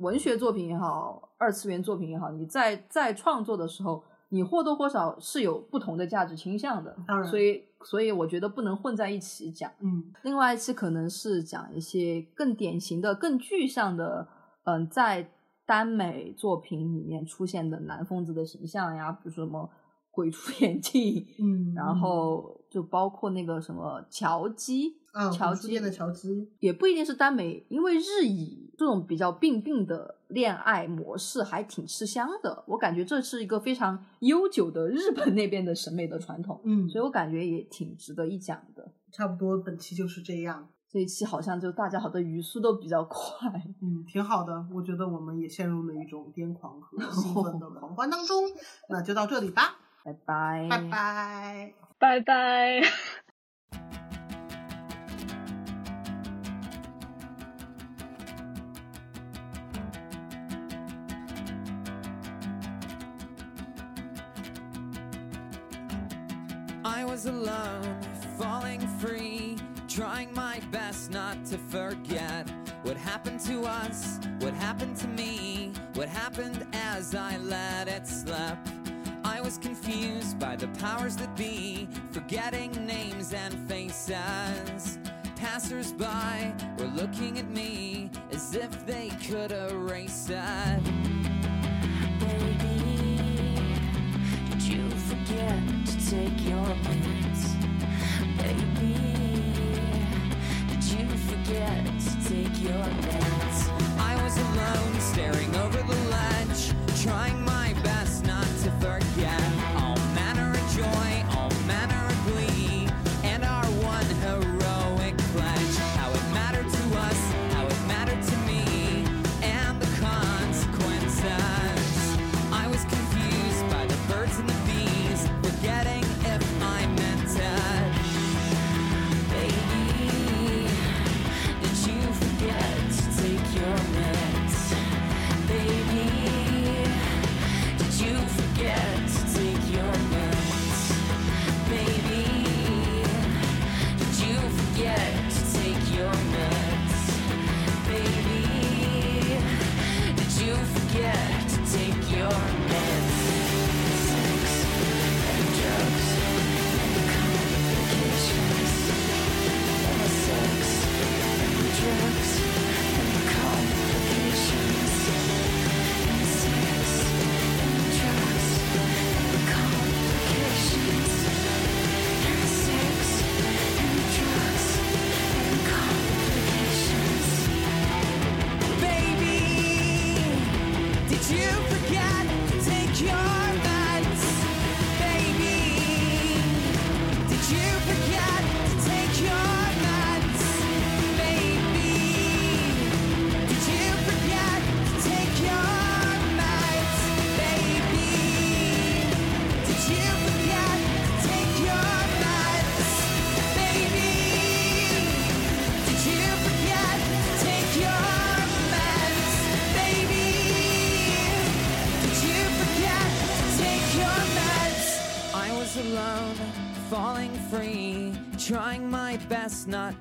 [0.00, 6.96] 文学作品也好，二次元作品也好，你在在创作的时候，你或多或少是有不同的价值倾向的。
[7.06, 9.70] 当然所以所以我觉得不能混在一起讲。
[9.80, 14.26] 嗯另外一期可能是讲一些更典型的、更具象的，
[14.64, 15.30] 嗯，在
[15.66, 19.70] 耽美作品里面出现的男疯子的形象呀，比如说什么
[20.10, 32.64] 鬼畜眼镜，嗯，然后就包括那个什么乔基，啊，乔基的乔基，也不一定是耽美，因为日乙这种比较病病的恋爱模式还挺吃香的。
[32.66, 38.90] 我感觉这是一个非常悠久的日本那边的审美的传统，嗯，所以我感觉也挺值得一讲的。
[39.12, 40.66] 差不多本期就是这样。
[40.88, 43.50] 这一期好像就大家好的语速都比较快，
[43.82, 44.66] 嗯，挺好的。
[44.74, 48.44] 我觉得我们也陷入了一种癫狂和 兴奋的狂欢当中。
[48.88, 52.80] 那就到这里吧，拜拜，拜拜，拜拜。
[66.92, 68.02] I was alone,
[68.36, 69.56] falling free,
[69.86, 72.50] trying my best not to forget
[72.82, 78.58] what happened to us, what happened to me, what happened as I let it slip.
[79.22, 84.98] I was confused by the powers that be, forgetting names and faces.
[85.36, 91.19] Passers-by were looking at me as if they could erase it.
[95.40, 97.42] Forget to take your meds?
[98.36, 98.94] Baby,
[100.68, 103.19] did you forget to take your meds?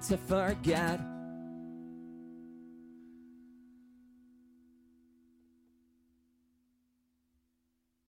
[0.10, 1.19] To forget